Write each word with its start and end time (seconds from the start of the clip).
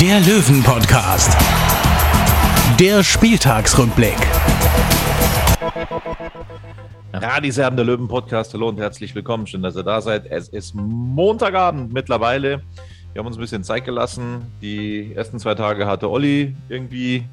der 0.00 0.20
Löwen-Podcast. 0.20 1.36
Der 2.78 3.02
Spieltagsrückblick. 3.02 4.14
Radiserben 7.12 7.76
der 7.76 7.84
Löwen 7.84 8.06
Podcast. 8.06 8.54
Hallo 8.54 8.68
und 8.68 8.78
herzlich 8.78 9.12
willkommen. 9.16 9.48
Schön, 9.48 9.60
dass 9.62 9.74
ihr 9.74 9.82
da 9.82 10.00
seid. 10.00 10.26
Es 10.26 10.50
ist 10.50 10.76
Montagabend 10.76 11.92
mittlerweile. 11.92 12.62
Wir 13.12 13.18
haben 13.18 13.26
uns 13.26 13.36
ein 13.36 13.40
bisschen 13.40 13.64
Zeit 13.64 13.84
gelassen. 13.84 14.46
Die 14.62 15.14
ersten 15.16 15.40
zwei 15.40 15.56
Tage 15.56 15.86
hatte 15.88 16.08
Olli 16.08 16.54
irgendwie 16.68 17.24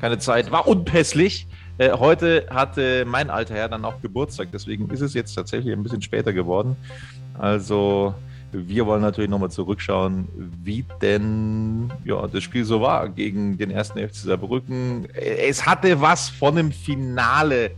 keine 0.00 0.18
Zeit, 0.18 0.50
war 0.50 0.66
unpässlich. 0.66 1.46
Äh, 1.78 1.92
heute 1.92 2.46
hatte 2.50 3.04
mein 3.06 3.30
alter 3.30 3.54
Herr 3.54 3.68
dann 3.68 3.84
auch 3.84 4.00
Geburtstag, 4.00 4.48
deswegen 4.52 4.90
ist 4.90 5.00
es 5.00 5.14
jetzt 5.14 5.34
tatsächlich 5.34 5.72
ein 5.72 5.84
bisschen 5.84 6.02
später 6.02 6.32
geworden. 6.32 6.76
Also 7.38 8.14
wir 8.52 8.86
wollen 8.86 9.02
natürlich 9.02 9.30
nochmal 9.30 9.50
zurückschauen, 9.50 10.28
wie 10.64 10.84
denn 11.00 11.92
ja, 12.04 12.26
das 12.26 12.42
Spiel 12.42 12.64
so 12.64 12.80
war 12.80 13.08
gegen 13.08 13.58
den 13.58 13.70
ersten 13.70 13.98
FC 13.98 14.14
Saarbrücken. 14.16 15.08
Es 15.14 15.66
hatte 15.66 16.00
was 16.00 16.28
von 16.28 16.58
einem 16.58 16.72
Finale 16.72 17.72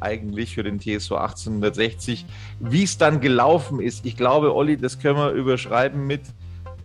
eigentlich 0.00 0.54
für 0.54 0.62
den 0.62 0.78
TSV 0.78 1.12
1860. 1.12 2.26
Wie 2.60 2.82
es 2.82 2.98
dann 2.98 3.20
gelaufen 3.20 3.80
ist, 3.80 4.04
ich 4.04 4.16
glaube, 4.16 4.54
Olli, 4.54 4.76
das 4.76 4.98
können 4.98 5.16
wir 5.16 5.30
überschreiben 5.30 6.06
mit, 6.06 6.22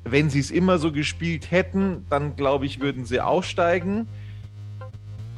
wenn 0.03 0.29
sie 0.29 0.39
es 0.39 0.51
immer 0.51 0.77
so 0.77 0.91
gespielt 0.91 1.51
hätten, 1.51 2.05
dann 2.09 2.35
glaube 2.35 2.65
ich, 2.65 2.79
würden 2.79 3.05
sie 3.05 3.21
aufsteigen. 3.21 4.07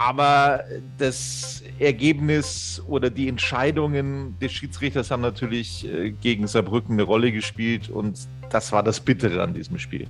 Aber 0.05 0.65
das 0.97 1.63
Ergebnis 1.79 2.81
oder 2.87 3.09
die 3.09 3.29
Entscheidungen 3.29 4.37
des 4.41 4.51
Schiedsrichters 4.51 5.11
haben 5.11 5.21
natürlich 5.21 5.87
äh, 5.87 6.11
gegen 6.11 6.45
Saarbrücken 6.45 6.93
eine 6.93 7.03
Rolle 7.03 7.31
gespielt 7.31 7.89
und 7.89 8.19
das 8.49 8.73
war 8.73 8.83
das 8.83 8.99
Bittere 8.99 9.41
an 9.41 9.53
diesem 9.53 9.79
Spiel. 9.79 10.07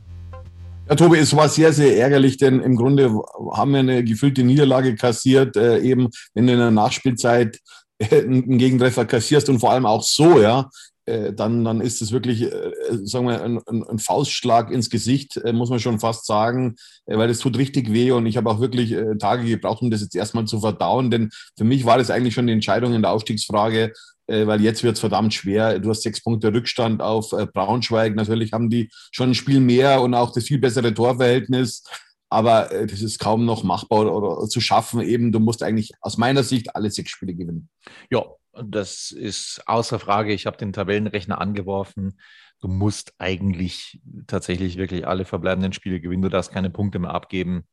Ja, 0.89 0.95
Tobi, 0.95 1.19
es 1.19 1.35
war 1.35 1.47
sehr, 1.47 1.71
sehr 1.73 1.95
ärgerlich, 1.95 2.37
denn 2.37 2.59
im 2.61 2.75
Grunde 2.75 3.21
haben 3.51 3.71
wir 3.71 3.81
eine 3.81 4.03
gefüllte 4.03 4.43
Niederlage 4.43 4.95
kassiert, 4.95 5.55
äh, 5.57 5.77
eben 5.81 6.09
wenn 6.33 6.47
du 6.47 6.53
in 6.53 6.59
der 6.59 6.71
Nachspielzeit 6.71 7.59
äh, 7.99 8.23
einen 8.23 8.57
Gegentreffer 8.57 9.05
kassierst 9.05 9.47
und 9.49 9.59
vor 9.59 9.73
allem 9.73 9.85
auch 9.85 10.01
so, 10.01 10.41
ja, 10.41 10.71
dann, 11.05 11.65
dann 11.65 11.81
ist 11.81 12.01
es 12.01 12.11
wirklich, 12.13 12.43
äh, 12.43 12.71
sagen 13.03 13.27
wir, 13.27 13.43
ein, 13.43 13.59
ein, 13.67 13.99
Faustschlag 13.99 14.71
ins 14.71 14.89
Gesicht, 14.89 15.35
äh, 15.37 15.51
muss 15.51 15.69
man 15.69 15.79
schon 15.79 15.99
fast 15.99 16.25
sagen, 16.25 16.75
weil 17.05 17.27
das 17.27 17.39
tut 17.39 17.57
richtig 17.57 17.91
weh 17.91 18.11
und 18.11 18.25
ich 18.25 18.37
habe 18.37 18.49
auch 18.49 18.61
wirklich 18.61 18.95
Tage 19.19 19.43
gebraucht, 19.43 19.81
um 19.81 19.91
das 19.91 20.01
jetzt 20.01 20.15
erstmal 20.15 20.45
zu 20.45 20.61
verdauen, 20.61 21.11
denn 21.11 21.29
für 21.57 21.65
mich 21.65 21.85
war 21.85 21.97
das 21.97 22.09
eigentlich 22.09 22.33
schon 22.33 22.47
die 22.47 22.53
Entscheidung 22.53 22.93
in 22.93 23.01
der 23.01 23.11
Aufstiegsfrage, 23.11 23.91
weil 24.27 24.61
jetzt 24.61 24.83
wird 24.83 24.93
es 24.93 25.01
verdammt 25.01 25.33
schwer. 25.33 25.79
Du 25.79 25.89
hast 25.89 26.03
sechs 26.03 26.23
Punkte 26.23 26.53
Rückstand 26.53 27.01
auf 27.01 27.31
Braunschweig, 27.53 28.15
natürlich 28.15 28.53
haben 28.53 28.69
die 28.69 28.89
schon 29.11 29.31
ein 29.31 29.35
Spiel 29.35 29.59
mehr 29.59 30.01
und 30.01 30.13
auch 30.13 30.31
das 30.31 30.45
viel 30.45 30.59
bessere 30.59 30.93
Torverhältnis. 30.93 31.83
Aber 32.29 32.69
das 32.71 33.01
ist 33.01 33.19
kaum 33.19 33.45
noch 33.45 33.63
machbar 33.63 34.15
oder 34.15 34.47
zu 34.47 34.61
schaffen. 34.61 35.01
Eben, 35.01 35.33
du 35.33 35.39
musst 35.39 35.61
eigentlich 35.61 35.91
aus 35.99 36.17
meiner 36.17 36.43
Sicht 36.43 36.75
alle 36.75 36.89
sechs 36.89 37.11
Spiele 37.11 37.35
gewinnen. 37.35 37.69
Ja, 38.09 38.23
das 38.53 39.11
ist 39.11 39.63
außer 39.65 39.99
Frage. 39.99 40.33
Ich 40.33 40.45
habe 40.45 40.57
den 40.57 40.73
Tabellenrechner 40.73 41.39
angeworfen. 41.39 42.19
Du 42.61 42.67
musst 42.67 43.13
eigentlich 43.17 44.01
tatsächlich 44.27 44.77
wirklich 44.77 45.07
alle 45.07 45.25
verbleibenden 45.25 45.73
Spiele 45.73 45.99
gewinnen. 45.99 46.21
Du 46.21 46.29
darfst 46.29 46.51
keine 46.51 46.69
Punkte 46.69 46.99
mehr 46.99 47.11
abgeben. 47.11 47.67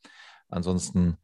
Ansonsten 0.49 1.17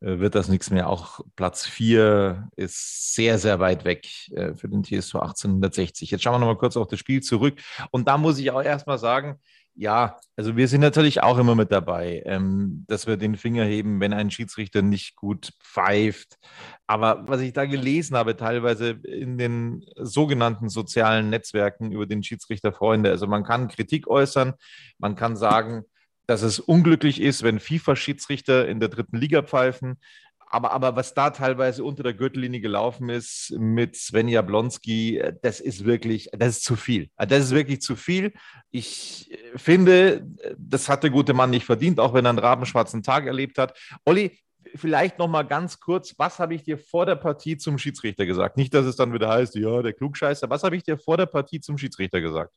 äh, 0.00 0.18
wird 0.18 0.34
das 0.34 0.48
nichts 0.48 0.70
mehr. 0.70 0.88
Auch 0.88 1.20
Platz 1.36 1.64
4 1.66 2.50
ist 2.56 3.14
sehr, 3.14 3.38
sehr 3.38 3.60
weit 3.60 3.84
weg 3.84 4.06
äh, 4.32 4.54
für 4.54 4.68
den 4.68 4.84
TSV 4.84 5.14
1860. 5.16 6.10
Jetzt 6.10 6.22
schauen 6.22 6.34
wir 6.34 6.38
nochmal 6.40 6.58
kurz 6.58 6.76
auf 6.76 6.88
das 6.88 6.98
Spiel 6.98 7.22
zurück. 7.22 7.58
Und 7.90 8.08
da 8.08 8.18
muss 8.18 8.38
ich 8.38 8.50
auch 8.50 8.62
erstmal 8.62 8.98
sagen, 8.98 9.40
ja, 9.76 10.18
also 10.36 10.56
wir 10.56 10.68
sind 10.68 10.80
natürlich 10.80 11.22
auch 11.22 11.36
immer 11.38 11.54
mit 11.54 11.72
dabei, 11.72 12.22
ähm, 12.26 12.84
dass 12.86 13.06
wir 13.06 13.16
den 13.16 13.36
Finger 13.36 13.64
heben, 13.64 14.00
wenn 14.00 14.12
ein 14.12 14.30
Schiedsrichter 14.30 14.82
nicht 14.82 15.16
gut 15.16 15.52
pfeift. 15.60 16.38
Aber 16.86 17.26
was 17.26 17.40
ich 17.40 17.52
da 17.52 17.64
gelesen 17.64 18.16
habe, 18.16 18.36
teilweise 18.36 18.90
in 18.90 19.36
den 19.36 19.84
sogenannten 19.96 20.68
sozialen 20.68 21.30
Netzwerken 21.30 21.90
über 21.90 22.06
den 22.06 22.22
Schiedsrichterfreunde, 22.22 23.10
also 23.10 23.26
man 23.26 23.42
kann 23.42 23.68
Kritik 23.68 24.06
äußern, 24.06 24.54
man 24.98 25.16
kann 25.16 25.36
sagen, 25.36 25.84
dass 26.26 26.42
es 26.42 26.58
unglücklich 26.58 27.20
ist, 27.20 27.42
wenn 27.42 27.60
FIFA-Schiedsrichter 27.60 28.66
in 28.68 28.80
der 28.80 28.88
dritten 28.88 29.16
Liga 29.16 29.42
pfeifen 29.42 29.98
aber, 30.46 30.72
aber 30.72 30.96
was 30.96 31.14
da 31.14 31.30
teilweise 31.30 31.84
unter 31.84 32.02
der 32.02 32.14
Gürtellinie 32.14 32.60
gelaufen 32.60 33.08
ist 33.08 33.54
mit 33.58 33.96
Sven 33.96 34.28
Jablonski, 34.28 35.22
das 35.42 35.60
ist 35.60 35.84
wirklich, 35.84 36.28
das 36.32 36.58
ist 36.58 36.64
zu 36.64 36.76
viel. 36.76 37.10
Das 37.16 37.44
ist 37.44 37.50
wirklich 37.50 37.80
zu 37.80 37.96
viel. 37.96 38.32
Ich 38.70 39.36
finde, 39.56 40.26
das 40.56 40.88
hat 40.88 41.02
der 41.02 41.10
gute 41.10 41.34
Mann 41.34 41.50
nicht 41.50 41.66
verdient, 41.66 42.00
auch 42.00 42.14
wenn 42.14 42.26
er 42.26 42.30
einen 42.30 42.38
rabenschwarzen 42.38 43.02
Tag 43.02 43.26
erlebt 43.26 43.58
hat. 43.58 43.78
Olli, 44.04 44.38
vielleicht 44.74 45.18
noch 45.18 45.28
mal 45.28 45.42
ganz 45.42 45.80
kurz, 45.80 46.14
was 46.18 46.38
habe 46.38 46.54
ich 46.54 46.64
dir 46.64 46.78
vor 46.78 47.06
der 47.06 47.16
Partie 47.16 47.56
zum 47.56 47.78
Schiedsrichter 47.78 48.26
gesagt? 48.26 48.56
Nicht, 48.56 48.74
dass 48.74 48.86
es 48.86 48.96
dann 48.96 49.12
wieder 49.12 49.28
heißt, 49.28 49.54
ja, 49.56 49.82
der 49.82 49.92
Klugscheißer. 49.92 50.50
Was 50.50 50.62
habe 50.62 50.76
ich 50.76 50.82
dir 50.82 50.98
vor 50.98 51.16
der 51.16 51.26
Partie 51.26 51.60
zum 51.60 51.78
Schiedsrichter 51.78 52.20
gesagt? 52.20 52.54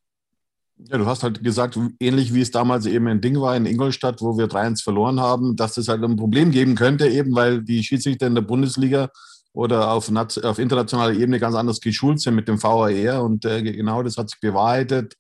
Ja, 0.79 0.97
du 0.99 1.07
hast 1.07 1.23
halt 1.23 1.43
gesagt, 1.43 1.79
ähnlich 1.99 2.33
wie 2.33 2.41
es 2.41 2.51
damals 2.51 2.85
eben 2.85 3.07
in 3.07 3.19
Ding 3.19 3.41
war, 3.41 3.55
in 3.55 3.65
Ingolstadt, 3.65 4.21
wo 4.21 4.37
wir 4.37 4.45
3-1 4.45 4.83
verloren 4.83 5.19
haben, 5.19 5.55
dass 5.55 5.77
es 5.77 5.87
halt 5.87 6.03
ein 6.03 6.17
Problem 6.17 6.51
geben 6.51 6.75
könnte, 6.75 7.07
eben 7.07 7.35
weil 7.35 7.63
die 7.63 7.83
Schiedsrichter 7.83 8.27
in 8.27 8.35
der 8.35 8.43
Bundesliga 8.43 9.09
oder 9.53 9.91
auf, 9.91 10.11
auf 10.15 10.59
internationaler 10.59 11.13
Ebene 11.13 11.39
ganz 11.39 11.55
anders 11.55 11.81
geschult 11.81 12.21
sind 12.21 12.35
mit 12.35 12.47
dem 12.47 12.61
VAR 12.61 13.23
und 13.23 13.43
äh, 13.45 13.63
genau 13.63 14.03
das 14.03 14.17
hat 14.17 14.29
sich 14.29 14.39
bewahrheitet 14.39 15.15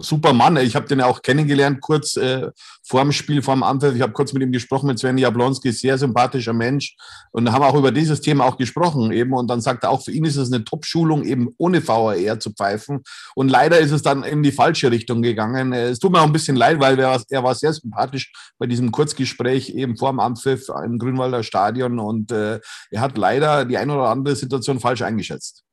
super 0.00 0.32
Mann. 0.32 0.56
Ich 0.56 0.74
habe 0.74 0.86
den 0.86 1.00
ja 1.00 1.06
auch 1.06 1.22
kennengelernt, 1.22 1.80
kurz 1.80 2.16
äh, 2.16 2.50
vor 2.82 3.02
dem 3.02 3.12
Spiel, 3.12 3.42
vor 3.42 3.54
dem 3.54 3.62
Anpfiff. 3.62 3.94
Ich 3.94 4.02
habe 4.02 4.12
kurz 4.12 4.32
mit 4.32 4.42
ihm 4.42 4.52
gesprochen, 4.52 4.86
mit 4.86 4.98
Sven 4.98 5.18
Jablonski, 5.18 5.72
sehr 5.72 5.98
sympathischer 5.98 6.52
Mensch. 6.52 6.96
Und 7.30 7.50
haben 7.52 7.62
auch 7.62 7.74
über 7.74 7.92
dieses 7.92 8.20
Thema 8.20 8.44
auch 8.44 8.56
gesprochen 8.56 9.12
eben. 9.12 9.32
Und 9.32 9.48
dann 9.48 9.60
sagt 9.60 9.84
er 9.84 9.90
auch, 9.90 10.02
für 10.02 10.12
ihn 10.12 10.24
ist 10.24 10.36
es 10.36 10.52
eine 10.52 10.64
Top-Schulung, 10.64 11.24
eben 11.24 11.48
ohne 11.58 11.86
VAR 11.86 12.40
zu 12.40 12.52
pfeifen. 12.52 13.02
Und 13.34 13.48
leider 13.48 13.78
ist 13.78 13.90
es 13.92 14.02
dann 14.02 14.22
in 14.22 14.42
die 14.42 14.52
falsche 14.52 14.90
Richtung 14.90 15.22
gegangen. 15.22 15.72
Äh, 15.72 15.88
es 15.88 15.98
tut 15.98 16.12
mir 16.12 16.20
auch 16.20 16.26
ein 16.26 16.32
bisschen 16.32 16.56
leid, 16.56 16.80
weil 16.80 16.98
er, 16.98 17.20
er 17.28 17.44
war 17.44 17.54
sehr 17.54 17.72
sympathisch 17.72 18.32
bei 18.58 18.66
diesem 18.66 18.92
Kurzgespräch 18.92 19.70
eben 19.70 19.96
vor 19.96 20.10
dem 20.10 20.20
Anpfiff 20.20 20.68
im 20.84 20.98
Grünwalder 20.98 21.42
Stadion. 21.42 21.98
Und 21.98 22.32
äh, 22.32 22.60
er 22.90 23.00
hat 23.00 23.18
leider 23.18 23.64
die 23.64 23.78
eine 23.78 23.94
oder 23.94 24.08
andere 24.08 24.36
Situation 24.36 24.80
falsch 24.80 25.02
eingeschätzt. 25.02 25.64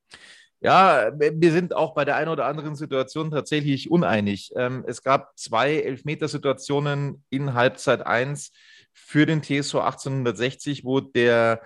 Ja, 0.61 1.11
wir 1.17 1.51
sind 1.53 1.73
auch 1.73 1.93
bei 1.93 2.03
der 2.03 2.17
einen 2.17 2.29
oder 2.29 2.45
anderen 2.45 2.75
Situation 2.75 3.31
tatsächlich 3.31 3.89
uneinig. 3.89 4.51
Ähm, 4.57 4.83
es 4.85 5.03
gab 5.03 5.37
zwei 5.37 5.75
Elfmetersituationen 5.75 7.23
in 7.29 7.53
Halbzeit 7.53 8.05
1 8.05 8.51
für 8.93 9.25
den 9.25 9.41
TSV 9.41 9.75
1860, 9.75 10.83
wo 10.83 10.99
der 10.99 11.61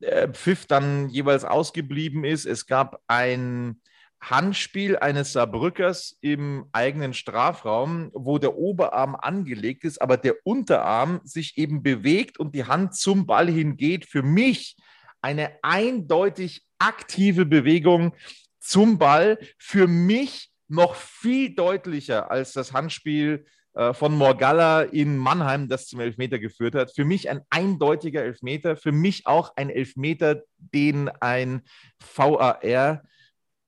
äh, 0.00 0.28
Pfiff 0.28 0.66
dann 0.66 1.08
jeweils 1.08 1.44
ausgeblieben 1.44 2.22
ist. 2.22 2.46
Es 2.46 2.66
gab 2.66 3.00
ein 3.08 3.80
Handspiel 4.20 4.96
eines 4.96 5.32
Saarbrückers 5.32 6.16
im 6.20 6.66
eigenen 6.70 7.14
Strafraum, 7.14 8.10
wo 8.14 8.38
der 8.38 8.56
Oberarm 8.56 9.16
angelegt 9.16 9.82
ist, 9.82 10.00
aber 10.00 10.16
der 10.16 10.36
Unterarm 10.44 11.20
sich 11.24 11.58
eben 11.58 11.82
bewegt 11.82 12.38
und 12.38 12.54
die 12.54 12.64
Hand 12.64 12.94
zum 12.94 13.26
Ball 13.26 13.48
hingeht. 13.48 14.06
Für 14.06 14.22
mich 14.22 14.76
eine 15.22 15.58
eindeutig 15.62 16.67
aktive 16.78 17.46
Bewegung 17.46 18.14
zum 18.60 18.98
Ball. 18.98 19.38
Für 19.58 19.86
mich 19.86 20.50
noch 20.68 20.94
viel 20.94 21.54
deutlicher 21.54 22.30
als 22.30 22.52
das 22.52 22.72
Handspiel 22.72 23.46
äh, 23.74 23.94
von 23.94 24.14
Morgalla 24.16 24.82
in 24.82 25.16
Mannheim, 25.16 25.68
das 25.68 25.86
zum 25.86 26.00
Elfmeter 26.00 26.38
geführt 26.38 26.74
hat. 26.74 26.94
Für 26.94 27.04
mich 27.04 27.30
ein 27.30 27.42
eindeutiger 27.48 28.22
Elfmeter. 28.22 28.76
Für 28.76 28.92
mich 28.92 29.26
auch 29.26 29.52
ein 29.56 29.70
Elfmeter, 29.70 30.42
den 30.56 31.08
ein 31.08 31.62
VAR, 31.98 33.02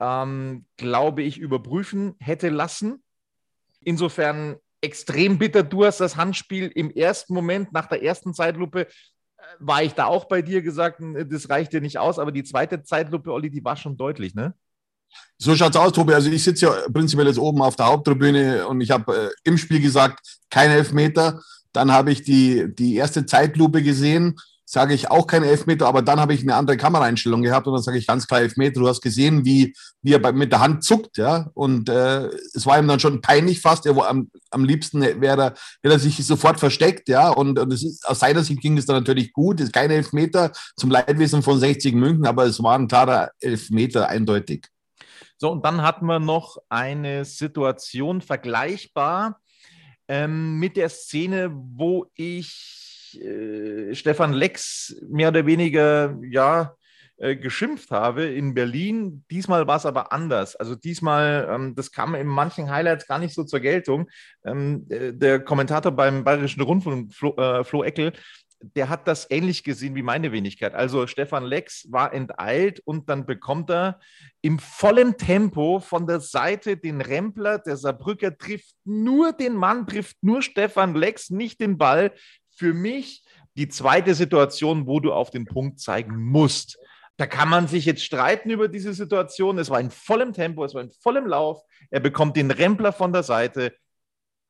ähm, 0.00 0.66
glaube 0.76 1.22
ich, 1.22 1.38
überprüfen 1.38 2.16
hätte 2.18 2.48
lassen. 2.48 3.02
Insofern 3.82 4.56
extrem 4.80 5.38
bitter. 5.38 5.62
Du 5.62 5.84
hast 5.84 6.00
das 6.00 6.16
Handspiel 6.16 6.72
im 6.74 6.90
ersten 6.90 7.34
Moment 7.34 7.72
nach 7.72 7.86
der 7.86 8.02
ersten 8.02 8.34
Zeitlupe 8.34 8.88
war 9.58 9.82
ich 9.82 9.92
da 9.94 10.06
auch 10.06 10.26
bei 10.26 10.42
dir 10.42 10.62
gesagt, 10.62 11.00
das 11.28 11.50
reicht 11.50 11.72
dir 11.72 11.80
nicht 11.80 11.98
aus, 11.98 12.18
aber 12.18 12.32
die 12.32 12.44
zweite 12.44 12.82
Zeitlupe, 12.82 13.32
Olli, 13.32 13.50
die 13.50 13.64
war 13.64 13.76
schon 13.76 13.96
deutlich, 13.96 14.34
ne? 14.34 14.54
So 15.38 15.56
schaut's 15.56 15.76
aus, 15.76 15.92
Tobi. 15.92 16.14
Also 16.14 16.30
ich 16.30 16.44
sitze 16.44 16.66
ja 16.66 16.72
prinzipiell 16.92 17.26
jetzt 17.26 17.38
oben 17.38 17.62
auf 17.62 17.76
der 17.76 17.86
Haupttribüne 17.86 18.66
und 18.68 18.80
ich 18.80 18.90
habe 18.90 19.16
äh, 19.16 19.30
im 19.42 19.58
Spiel 19.58 19.80
gesagt, 19.80 20.38
kein 20.50 20.70
Elfmeter. 20.70 21.40
Dann 21.72 21.92
habe 21.92 22.12
ich 22.12 22.22
die, 22.22 22.66
die 22.74 22.96
erste 22.96 23.26
Zeitlupe 23.26 23.82
gesehen 23.82 24.36
sage 24.70 24.94
ich 24.94 25.10
auch 25.10 25.26
kein 25.26 25.42
Elfmeter, 25.42 25.88
aber 25.88 26.00
dann 26.00 26.20
habe 26.20 26.32
ich 26.32 26.42
eine 26.42 26.54
andere 26.54 26.76
Kameraeinstellung 26.76 27.42
gehabt 27.42 27.66
und 27.66 27.72
dann 27.72 27.82
sage 27.82 27.98
ich 27.98 28.06
ganz 28.06 28.28
klar 28.28 28.42
Elfmeter. 28.42 28.78
Du 28.78 28.86
hast 28.86 29.00
gesehen, 29.00 29.44
wie, 29.44 29.74
wie 30.00 30.12
er 30.12 30.32
mit 30.32 30.52
der 30.52 30.60
Hand 30.60 30.84
zuckt, 30.84 31.18
ja, 31.18 31.50
und 31.54 31.88
äh, 31.88 32.26
es 32.54 32.66
war 32.66 32.78
ihm 32.78 32.86
dann 32.86 33.00
schon 33.00 33.20
peinlich 33.20 33.60
fast. 33.60 33.84
Er, 33.84 33.96
am, 34.08 34.30
am 34.52 34.64
liebsten 34.64 35.00
wäre 35.00 35.42
er, 35.42 35.54
er 35.82 35.98
sich 35.98 36.24
sofort 36.24 36.60
versteckt, 36.60 37.08
ja, 37.08 37.30
und, 37.30 37.58
und 37.58 37.72
ist, 37.72 38.06
aus 38.06 38.20
seiner 38.20 38.44
Sicht 38.44 38.60
ging 38.60 38.78
es 38.78 38.86
dann 38.86 38.94
natürlich 38.94 39.32
gut. 39.32 39.58
Es 39.58 39.66
ist 39.66 39.72
kein 39.72 39.90
Elfmeter 39.90 40.52
zum 40.76 40.88
Leidwesen 40.92 41.42
von 41.42 41.58
60 41.58 41.92
München, 41.96 42.26
aber 42.26 42.44
es 42.44 42.62
war 42.62 42.78
ein 42.78 42.86
klarer 42.86 43.32
Elfmeter, 43.40 44.08
eindeutig. 44.08 44.68
So, 45.36 45.50
und 45.50 45.64
dann 45.64 45.82
hatten 45.82 46.06
wir 46.06 46.20
noch 46.20 46.58
eine 46.68 47.24
Situation 47.24 48.20
vergleichbar 48.20 49.40
ähm, 50.06 50.60
mit 50.60 50.76
der 50.76 50.90
Szene, 50.90 51.50
wo 51.52 52.06
ich 52.14 52.89
äh, 53.14 53.94
Stefan 53.94 54.32
Lex 54.32 54.96
mehr 55.08 55.28
oder 55.28 55.46
weniger, 55.46 56.18
ja, 56.22 56.74
äh, 57.20 57.36
geschimpft 57.36 57.90
habe 57.90 58.24
in 58.24 58.54
Berlin. 58.54 59.24
Diesmal 59.30 59.66
war 59.66 59.76
es 59.76 59.84
aber 59.84 60.10
anders. 60.10 60.56
Also 60.56 60.74
diesmal, 60.74 61.46
ähm, 61.50 61.74
das 61.74 61.92
kam 61.92 62.14
in 62.14 62.26
manchen 62.26 62.70
Highlights 62.70 63.06
gar 63.06 63.18
nicht 63.18 63.34
so 63.34 63.44
zur 63.44 63.60
Geltung. 63.60 64.08
Ähm, 64.42 64.86
äh, 64.88 65.12
der 65.12 65.40
Kommentator 65.40 65.92
beim 65.92 66.24
Bayerischen 66.24 66.62
Rundfunk, 66.62 67.12
Flo, 67.12 67.36
äh, 67.36 67.62
Flo 67.62 67.84
Eckel, 67.84 68.14
der 68.62 68.88
hat 68.88 69.08
das 69.08 69.30
ähnlich 69.30 69.64
gesehen 69.64 69.94
wie 69.94 70.02
meine 70.02 70.32
Wenigkeit. 70.32 70.74
Also 70.74 71.06
Stefan 71.06 71.44
Lex 71.44 71.86
war 71.90 72.12
enteilt 72.12 72.80
und 72.84 73.08
dann 73.08 73.26
bekommt 73.26 73.70
er 73.70 74.00
im 74.42 74.58
vollen 74.58 75.16
Tempo 75.16 75.80
von 75.80 76.06
der 76.06 76.20
Seite 76.20 76.76
den 76.76 77.00
Rempler. 77.00 77.58
Der 77.58 77.76
Saarbrücker 77.76 78.36
trifft 78.36 78.74
nur 78.84 79.32
den 79.32 79.54
Mann, 79.54 79.86
trifft 79.86 80.16
nur 80.22 80.42
Stefan 80.42 80.94
Lex, 80.94 81.30
nicht 81.30 81.60
den 81.60 81.78
Ball 81.78 82.12
für 82.60 82.74
mich 82.74 83.24
die 83.56 83.68
zweite 83.68 84.14
Situation, 84.14 84.86
wo 84.86 85.00
du 85.00 85.14
auf 85.14 85.30
den 85.30 85.46
Punkt 85.46 85.80
zeigen 85.80 86.22
musst. 86.22 86.78
Da 87.16 87.26
kann 87.26 87.48
man 87.48 87.68
sich 87.68 87.86
jetzt 87.86 88.04
streiten 88.04 88.50
über 88.50 88.68
diese 88.68 88.92
Situation. 88.92 89.58
Es 89.58 89.70
war 89.70 89.80
in 89.80 89.90
vollem 89.90 90.34
Tempo, 90.34 90.62
es 90.62 90.74
war 90.74 90.82
in 90.82 90.90
vollem 90.90 91.26
Lauf. 91.26 91.62
Er 91.90 92.00
bekommt 92.00 92.36
den 92.36 92.50
Rempler 92.50 92.92
von 92.92 93.14
der 93.14 93.22
Seite. 93.22 93.74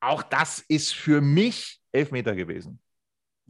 Auch 0.01 0.23
das 0.23 0.59
ist 0.59 0.93
für 0.93 1.21
mich 1.21 1.79
Elfmeter 1.93 2.35
gewesen. 2.35 2.81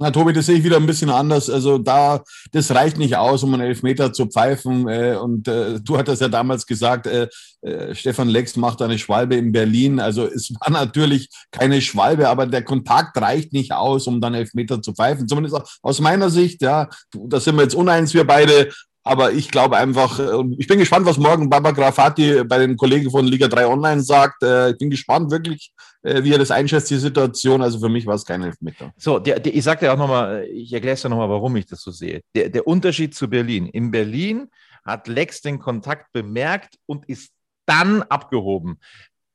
Na, 0.01 0.09
Tobi, 0.09 0.33
das 0.33 0.47
sehe 0.47 0.57
ich 0.57 0.63
wieder 0.63 0.77
ein 0.77 0.87
bisschen 0.87 1.11
anders. 1.11 1.47
Also 1.47 1.77
da, 1.77 2.23
das 2.51 2.71
reicht 2.71 2.97
nicht 2.97 3.17
aus, 3.17 3.43
um 3.43 3.53
einen 3.53 3.61
Elfmeter 3.61 4.11
zu 4.11 4.25
pfeifen. 4.25 4.87
Äh, 4.87 5.15
und 5.15 5.47
äh, 5.47 5.79
du 5.79 5.95
hattest 5.95 6.23
ja 6.23 6.27
damals 6.27 6.65
gesagt, 6.65 7.05
äh, 7.05 7.27
äh, 7.61 7.93
Stefan 7.93 8.27
Lex 8.27 8.55
macht 8.55 8.81
eine 8.81 8.97
Schwalbe 8.97 9.35
in 9.35 9.51
Berlin. 9.51 9.99
Also 9.99 10.25
es 10.25 10.51
war 10.59 10.71
natürlich 10.71 11.29
keine 11.51 11.81
Schwalbe, 11.81 12.29
aber 12.29 12.47
der 12.47 12.63
Kontakt 12.63 13.15
reicht 13.21 13.53
nicht 13.53 13.73
aus, 13.73 14.07
um 14.07 14.19
dann 14.19 14.33
Elfmeter 14.33 14.81
zu 14.81 14.93
pfeifen. 14.93 15.27
Zumindest 15.27 15.61
aus 15.83 15.99
meiner 15.99 16.31
Sicht, 16.31 16.63
ja, 16.63 16.89
da 17.13 17.39
sind 17.39 17.55
wir 17.57 17.61
jetzt 17.61 17.75
uneins, 17.75 18.15
wir 18.15 18.25
beide. 18.25 18.71
Aber 19.03 19.31
ich 19.31 19.49
glaube 19.49 19.77
einfach, 19.77 20.19
äh, 20.19 20.43
ich 20.57 20.67
bin 20.67 20.77
gespannt, 20.77 21.05
was 21.05 21.17
morgen 21.17 21.49
Baba 21.49 21.71
Grafati 21.71 22.43
bei 22.43 22.59
den 22.59 22.77
Kollegen 22.77 23.09
von 23.09 23.25
Liga 23.25 23.47
3 23.47 23.67
Online 23.67 24.01
sagt. 24.01 24.43
Äh, 24.43 24.71
ich 24.71 24.77
bin 24.77 24.91
gespannt 24.91 25.31
wirklich, 25.31 25.73
äh, 26.03 26.23
wie 26.23 26.31
er 26.31 26.37
das 26.37 26.51
einschätzt, 26.51 26.89
die 26.91 26.97
Situation. 26.97 27.61
Also 27.61 27.79
für 27.79 27.89
mich 27.89 28.05
war 28.05 28.15
es 28.15 28.25
kein 28.25 28.43
Elfmeter. 28.43 28.93
So, 28.97 29.17
der, 29.17 29.39
der, 29.39 29.55
ich 29.55 29.63
sage 29.63 29.81
dir 29.81 29.93
auch 29.93 29.97
nochmal, 29.97 30.45
ich 30.51 30.71
erkläre 30.71 30.93
es 30.93 31.01
dir 31.01 31.09
nochmal, 31.09 31.29
warum 31.29 31.55
ich 31.55 31.65
das 31.65 31.81
so 31.81 31.89
sehe. 31.89 32.21
Der, 32.35 32.49
der 32.49 32.67
Unterschied 32.67 33.15
zu 33.15 33.27
Berlin. 33.27 33.67
In 33.67 33.89
Berlin 33.89 34.49
hat 34.85 35.07
Lex 35.07 35.41
den 35.41 35.59
Kontakt 35.59 36.11
bemerkt 36.11 36.75
und 36.85 37.09
ist 37.09 37.31
dann 37.65 38.03
abgehoben. 38.03 38.79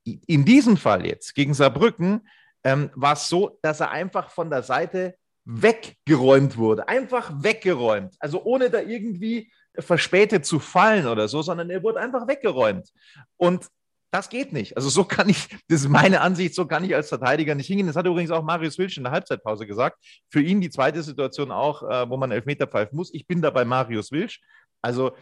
In 0.03 0.45
diesem 0.45 0.77
Fall 0.77 1.05
jetzt 1.05 1.35
gegen 1.35 1.53
Saarbrücken 1.53 2.21
ähm, 2.63 2.89
war 2.95 3.13
es 3.13 3.27
so, 3.27 3.59
dass 3.61 3.81
er 3.81 3.91
einfach 3.91 4.29
von 4.29 4.49
der 4.49 4.63
Seite 4.63 5.15
weggeräumt 5.47 6.57
wurde. 6.57 6.87
Einfach 6.89 7.31
weggeräumt. 7.41 8.15
Also 8.19 8.43
ohne 8.43 8.69
da 8.69 8.81
irgendwie 8.81 9.49
verspätet 9.79 10.45
zu 10.45 10.59
fallen 10.59 11.07
oder 11.07 11.27
so, 11.27 11.41
sondern 11.41 11.69
er 11.69 11.81
wurde 11.83 11.99
einfach 11.99 12.27
weggeräumt. 12.27 12.91
Und 13.37 13.67
das 14.11 14.29
geht 14.29 14.51
nicht. 14.51 14.75
Also 14.75 14.89
so 14.89 15.03
kann 15.05 15.29
ich, 15.29 15.47
das 15.69 15.81
ist 15.81 15.89
meine 15.89 16.21
Ansicht, 16.21 16.53
so 16.53 16.65
kann 16.65 16.83
ich 16.83 16.93
als 16.93 17.09
Verteidiger 17.09 17.55
nicht 17.55 17.67
hingehen. 17.67 17.87
Das 17.87 17.95
hat 17.95 18.05
übrigens 18.05 18.31
auch 18.31 18.43
Marius 18.43 18.77
Wilsch 18.77 18.97
in 18.97 19.03
der 19.03 19.13
Halbzeitpause 19.13 19.65
gesagt. 19.65 20.03
Für 20.29 20.41
ihn 20.41 20.59
die 20.59 20.69
zweite 20.69 21.01
Situation 21.01 21.51
auch, 21.51 21.83
äh, 21.83 22.09
wo 22.09 22.17
man 22.17 22.31
Elfmeter 22.31 22.67
pfeifen 22.67 22.97
muss. 22.97 23.13
Ich 23.13 23.25
bin 23.25 23.41
da 23.41 23.49
bei 23.49 23.63
Marius 23.63 24.11
Wilsch. 24.11 24.41
Also 24.81 25.13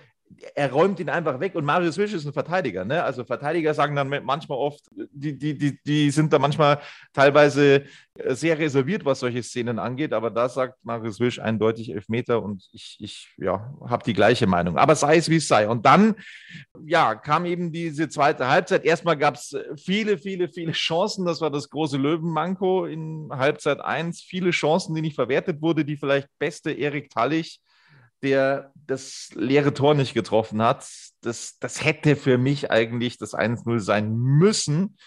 er 0.53 0.71
räumt 0.71 0.99
ihn 0.99 1.09
einfach 1.09 1.39
weg 1.39 1.55
und 1.55 1.65
Marius 1.65 1.97
Wisch 1.97 2.13
ist 2.13 2.25
ein 2.25 2.33
Verteidiger. 2.33 2.85
Ne? 2.85 3.03
Also 3.03 3.23
Verteidiger 3.23 3.73
sagen 3.73 3.95
dann 3.95 4.09
manchmal 4.23 4.57
oft, 4.57 4.83
die, 5.11 5.37
die, 5.37 5.57
die, 5.57 5.79
die 5.83 6.11
sind 6.11 6.33
da 6.33 6.39
manchmal 6.39 6.79
teilweise 7.13 7.85
äh, 8.15 8.33
sehr 8.35 8.57
reserviert, 8.57 9.05
was 9.05 9.19
solche 9.19 9.43
Szenen 9.43 9.79
angeht, 9.79 10.13
aber 10.13 10.31
da 10.31 10.49
sagt 10.49 10.83
Marius 10.83 11.19
Wisch 11.19 11.39
eindeutig 11.39 11.91
Elfmeter 11.91 12.41
und 12.43 12.67
ich, 12.71 12.97
ich 12.99 13.33
ja, 13.37 13.73
habe 13.87 14.03
die 14.03 14.13
gleiche 14.13 14.47
Meinung. 14.47 14.77
Aber 14.77 14.95
sei 14.95 15.17
es 15.17 15.29
wie 15.29 15.37
es 15.37 15.47
sei. 15.47 15.67
Und 15.67 15.85
dann 15.85 16.15
ja, 16.85 17.15
kam 17.15 17.45
eben 17.45 17.71
diese 17.71 18.09
zweite 18.09 18.47
Halbzeit. 18.47 18.83
Erstmal 18.83 19.17
gab 19.17 19.35
es 19.35 19.55
viele, 19.77 20.17
viele, 20.17 20.49
viele 20.49 20.71
Chancen. 20.71 21.25
Das 21.25 21.41
war 21.41 21.51
das 21.51 21.69
große 21.69 21.97
Löwenmanko 21.97 22.85
in 22.85 23.29
Halbzeit 23.31 23.79
1. 23.79 24.21
Viele 24.21 24.51
Chancen, 24.51 24.95
die 24.95 25.01
nicht 25.01 25.15
verwertet 25.15 25.61
wurde. 25.61 25.85
Die 25.85 25.97
vielleicht 25.97 26.27
beste 26.39 26.71
Erik 26.71 27.09
Tallich 27.09 27.61
der 28.23 28.71
das 28.87 29.29
leere 29.33 29.73
Tor 29.73 29.93
nicht 29.95 30.13
getroffen 30.13 30.61
hat. 30.61 30.87
Das, 31.21 31.57
das 31.59 31.83
hätte 31.83 32.15
für 32.15 32.37
mich 32.37 32.71
eigentlich 32.71 33.17
das 33.17 33.33
1-0 33.33 33.79
sein 33.79 34.15
müssen. 34.15 34.97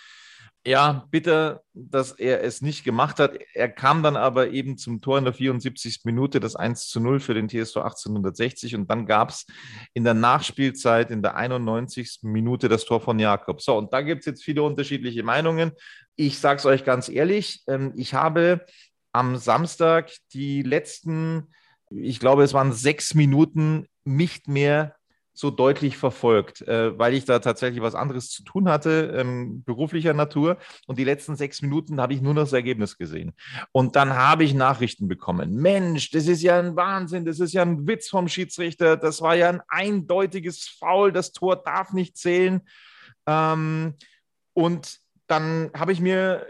Ja, 0.66 1.06
bitter, 1.10 1.62
dass 1.72 2.12
er 2.12 2.42
es 2.42 2.60
nicht 2.60 2.84
gemacht 2.84 3.20
hat. 3.20 3.38
Er 3.54 3.70
kam 3.70 4.02
dann 4.02 4.16
aber 4.16 4.50
eben 4.50 4.76
zum 4.76 5.00
Tor 5.00 5.16
in 5.16 5.24
der 5.24 5.32
74. 5.32 6.00
Minute, 6.04 6.40
das 6.40 6.56
1 6.56 6.88
zu 6.88 7.00
0 7.00 7.20
für 7.20 7.32
den 7.32 7.48
TSV 7.48 7.78
1860. 7.78 8.74
Und 8.74 8.90
dann 8.90 9.06
gab 9.06 9.30
es 9.30 9.46
in 9.94 10.04
der 10.04 10.14
Nachspielzeit 10.14 11.10
in 11.10 11.22
der 11.22 11.36
91. 11.36 12.18
Minute 12.22 12.68
das 12.68 12.84
Tor 12.84 13.00
von 13.00 13.18
Jakob. 13.18 13.62
So, 13.62 13.78
und 13.78 13.92
da 13.92 14.02
gibt 14.02 14.20
es 14.20 14.26
jetzt 14.26 14.44
viele 14.44 14.62
unterschiedliche 14.62 15.22
Meinungen. 15.22 15.72
Ich 16.16 16.38
sage 16.38 16.58
es 16.58 16.66
euch 16.66 16.84
ganz 16.84 17.08
ehrlich, 17.08 17.62
ähm, 17.68 17.92
ich 17.96 18.12
habe 18.12 18.66
am 19.12 19.36
Samstag 19.36 20.10
die 20.34 20.62
letzten 20.62 21.46
ich 21.90 22.20
glaube, 22.20 22.42
es 22.42 22.54
waren 22.54 22.72
sechs 22.72 23.14
Minuten 23.14 23.86
nicht 24.04 24.48
mehr 24.48 24.94
so 25.38 25.52
deutlich 25.52 25.96
verfolgt, 25.96 26.62
äh, 26.62 26.98
weil 26.98 27.14
ich 27.14 27.24
da 27.24 27.38
tatsächlich 27.38 27.80
was 27.80 27.94
anderes 27.94 28.28
zu 28.30 28.42
tun 28.42 28.68
hatte, 28.68 29.14
ähm, 29.16 29.62
beruflicher 29.62 30.12
Natur. 30.12 30.58
Und 30.88 30.98
die 30.98 31.04
letzten 31.04 31.36
sechs 31.36 31.62
Minuten 31.62 32.00
habe 32.00 32.12
ich 32.12 32.20
nur 32.20 32.34
noch 32.34 32.42
das 32.42 32.52
Ergebnis 32.52 32.98
gesehen. 32.98 33.34
Und 33.70 33.94
dann 33.94 34.16
habe 34.16 34.42
ich 34.42 34.52
Nachrichten 34.52 35.06
bekommen. 35.06 35.54
Mensch, 35.54 36.10
das 36.10 36.26
ist 36.26 36.42
ja 36.42 36.58
ein 36.58 36.74
Wahnsinn, 36.74 37.24
das 37.24 37.38
ist 37.38 37.52
ja 37.52 37.62
ein 37.62 37.86
Witz 37.86 38.08
vom 38.08 38.26
Schiedsrichter, 38.26 38.96
das 38.96 39.20
war 39.20 39.36
ja 39.36 39.48
ein 39.48 39.62
eindeutiges 39.68 40.66
Foul, 40.66 41.12
das 41.12 41.30
Tor 41.30 41.54
darf 41.54 41.92
nicht 41.92 42.16
zählen. 42.16 42.62
Ähm, 43.28 43.94
und 44.54 44.98
dann 45.28 45.70
habe 45.72 45.92
ich 45.92 46.00
mir 46.00 46.46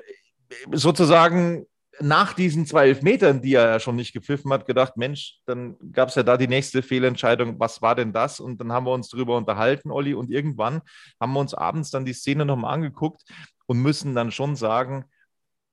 sozusagen 0.72 1.66
nach 2.00 2.32
diesen 2.32 2.66
zwei 2.66 2.88
Elfmetern, 2.88 3.42
die 3.42 3.54
er 3.54 3.70
ja 3.70 3.80
schon 3.80 3.96
nicht 3.96 4.12
gepfiffen 4.12 4.52
hat, 4.52 4.66
gedacht, 4.66 4.96
Mensch, 4.96 5.40
dann 5.46 5.76
gab 5.92 6.08
es 6.08 6.14
ja 6.14 6.22
da 6.22 6.36
die 6.36 6.48
nächste 6.48 6.82
Fehlentscheidung, 6.82 7.58
was 7.58 7.82
war 7.82 7.94
denn 7.94 8.12
das? 8.12 8.40
Und 8.40 8.60
dann 8.60 8.72
haben 8.72 8.86
wir 8.86 8.92
uns 8.92 9.08
darüber 9.08 9.36
unterhalten, 9.36 9.90
Olli, 9.90 10.14
und 10.14 10.30
irgendwann 10.30 10.82
haben 11.20 11.32
wir 11.32 11.40
uns 11.40 11.54
abends 11.54 11.90
dann 11.90 12.04
die 12.04 12.12
Szene 12.12 12.44
nochmal 12.44 12.74
angeguckt 12.74 13.22
und 13.66 13.80
müssen 13.80 14.14
dann 14.14 14.30
schon 14.30 14.56
sagen, 14.56 15.04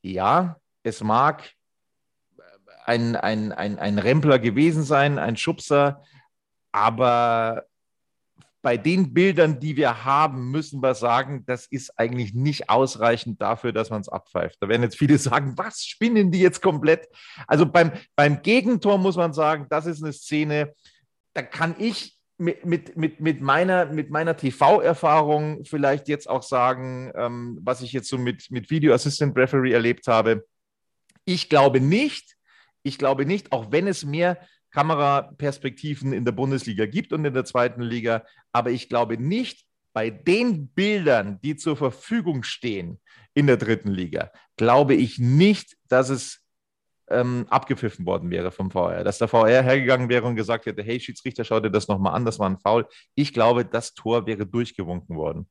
ja, 0.02 0.58
es 0.84 1.02
mag 1.04 1.52
ein, 2.86 3.16
ein, 3.16 3.52
ein, 3.52 3.80
ein 3.80 4.00
Rempler 4.00 4.40
gewesen 4.40 4.84
sein, 4.84 5.18
ein 5.18 5.38
Schubser, 5.38 6.04
aber 6.72 7.66
bei 8.66 8.78
den 8.78 9.14
Bildern, 9.14 9.60
die 9.60 9.78
wir 9.78 10.06
haben, 10.06 10.50
müssen 10.50 10.82
wir 10.82 10.96
sagen, 10.96 11.44
das 11.46 11.68
ist 11.68 12.00
eigentlich 12.00 12.34
nicht 12.34 12.68
ausreichend 12.68 13.40
dafür, 13.40 13.72
dass 13.72 13.92
man 13.92 14.02
es 14.02 14.10
abpfeift. 14.10 14.58
Da 14.60 14.68
werden 14.68 14.82
jetzt 14.82 14.98
viele 14.98 15.18
sagen, 15.20 15.56
was 15.56 15.86
spinnen 15.86 16.32
die 16.32 16.40
jetzt 16.40 16.64
komplett? 16.64 17.08
Also 17.46 17.68
beim, 17.68 17.92
beim 18.16 18.42
Gegentor 18.42 18.98
muss 18.98 19.18
man 19.18 19.34
sagen, 19.34 19.68
das 19.70 19.86
ist 19.86 20.04
eine 20.04 20.14
Szene, 20.14 20.74
da 21.36 21.44
kann 21.44 21.76
ich 21.78 22.18
mit, 22.40 22.66
mit, 22.66 22.98
mit, 22.98 23.20
mit 23.20 23.40
meiner, 23.40 23.86
mit 23.86 24.10
meiner 24.10 24.36
TV-Erfahrung 24.36 25.64
vielleicht 25.64 26.08
jetzt 26.08 26.28
auch 26.28 26.42
sagen, 26.42 27.12
ähm, 27.16 27.60
was 27.62 27.84
ich 27.84 27.94
jetzt 27.94 28.10
so 28.10 28.18
mit, 28.18 28.50
mit 28.50 28.72
Video 28.72 28.96
Assistant 28.96 29.38
Referee 29.38 29.74
erlebt 29.74 30.08
habe. 30.08 30.44
Ich 31.24 31.50
glaube 31.50 31.82
nicht, 31.82 32.36
ich 32.82 32.98
glaube 32.98 33.28
nicht, 33.28 33.52
auch 33.52 33.72
wenn 33.72 33.86
es 33.86 34.04
mehr 34.04 34.40
Kameraperspektiven 34.76 36.12
in 36.12 36.26
der 36.26 36.34
Bundesliga 36.34 36.86
gibt 36.86 37.14
und 37.14 37.24
in 37.24 37.34
der 37.34 37.46
zweiten 37.46 37.82
Liga. 37.82 38.26
Aber 38.52 38.72
ich 38.72 38.90
glaube 38.90 39.18
nicht, 39.18 39.66
bei 39.94 40.10
den 40.10 40.68
Bildern, 40.68 41.40
die 41.42 41.56
zur 41.56 41.78
Verfügung 41.78 42.44
stehen 42.44 43.00
in 43.34 43.48
der 43.48 43.56
dritten 43.56 43.90
Liga, 43.90 44.32
glaube 44.58 44.94
ich 44.94 45.18
nicht, 45.18 45.78
dass 45.88 46.10
es 46.10 46.42
ähm, 47.08 47.46
abgepfiffen 47.50 48.06
worden 48.06 48.30
wäre 48.32 48.52
vom 48.52 48.70
VR. 48.70 49.06
Dass 49.06 49.18
der 49.18 49.30
VR 49.30 49.64
hergegangen 49.64 50.10
wäre 50.10 50.28
und 50.28 50.36
gesagt 50.36 50.66
hätte, 50.66 50.84
hey 50.84 51.00
Schiedsrichter, 51.00 51.46
schau 51.46 51.62
dir 51.62 51.72
das 51.72 51.88
nochmal 51.88 52.14
an, 52.14 52.26
das 52.26 52.40
war 52.40 52.50
ein 52.50 52.60
Foul. 52.60 52.86
Ich 53.14 53.32
glaube, 53.32 53.64
das 53.64 53.94
Tor 53.94 54.26
wäre 54.26 54.46
durchgewunken 54.46 55.16
worden. 55.16 55.48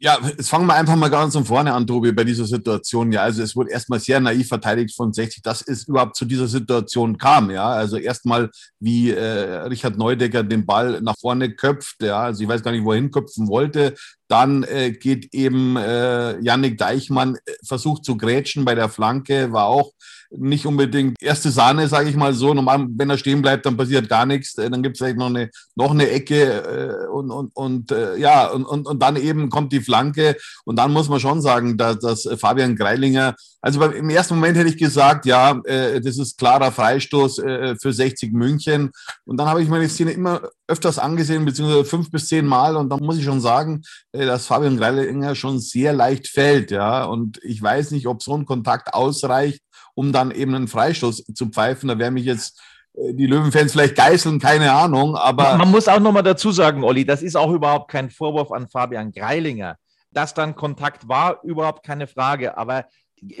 Ja, 0.00 0.16
jetzt 0.24 0.48
fangen 0.48 0.66
wir 0.66 0.74
einfach 0.74 0.94
mal 0.94 1.08
ganz 1.10 1.34
von 1.34 1.44
vorne 1.44 1.72
an, 1.74 1.84
Tobi, 1.84 2.12
bei 2.12 2.22
dieser 2.22 2.44
Situation. 2.44 3.10
Ja, 3.10 3.22
also 3.22 3.42
es 3.42 3.56
wurde 3.56 3.72
erstmal 3.72 3.98
sehr 3.98 4.20
naiv 4.20 4.46
verteidigt 4.46 4.94
von 4.94 5.12
60, 5.12 5.42
dass 5.42 5.60
es 5.60 5.88
überhaupt 5.88 6.14
zu 6.14 6.24
dieser 6.24 6.46
Situation 6.46 7.18
kam. 7.18 7.50
Ja, 7.50 7.66
also 7.66 7.96
erstmal, 7.96 8.48
wie 8.78 9.10
äh, 9.10 9.62
Richard 9.66 9.98
Neudecker 9.98 10.44
den 10.44 10.64
Ball 10.64 11.00
nach 11.00 11.16
vorne 11.18 11.52
köpft. 11.52 11.96
Ja, 12.00 12.20
also 12.20 12.44
ich 12.44 12.48
weiß 12.48 12.62
gar 12.62 12.70
nicht, 12.70 12.84
wohin 12.84 13.10
köpfen 13.10 13.48
wollte. 13.48 13.96
Dann 14.28 14.62
äh, 14.62 14.92
geht 14.92 15.34
eben 15.34 15.76
äh, 15.76 16.38
Yannick 16.40 16.78
Deichmann, 16.78 17.36
äh, 17.36 17.52
versucht 17.64 18.04
zu 18.04 18.16
grätschen 18.16 18.64
bei 18.64 18.74
der 18.74 18.88
Flanke, 18.88 19.52
war 19.52 19.66
auch 19.66 19.92
nicht 20.30 20.66
unbedingt 20.66 21.16
erste 21.22 21.50
Sahne, 21.50 21.88
sage 21.88 22.10
ich 22.10 22.16
mal 22.16 22.34
so. 22.34 22.52
Normal, 22.52 22.86
wenn 22.90 23.10
er 23.10 23.18
stehen 23.18 23.40
bleibt, 23.40 23.64
dann 23.64 23.76
passiert 23.76 24.08
gar 24.08 24.26
nichts. 24.26 24.56
Äh, 24.58 24.70
dann 24.70 24.82
gibt 24.82 24.96
es 24.96 24.98
vielleicht 24.98 25.18
noch 25.18 25.28
eine, 25.28 25.50
noch 25.74 25.90
eine 25.90 26.10
Ecke 26.10 27.06
äh, 27.06 27.08
und, 27.08 27.30
und, 27.30 27.56
und 27.56 27.92
äh, 27.92 28.16
ja, 28.16 28.48
und, 28.48 28.64
und, 28.64 28.86
und 28.86 29.00
dann 29.00 29.16
eben 29.16 29.48
kommt 29.48 29.72
die 29.72 29.80
Flanke. 29.80 30.36
Und 30.64 30.76
dann 30.76 30.92
muss 30.92 31.08
man 31.08 31.20
schon 31.20 31.40
sagen, 31.40 31.78
dass, 31.78 31.98
dass 32.00 32.28
Fabian 32.38 32.76
Greilinger, 32.76 33.34
also 33.60 33.80
beim, 33.80 33.92
im 33.92 34.10
ersten 34.10 34.34
Moment 34.34 34.56
hätte 34.58 34.68
ich 34.68 34.78
gesagt, 34.78 35.24
ja, 35.24 35.60
äh, 35.64 36.00
das 36.00 36.18
ist 36.18 36.38
klarer 36.38 36.72
Freistoß 36.72 37.38
äh, 37.38 37.76
für 37.80 37.92
60 37.92 38.32
München. 38.32 38.90
Und 39.24 39.38
dann 39.38 39.48
habe 39.48 39.62
ich 39.62 39.68
meine 39.68 39.88
Szene 39.88 40.12
immer 40.12 40.42
öfters 40.66 40.98
angesehen, 40.98 41.44
beziehungsweise 41.44 41.84
fünf 41.84 42.10
bis 42.10 42.28
zehn 42.28 42.46
Mal. 42.46 42.76
Und 42.76 42.90
dann 42.90 43.00
muss 43.00 43.16
ich 43.16 43.24
schon 43.24 43.40
sagen, 43.40 43.82
äh, 44.12 44.17
dass 44.26 44.46
Fabian 44.46 44.76
Greilinger 44.76 45.34
schon 45.34 45.58
sehr 45.58 45.92
leicht 45.92 46.28
fällt. 46.28 46.70
Ja, 46.70 47.04
und 47.04 47.40
ich 47.42 47.62
weiß 47.62 47.90
nicht, 47.90 48.06
ob 48.06 48.22
so 48.22 48.34
ein 48.34 48.46
Kontakt 48.46 48.94
ausreicht, 48.94 49.62
um 49.94 50.12
dann 50.12 50.30
eben 50.30 50.54
einen 50.54 50.68
Freistoß 50.68 51.24
zu 51.34 51.46
pfeifen. 51.46 51.88
Da 51.88 51.98
wäre 51.98 52.10
mich 52.10 52.24
jetzt 52.24 52.60
äh, 52.94 53.14
die 53.14 53.26
Löwenfans 53.26 53.72
vielleicht 53.72 53.96
geißeln, 53.96 54.38
keine 54.38 54.72
Ahnung. 54.72 55.16
Aber 55.16 55.56
man 55.56 55.70
muss 55.70 55.88
auch 55.88 56.00
nochmal 56.00 56.22
dazu 56.22 56.52
sagen, 56.52 56.84
Olli, 56.84 57.04
das 57.04 57.22
ist 57.22 57.36
auch 57.36 57.52
überhaupt 57.52 57.90
kein 57.90 58.10
Vorwurf 58.10 58.52
an 58.52 58.68
Fabian 58.68 59.12
Greilinger. 59.12 59.76
Dass 60.10 60.32
dann 60.34 60.54
Kontakt 60.54 61.08
war, 61.08 61.42
überhaupt 61.44 61.84
keine 61.84 62.06
Frage. 62.06 62.56
Aber 62.56 62.86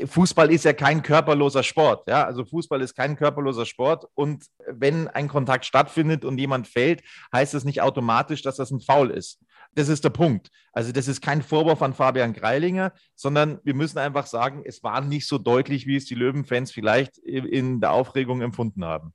Fußball 0.06 0.50
ist 0.52 0.64
ja 0.64 0.72
kein 0.72 1.02
körperloser 1.02 1.62
Sport. 1.62 2.08
Ja? 2.08 2.24
Also 2.24 2.44
Fußball 2.44 2.80
ist 2.82 2.94
kein 2.94 3.16
körperloser 3.16 3.66
Sport. 3.66 4.06
Und 4.14 4.44
wenn 4.66 5.08
ein 5.08 5.28
Kontakt 5.28 5.64
stattfindet 5.64 6.24
und 6.24 6.38
jemand 6.38 6.68
fällt, 6.68 7.02
heißt 7.32 7.54
das 7.54 7.64
nicht 7.64 7.80
automatisch, 7.80 8.42
dass 8.42 8.56
das 8.56 8.70
ein 8.70 8.80
Foul 8.80 9.10
ist. 9.10 9.40
Das 9.78 9.88
ist 9.88 10.02
der 10.02 10.10
Punkt. 10.10 10.48
Also 10.72 10.90
das 10.90 11.06
ist 11.06 11.22
kein 11.22 11.40
Vorwurf 11.40 11.82
an 11.82 11.94
Fabian 11.94 12.32
Greilinger, 12.32 12.92
sondern 13.14 13.60
wir 13.62 13.74
müssen 13.74 13.98
einfach 13.98 14.26
sagen, 14.26 14.62
es 14.64 14.82
war 14.82 15.00
nicht 15.00 15.28
so 15.28 15.38
deutlich, 15.38 15.86
wie 15.86 15.94
es 15.94 16.04
die 16.04 16.16
Löwenfans 16.16 16.72
vielleicht 16.72 17.16
in 17.18 17.80
der 17.80 17.92
Aufregung 17.92 18.42
empfunden 18.42 18.84
haben. 18.84 19.12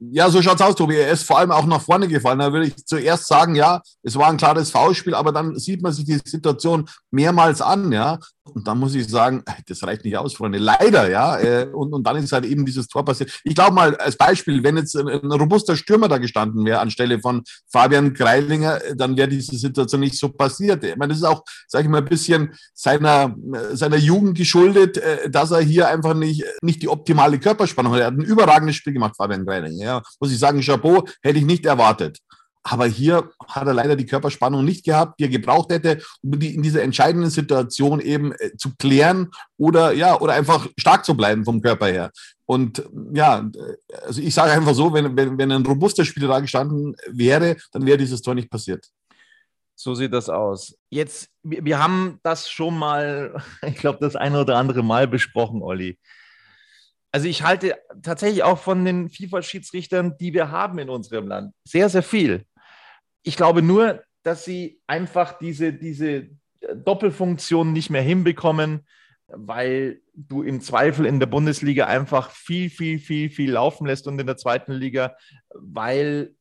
Ja, 0.00 0.28
so 0.28 0.42
schaut's 0.42 0.60
aus, 0.60 0.74
Tobi. 0.74 0.96
Er 0.96 1.12
ist 1.12 1.22
vor 1.22 1.38
allem 1.38 1.52
auch 1.52 1.66
nach 1.66 1.80
vorne 1.80 2.08
gefallen. 2.08 2.40
Da 2.40 2.52
würde 2.52 2.66
ich 2.66 2.84
zuerst 2.84 3.28
sagen, 3.28 3.54
ja, 3.54 3.80
es 4.02 4.16
war 4.16 4.28
ein 4.28 4.38
klares 4.38 4.72
Foulspiel, 4.72 5.14
aber 5.14 5.30
dann 5.30 5.56
sieht 5.56 5.82
man 5.82 5.92
sich 5.92 6.04
die 6.04 6.20
Situation 6.24 6.88
mehrmals 7.12 7.62
an, 7.62 7.92
ja. 7.92 8.18
Und 8.54 8.66
dann 8.66 8.78
muss 8.78 8.94
ich 8.94 9.08
sagen, 9.08 9.42
das 9.66 9.82
reicht 9.82 10.04
nicht 10.04 10.16
aus, 10.16 10.34
Freunde. 10.34 10.58
Leider, 10.58 11.10
ja. 11.10 11.38
Äh, 11.38 11.66
und, 11.72 11.92
und 11.92 12.06
dann 12.06 12.16
ist 12.16 12.32
halt 12.32 12.44
eben 12.44 12.64
dieses 12.64 12.88
Tor 12.88 13.04
passiert. 13.04 13.40
Ich 13.44 13.54
glaube 13.54 13.74
mal, 13.74 13.96
als 13.96 14.16
Beispiel, 14.16 14.62
wenn 14.62 14.76
jetzt 14.76 14.96
ein, 14.96 15.08
robuster 15.08 15.76
Stürmer 15.76 16.08
da 16.08 16.18
gestanden 16.18 16.64
wäre 16.64 16.80
anstelle 16.80 17.20
von 17.20 17.42
Fabian 17.70 18.14
Greilinger, 18.14 18.80
dann 18.94 19.16
wäre 19.16 19.28
diese 19.28 19.56
Situation 19.56 20.00
nicht 20.00 20.18
so 20.18 20.28
passiert. 20.28 20.84
Ich 20.84 20.96
meine, 20.96 21.10
das 21.10 21.18
ist 21.18 21.24
auch, 21.24 21.44
sage 21.68 21.84
ich 21.84 21.90
mal, 21.90 21.98
ein 21.98 22.04
bisschen 22.04 22.54
seiner, 22.74 23.34
seiner 23.72 23.96
Jugend 23.96 24.36
geschuldet, 24.36 24.98
äh, 24.98 25.28
dass 25.30 25.50
er 25.50 25.60
hier 25.60 25.88
einfach 25.88 26.14
nicht, 26.14 26.44
nicht 26.62 26.82
die 26.82 26.88
optimale 26.88 27.38
Körperspannung 27.38 27.92
hat. 27.92 28.00
Er 28.00 28.06
hat 28.06 28.14
ein 28.14 28.22
überragendes 28.22 28.76
Spiel 28.76 28.92
gemacht, 28.92 29.16
Fabian 29.16 29.44
Greilinger. 29.44 29.84
Ja. 29.84 30.02
Muss 30.20 30.32
ich 30.32 30.38
sagen, 30.38 30.60
Chapeau, 30.60 31.04
hätte 31.22 31.38
ich 31.38 31.44
nicht 31.44 31.66
erwartet. 31.66 32.18
Aber 32.68 32.86
hier 32.86 33.30
hat 33.46 33.68
er 33.68 33.74
leider 33.74 33.94
die 33.94 34.06
Körperspannung 34.06 34.64
nicht 34.64 34.84
gehabt, 34.84 35.20
die 35.20 35.24
er 35.24 35.28
gebraucht 35.28 35.70
hätte, 35.70 36.02
um 36.22 36.36
die 36.36 36.52
in 36.52 36.62
dieser 36.62 36.82
entscheidenden 36.82 37.30
Situation 37.30 38.00
eben 38.00 38.32
äh, 38.32 38.56
zu 38.56 38.74
klären 38.76 39.30
oder 39.56 39.92
ja, 39.92 40.20
oder 40.20 40.32
einfach 40.32 40.66
stark 40.76 41.04
zu 41.04 41.16
bleiben 41.16 41.44
vom 41.44 41.62
Körper 41.62 41.86
her. 41.86 42.10
Und 42.44 42.84
ja, 43.12 43.48
also 44.04 44.20
ich 44.20 44.34
sage 44.34 44.50
einfach 44.50 44.74
so, 44.74 44.92
wenn, 44.92 45.16
wenn, 45.16 45.38
wenn 45.38 45.52
ein 45.52 45.64
robuster 45.64 46.04
Spieler 46.04 46.26
da 46.26 46.40
gestanden 46.40 46.96
wäre, 47.08 47.56
dann 47.70 47.86
wäre 47.86 47.98
dieses 47.98 48.20
Tor 48.20 48.34
nicht 48.34 48.50
passiert. 48.50 48.84
So 49.76 49.94
sieht 49.94 50.12
das 50.12 50.28
aus. 50.28 50.76
Jetzt, 50.90 51.28
wir, 51.44 51.64
wir 51.64 51.78
haben 51.78 52.18
das 52.24 52.50
schon 52.50 52.76
mal, 52.76 53.40
ich 53.62 53.76
glaube, 53.76 53.98
das 54.00 54.16
eine 54.16 54.40
oder 54.40 54.56
andere 54.56 54.82
Mal 54.82 55.06
besprochen, 55.06 55.62
Olli. 55.62 56.00
Also 57.12 57.28
ich 57.28 57.44
halte 57.44 57.76
tatsächlich 58.02 58.42
auch 58.42 58.58
von 58.58 58.84
den 58.84 59.08
FIFA-Schiedsrichtern, 59.08 60.18
die 60.18 60.34
wir 60.34 60.50
haben 60.50 60.78
in 60.78 60.90
unserem 60.90 61.28
Land, 61.28 61.54
sehr, 61.64 61.88
sehr 61.88 62.02
viel. 62.02 62.44
Ich 63.26 63.36
glaube 63.36 63.60
nur, 63.60 64.04
dass 64.22 64.44
sie 64.44 64.80
einfach 64.86 65.36
diese, 65.36 65.72
diese 65.72 66.28
Doppelfunktion 66.76 67.72
nicht 67.72 67.90
mehr 67.90 68.02
hinbekommen, 68.02 68.86
weil 69.26 70.00
du 70.14 70.42
im 70.42 70.60
Zweifel 70.60 71.06
in 71.06 71.18
der 71.18 71.26
Bundesliga 71.26 71.86
einfach 71.86 72.30
viel, 72.30 72.70
viel, 72.70 73.00
viel, 73.00 73.28
viel 73.28 73.50
laufen 73.50 73.88
lässt 73.88 74.06
und 74.06 74.20
in 74.20 74.28
der 74.28 74.36
zweiten 74.36 74.72
Liga, 74.72 75.16
weil 75.52 76.35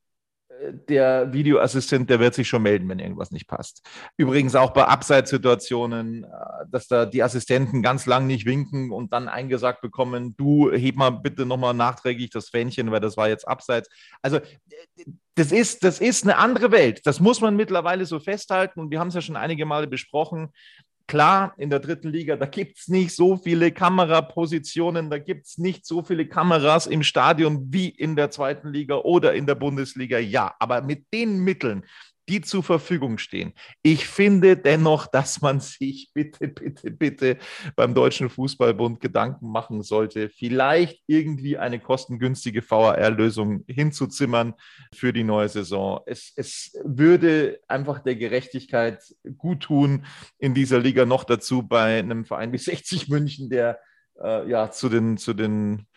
der 0.74 1.34
Videoassistent, 1.34 2.10
der 2.10 2.20
wird 2.20 2.34
sich 2.34 2.48
schon 2.48 2.64
melden, 2.64 2.88
wenn 2.90 3.00
irgendwas 3.00 3.32
nicht 3.32 3.48
passt. 3.48 3.82
Übrigens 4.18 4.56
auch 4.56 4.72
bei 4.72 4.86
Abseitssituationen, 4.86 6.24
äh, 6.24 6.28
dass 6.70 6.88
da 6.88 7.06
die 7.06 7.24
Assistenten 7.24 7.82
ganz 7.82 8.06
lang 8.06 8.28
nicht 8.28 8.46
winken 8.46 8.92
und 8.92 9.14
dann 9.14 9.28
eingesagt 9.28 9.82
bekommen, 9.82 10.36
du 10.38 10.72
heb 10.72 10.96
mal 10.96 11.12
bitte 11.12 11.46
nochmal 11.46 11.74
nachträglich 11.74 12.30
das 12.30 12.50
Fähnchen, 12.50 12.92
weil 12.92 13.00
das 13.00 13.18
war 13.18 13.30
jetzt 13.30 13.48
Abseits. 13.48 13.90
Also 14.22 14.40
das 15.36 15.52
ist, 15.52 15.84
das 15.84 16.00
ist 16.00 16.24
eine 16.24 16.38
andere 16.38 16.72
Welt. 16.72 17.02
Das 17.06 17.20
muss 17.20 17.42
man 17.42 17.58
mittlerweile 17.58 18.06
so 18.06 18.20
festhalten. 18.20 18.80
Und 18.80 18.90
wir 18.90 19.00
haben 19.00 19.10
es 19.10 19.16
ja 19.16 19.22
schon 19.22 19.36
einige 19.36 19.66
Male 19.66 19.88
besprochen. 19.88 20.50
Klar, 21.08 21.54
in 21.58 21.70
der 21.70 21.80
dritten 21.80 22.10
Liga, 22.10 22.36
da 22.36 22.48
gibt 22.48 22.80
es 22.80 22.88
nicht 22.88 23.16
so 23.16 23.38
viele 23.38 23.72
Kamerapositionen, 23.72 25.12
da 25.12 25.20
gibt 25.20 25.46
es 25.46 25.60
nicht 25.60 25.86
so 25.86 26.02
viele 26.04 26.28
Kameras 26.28 26.88
im 26.88 27.04
Stadion 27.04 27.72
wie 27.72 27.90
in 27.90 28.16
der 28.16 28.32
zweiten 28.32 28.74
Liga 28.74 28.96
oder 28.96 29.36
in 29.36 29.46
der 29.46 29.54
Bundesliga. 29.54 30.18
Ja, 30.18 30.56
aber 30.58 30.82
mit 30.82 31.14
den 31.14 31.44
Mitteln, 31.44 31.86
die 32.28 32.42
zur 32.42 32.64
Verfügung 32.64 33.18
stehen. 33.18 33.54
Ich 33.82 34.08
finde 34.08 34.58
dennoch, 34.58 35.08
dass 35.08 35.42
man 35.42 35.60
sich 35.60 36.10
bitte, 36.14 36.48
bitte, 36.48 36.92
bitte 36.92 37.38
beim 37.76 37.94
Deutschen 37.94 38.30
Fußballbund 38.30 39.00
Gedanken 39.00 39.52
machen 39.52 39.84
sollte, 39.84 40.30
vielleicht 40.30 41.04
irgendwie 41.08 41.58
eine 41.58 41.80
kostengünstige 41.80 42.62
VAR-Lösung 42.68 43.64
hinzuzimmern 43.68 44.54
für 44.94 45.14
die 45.14 45.24
neue 45.24 45.50
Saison. 45.50 46.02
Es, 46.06 46.34
es 46.36 46.78
würde 46.84 47.60
einfach 47.68 48.00
der 48.00 48.16
Gerechtigkeit 48.16 49.02
gut 49.38 49.64
tun, 49.64 50.06
in 50.38 50.54
dieser 50.54 50.80
Liga 50.80 51.06
noch 51.06 51.24
dazu 51.24 51.64
bei 51.64 52.00
einem 52.00 52.26
Verein 52.26 52.52
wie 52.52 52.58
60 52.66 53.10
München, 53.10 53.50
der 53.50 53.80
äh, 54.22 54.50
ja, 54.50 54.72
zu 54.72 54.90
den, 54.90 55.18
zu 55.18 55.34
den 55.34 55.88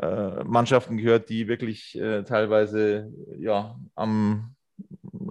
äh, 0.00 0.44
Mannschaften 0.44 0.96
gehört, 0.96 1.28
die 1.28 1.48
wirklich 1.48 1.98
äh, 1.98 2.22
teilweise 2.24 3.12
ja, 3.38 3.78
am 3.94 4.54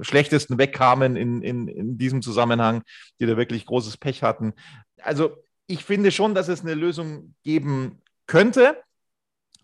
schlechtesten 0.01 0.57
wegkamen 0.57 1.15
in, 1.15 1.41
in, 1.41 1.67
in 1.67 1.97
diesem 1.97 2.21
Zusammenhang, 2.21 2.83
die 3.19 3.25
da 3.25 3.37
wirklich 3.37 3.65
großes 3.65 3.97
Pech 3.97 4.23
hatten. 4.23 4.53
Also 5.01 5.37
ich 5.67 5.83
finde 5.83 6.11
schon, 6.11 6.33
dass 6.33 6.47
es 6.47 6.61
eine 6.61 6.73
Lösung 6.73 7.35
geben 7.43 8.01
könnte. 8.25 8.77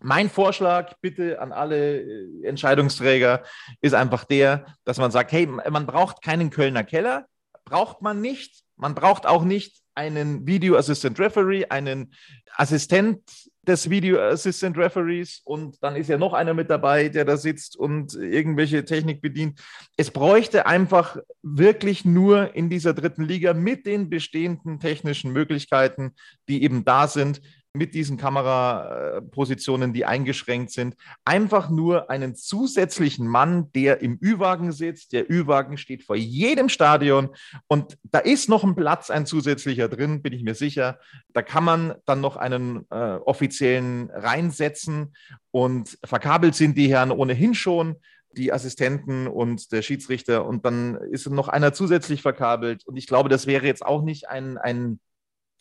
Mein 0.00 0.28
Vorschlag 0.28 0.94
bitte 1.00 1.40
an 1.40 1.52
alle 1.52 2.02
äh, 2.02 2.46
Entscheidungsträger 2.46 3.42
ist 3.80 3.94
einfach 3.94 4.24
der, 4.24 4.66
dass 4.84 4.98
man 4.98 5.10
sagt, 5.10 5.32
hey, 5.32 5.46
man 5.46 5.86
braucht 5.86 6.22
keinen 6.22 6.50
Kölner 6.50 6.84
Keller, 6.84 7.26
braucht 7.64 8.02
man 8.02 8.20
nicht. 8.20 8.64
Man 8.76 8.94
braucht 8.94 9.26
auch 9.26 9.44
nicht 9.44 9.80
einen 9.94 10.46
Video 10.46 10.76
Assistant 10.76 11.18
Referee, 11.18 11.66
einen 11.66 12.12
Assistent 12.56 13.22
des 13.68 13.90
Video 13.90 14.20
Assistant 14.20 14.76
Referees 14.76 15.40
und 15.44 15.82
dann 15.82 15.96
ist 15.96 16.08
ja 16.08 16.18
noch 16.18 16.32
einer 16.32 16.54
mit 16.54 16.70
dabei, 16.70 17.08
der 17.08 17.24
da 17.24 17.36
sitzt 17.36 17.76
und 17.76 18.14
irgendwelche 18.14 18.84
Technik 18.84 19.20
bedient. 19.20 19.60
Es 19.96 20.10
bräuchte 20.10 20.66
einfach 20.66 21.16
wirklich 21.42 22.04
nur 22.04 22.54
in 22.54 22.70
dieser 22.70 22.94
dritten 22.94 23.24
Liga 23.24 23.54
mit 23.54 23.86
den 23.86 24.10
bestehenden 24.10 24.80
technischen 24.80 25.32
Möglichkeiten, 25.32 26.12
die 26.48 26.62
eben 26.62 26.84
da 26.84 27.08
sind, 27.08 27.40
mit 27.76 27.94
diesen 27.94 28.16
Kamerapositionen, 28.16 29.92
die 29.92 30.04
eingeschränkt 30.04 30.70
sind, 30.70 30.94
einfach 31.24 31.70
nur 31.70 32.08
einen 32.08 32.36
zusätzlichen 32.36 33.26
Mann, 33.26 33.72
der 33.72 34.00
im 34.00 34.16
Ü-Wagen 34.22 34.70
sitzt. 34.70 35.12
Der 35.12 35.28
Ü-Wagen 35.28 35.76
steht 35.76 36.04
vor 36.04 36.14
jedem 36.14 36.68
Stadion 36.68 37.30
und 37.66 37.98
da 38.04 38.20
ist 38.20 38.48
noch 38.48 38.62
ein 38.62 38.76
Platz, 38.76 39.10
ein 39.10 39.26
zusätzlicher 39.26 39.88
drin, 39.88 40.22
bin 40.22 40.32
ich 40.32 40.44
mir 40.44 40.54
sicher. 40.54 41.00
Da 41.32 41.42
kann 41.42 41.64
man 41.64 41.94
dann 42.06 42.20
noch 42.20 42.36
einen 42.36 42.86
äh, 42.90 43.16
offiziellen 43.16 44.08
reinsetzen 44.10 45.16
und 45.50 45.98
verkabelt 46.04 46.54
sind 46.54 46.78
die 46.78 46.88
Herren 46.88 47.10
ohnehin 47.10 47.54
schon 47.54 47.96
die 48.36 48.52
Assistenten 48.52 49.26
und 49.26 49.72
der 49.72 49.82
Schiedsrichter 49.82 50.44
und 50.44 50.64
dann 50.64 50.96
ist 50.96 51.28
noch 51.28 51.48
einer 51.48 51.72
zusätzlich 51.72 52.22
verkabelt. 52.22 52.86
Und 52.86 52.96
ich 52.96 53.06
glaube, 53.06 53.28
das 53.28 53.46
wäre 53.46 53.66
jetzt 53.66 53.84
auch 53.84 54.02
nicht 54.02 54.28
ein, 54.28 54.58
ein 54.58 54.98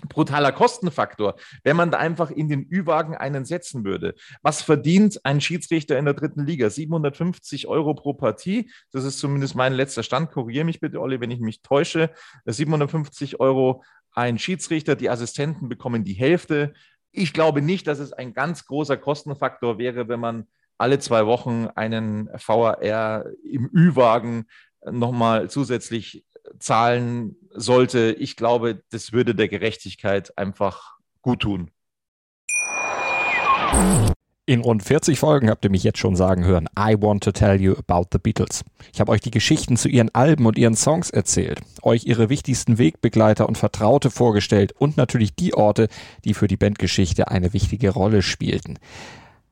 brutaler 0.10 0.52
Kostenfaktor, 0.52 1.36
wenn 1.64 1.76
man 1.76 1.92
da 1.92 1.98
einfach 1.98 2.32
in 2.32 2.50
den 2.50 2.68
Ü-Wagen 2.70 3.16
einen 3.16 3.46
setzen 3.46 3.86
würde. 3.86 4.16
Was 4.42 4.62
verdient 4.62 5.24
ein 5.26 5.42
Schiedsrichter 5.42 5.98
in 5.98 6.06
der 6.06 6.14
dritten 6.14 6.46
Liga? 6.46 6.70
750 6.70 7.68
Euro 7.68 7.94
pro 7.94 8.14
Partie. 8.14 8.70
Das 8.92 9.04
ist 9.04 9.20
zumindest 9.20 9.56
mein 9.56 9.74
letzter 9.74 10.04
Stand. 10.04 10.32
Korrigiere 10.32 10.66
mich 10.66 10.80
bitte, 10.80 11.00
Olli, 11.00 11.20
wenn 11.22 11.32
ich 11.32 11.40
mich 11.40 11.62
täusche. 11.62 12.12
750 12.46 13.40
Euro 13.40 13.84
ein 14.12 14.38
Schiedsrichter. 14.40 14.96
Die 14.96 15.10
Assistenten 15.10 15.70
bekommen 15.70 16.04
die 16.04 16.14
Hälfte. 16.14 16.74
Ich 17.12 17.34
glaube 17.34 17.62
nicht, 17.62 17.88
dass 17.88 18.00
es 18.00 18.14
ein 18.14 18.34
ganz 18.34 18.66
großer 18.66 18.98
Kostenfaktor 18.98 19.78
wäre, 19.78 20.08
wenn 20.08 20.20
man 20.20 20.48
alle 20.78 21.00
zwei 21.00 21.26
Wochen 21.26 21.68
einen 21.76 22.30
VAR 22.46 23.26
im 23.44 23.70
Ü-Wagen 23.74 24.46
nochmal 24.92 25.50
zusätzlich 25.50 26.26
zahlen 26.60 27.36
sollte. 27.52 28.16
Ich 28.20 28.36
glaube, 28.36 28.84
das 28.92 29.14
würde 29.14 29.36
der 29.36 29.48
Gerechtigkeit 29.48 30.38
einfach 30.38 30.98
gut 31.22 31.42
tun. 31.42 31.72
In 34.46 34.60
rund 34.60 34.84
40 34.84 35.18
Folgen 35.18 35.50
habt 35.50 35.64
ihr 35.64 35.72
mich 35.72 35.84
jetzt 35.84 36.00
schon 36.00 36.18
sagen 36.18 36.44
hören, 36.44 36.68
I 36.78 36.98
want 37.00 37.24
to 37.24 37.32
tell 37.32 37.62
you 37.62 37.76
about 37.78 38.10
the 38.12 38.18
Beatles. 38.18 38.66
Ich 38.94 39.00
habe 39.00 39.14
euch 39.14 39.22
die 39.22 39.32
Geschichten 39.32 39.78
zu 39.78 39.88
ihren 39.88 40.14
Alben 40.14 40.46
und 40.46 40.58
ihren 40.58 40.76
Songs 40.76 41.10
erzählt, 41.10 41.62
euch 41.82 42.04
ihre 42.06 42.28
wichtigsten 42.28 42.78
Wegbegleiter 42.78 43.48
und 43.48 43.58
Vertraute 43.58 44.12
vorgestellt 44.12 44.74
und 44.74 44.98
natürlich 44.98 45.34
die 45.34 45.54
Orte, 45.54 45.88
die 46.26 46.34
für 46.34 46.50
die 46.50 46.58
Bandgeschichte 46.58 47.30
eine 47.30 47.54
wichtige 47.54 47.92
Rolle 47.92 48.22
spielten. 48.22 48.80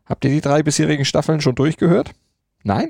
Habt 0.06 0.26
ihr 0.26 0.32
die 0.32 0.42
drei 0.42 0.62
bisherigen 0.62 1.06
Staffeln 1.06 1.40
schon 1.40 1.56
durchgehört? 1.56 2.12
Nein? 2.64 2.90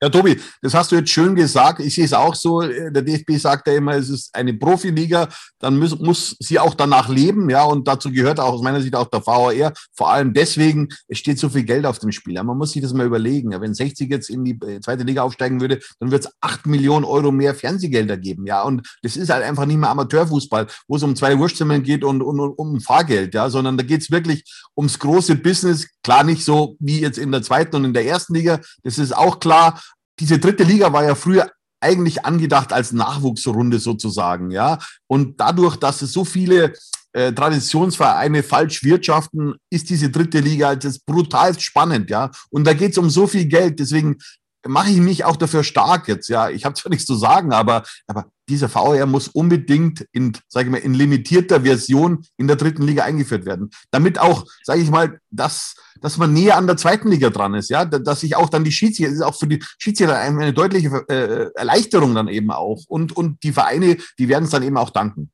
Ja, 0.00 0.08
Tobi, 0.08 0.40
das 0.62 0.74
hast 0.74 0.92
du 0.92 0.96
jetzt 0.96 1.10
schön 1.10 1.34
gesagt. 1.34 1.80
Ich 1.80 1.96
sehe 1.96 2.04
es 2.04 2.12
auch 2.12 2.34
so. 2.34 2.60
Der 2.60 3.02
DFB 3.02 3.32
sagt 3.32 3.66
ja 3.66 3.74
immer, 3.74 3.96
es 3.96 4.08
ist 4.08 4.32
eine 4.32 4.54
Profiliga. 4.54 5.28
Dann 5.58 5.76
muss, 5.76 5.98
muss 5.98 6.36
sie 6.38 6.60
auch 6.60 6.74
danach 6.74 7.08
leben. 7.08 7.50
Ja, 7.50 7.64
und 7.64 7.88
dazu 7.88 8.12
gehört 8.12 8.38
auch 8.38 8.52
aus 8.52 8.62
meiner 8.62 8.80
Sicht 8.80 8.94
auch 8.94 9.08
der 9.08 9.26
VAR. 9.26 9.72
Vor 9.96 10.12
allem 10.12 10.32
deswegen, 10.34 10.88
es 11.08 11.18
steht 11.18 11.40
so 11.40 11.48
viel 11.48 11.64
Geld 11.64 11.84
auf 11.84 11.98
dem 11.98 12.12
Spiel. 12.12 12.34
Ja, 12.34 12.44
man 12.44 12.56
muss 12.56 12.72
sich 12.72 12.82
das 12.82 12.92
mal 12.92 13.06
überlegen. 13.06 13.50
Ja, 13.50 13.60
wenn 13.60 13.74
60 13.74 14.08
jetzt 14.08 14.30
in 14.30 14.44
die 14.44 14.56
äh, 14.64 14.80
zweite 14.80 15.02
Liga 15.02 15.22
aufsteigen 15.22 15.60
würde, 15.60 15.80
dann 15.98 16.12
wird 16.12 16.26
es 16.26 16.32
acht 16.40 16.64
Millionen 16.66 17.04
Euro 17.04 17.32
mehr 17.32 17.56
Fernsehgelder 17.56 18.16
geben. 18.18 18.46
Ja, 18.46 18.62
und 18.62 18.86
das 19.02 19.16
ist 19.16 19.30
halt 19.30 19.42
einfach 19.42 19.66
nicht 19.66 19.78
mehr 19.78 19.90
Amateurfußball, 19.90 20.68
wo 20.86 20.94
es 20.94 21.02
um 21.02 21.16
zwei 21.16 21.36
Wurstzimmern 21.36 21.82
geht 21.82 22.04
und, 22.04 22.22
und, 22.22 22.38
und 22.38 22.50
um 22.56 22.80
Fahrgeld. 22.80 23.34
Ja, 23.34 23.50
sondern 23.50 23.76
da 23.76 23.82
geht 23.82 24.02
es 24.02 24.12
wirklich 24.12 24.44
ums 24.76 24.96
große 25.00 25.34
Business. 25.34 25.88
Klar 26.04 26.22
nicht 26.22 26.44
so 26.44 26.76
wie 26.78 27.00
jetzt 27.00 27.18
in 27.18 27.32
der 27.32 27.42
zweiten 27.42 27.74
und 27.74 27.84
in 27.84 27.92
der 27.92 28.06
ersten 28.06 28.34
Liga. 28.34 28.60
Das 28.84 28.98
ist 28.98 29.16
auch 29.16 29.40
klar 29.40 29.80
diese 30.20 30.38
dritte 30.38 30.64
Liga 30.64 30.92
war 30.92 31.04
ja 31.04 31.14
früher 31.14 31.50
eigentlich 31.80 32.24
angedacht 32.24 32.72
als 32.72 32.92
Nachwuchsrunde 32.92 33.78
sozusagen, 33.78 34.50
ja. 34.50 34.78
Und 35.06 35.40
dadurch, 35.40 35.76
dass 35.76 36.02
es 36.02 36.12
so 36.12 36.24
viele 36.24 36.72
äh, 37.12 37.32
Traditionsvereine 37.32 38.42
falsch 38.42 38.82
wirtschaften, 38.82 39.54
ist 39.70 39.88
diese 39.90 40.10
dritte 40.10 40.40
Liga 40.40 40.72
jetzt 40.72 41.06
brutal 41.06 41.58
spannend, 41.58 42.10
ja. 42.10 42.30
Und 42.50 42.64
da 42.66 42.74
geht 42.74 42.92
es 42.92 42.98
um 42.98 43.10
so 43.10 43.26
viel 43.26 43.46
Geld. 43.46 43.78
Deswegen 43.78 44.18
mache 44.66 44.90
ich 44.90 44.98
mich 44.98 45.24
auch 45.24 45.36
dafür 45.36 45.62
stark 45.64 46.08
jetzt. 46.08 46.28
Ja, 46.28 46.50
ich 46.50 46.64
habe 46.64 46.74
zwar 46.74 46.90
nichts 46.90 47.06
zu 47.06 47.14
sagen, 47.14 47.52
aber, 47.52 47.84
aber 48.06 48.26
dieser 48.48 48.68
VR 48.68 49.06
muss 49.06 49.28
unbedingt 49.28 50.06
in, 50.12 50.32
sage 50.48 50.66
ich 50.66 50.72
mal, 50.72 50.78
in 50.78 50.94
limitierter 50.94 51.62
Version 51.62 52.24
in 52.36 52.46
der 52.46 52.56
dritten 52.56 52.82
Liga 52.82 53.04
eingeführt 53.04 53.44
werden, 53.44 53.70
damit 53.90 54.18
auch, 54.18 54.44
sage 54.62 54.80
ich 54.80 54.90
mal, 54.90 55.20
dass, 55.30 55.76
dass 56.00 56.16
man 56.16 56.32
näher 56.32 56.56
an 56.56 56.66
der 56.66 56.76
zweiten 56.76 57.08
Liga 57.08 57.30
dran 57.30 57.54
ist, 57.54 57.70
ja, 57.70 57.84
dass 57.84 58.20
sich 58.20 58.36
auch 58.36 58.48
dann 58.48 58.64
die 58.64 58.72
Schiedsrichter, 58.72 59.12
ist 59.12 59.22
auch 59.22 59.38
für 59.38 59.46
die 59.46 59.62
Schiedsrichter 59.78 60.18
eine, 60.18 60.52
deutliche 60.52 61.04
äh, 61.08 61.50
Erleichterung 61.54 62.14
dann 62.14 62.28
eben 62.28 62.50
auch 62.50 62.84
und, 62.88 63.16
und 63.16 63.42
die 63.42 63.52
Vereine, 63.52 63.96
die 64.18 64.28
werden 64.28 64.44
es 64.44 64.50
dann 64.50 64.62
eben 64.62 64.76
auch 64.76 64.90
danken. 64.90 65.30